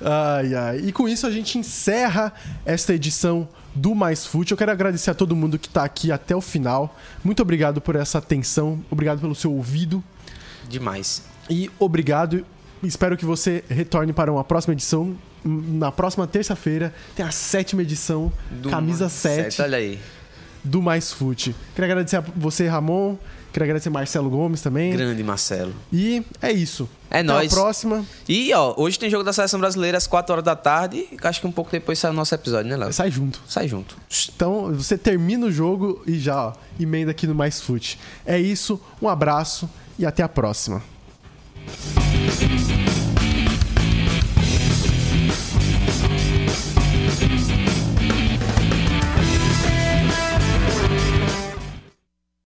Ai, 0.00 0.54
ai. 0.54 0.78
E 0.84 0.92
com 0.92 1.08
isso 1.08 1.26
a 1.26 1.30
gente 1.30 1.58
encerra 1.58 2.32
esta 2.64 2.94
edição 2.94 3.48
do 3.74 3.94
Mais 3.94 4.26
Fute. 4.26 4.52
Eu 4.52 4.58
quero 4.58 4.70
agradecer 4.70 5.10
a 5.10 5.14
todo 5.14 5.34
mundo 5.34 5.58
que 5.58 5.68
tá 5.68 5.84
aqui 5.84 6.12
até 6.12 6.34
o 6.34 6.40
final. 6.40 6.96
Muito 7.24 7.40
obrigado 7.42 7.80
por 7.80 7.96
essa 7.96 8.18
atenção. 8.18 8.82
Obrigado 8.90 9.20
pelo 9.20 9.34
seu 9.34 9.52
ouvido. 9.52 10.02
Demais. 10.68 11.22
E 11.48 11.70
obrigado. 11.78 12.44
Espero 12.82 13.16
que 13.16 13.24
você 13.24 13.64
retorne 13.68 14.12
para 14.12 14.30
uma 14.32 14.44
próxima 14.44 14.74
edição. 14.74 15.16
Na 15.44 15.90
próxima 15.90 16.26
terça-feira 16.26 16.92
tem 17.16 17.24
a 17.24 17.30
sétima 17.30 17.82
edição, 17.82 18.32
Do 18.50 18.70
camisa 18.70 19.04
mais 19.04 19.12
7 19.12 19.62
Olha 19.62 19.78
aí. 19.78 19.98
do 20.64 20.82
Mais 20.82 21.12
Fute. 21.12 21.54
Queria 21.74 21.86
agradecer 21.92 22.16
a 22.16 22.20
você, 22.20 22.66
Ramon. 22.66 23.16
Queria 23.52 23.64
agradecer 23.64 23.90
Marcelo 23.90 24.28
Gomes 24.28 24.60
também. 24.60 24.92
Grande 24.92 25.24
Marcelo. 25.24 25.72
E 25.92 26.22
é 26.40 26.52
isso. 26.52 26.88
É 27.10 27.20
Até 27.20 27.22
nóis. 27.22 27.50
a 27.52 27.56
próxima. 27.56 28.04
E, 28.28 28.52
ó, 28.52 28.74
hoje 28.76 28.98
tem 28.98 29.08
jogo 29.08 29.24
da 29.24 29.32
seleção 29.32 29.58
brasileira 29.58 29.96
às 29.96 30.06
4 30.06 30.32
horas 30.32 30.44
da 30.44 30.54
tarde. 30.54 31.06
Acho 31.22 31.40
que 31.40 31.46
um 31.46 31.52
pouco 31.52 31.70
depois 31.70 31.98
sai 31.98 32.10
o 32.10 32.14
nosso 32.14 32.34
episódio, 32.34 32.68
né, 32.70 32.76
Léo? 32.76 32.92
Sai 32.92 33.10
junto. 33.10 33.40
Sai 33.48 33.66
junto. 33.66 33.96
Então, 34.34 34.72
você 34.74 34.98
termina 34.98 35.46
o 35.46 35.50
jogo 35.50 36.02
e 36.06 36.18
já 36.18 36.48
ó, 36.48 36.52
emenda 36.78 37.10
aqui 37.10 37.26
no 37.26 37.34
Mais 37.34 37.60
Fute. 37.60 37.98
É 38.26 38.38
isso, 38.38 38.80
um 39.00 39.08
abraço 39.08 39.68
e 39.98 40.04
até 40.04 40.22
a 40.22 40.28
próxima. 40.28 40.82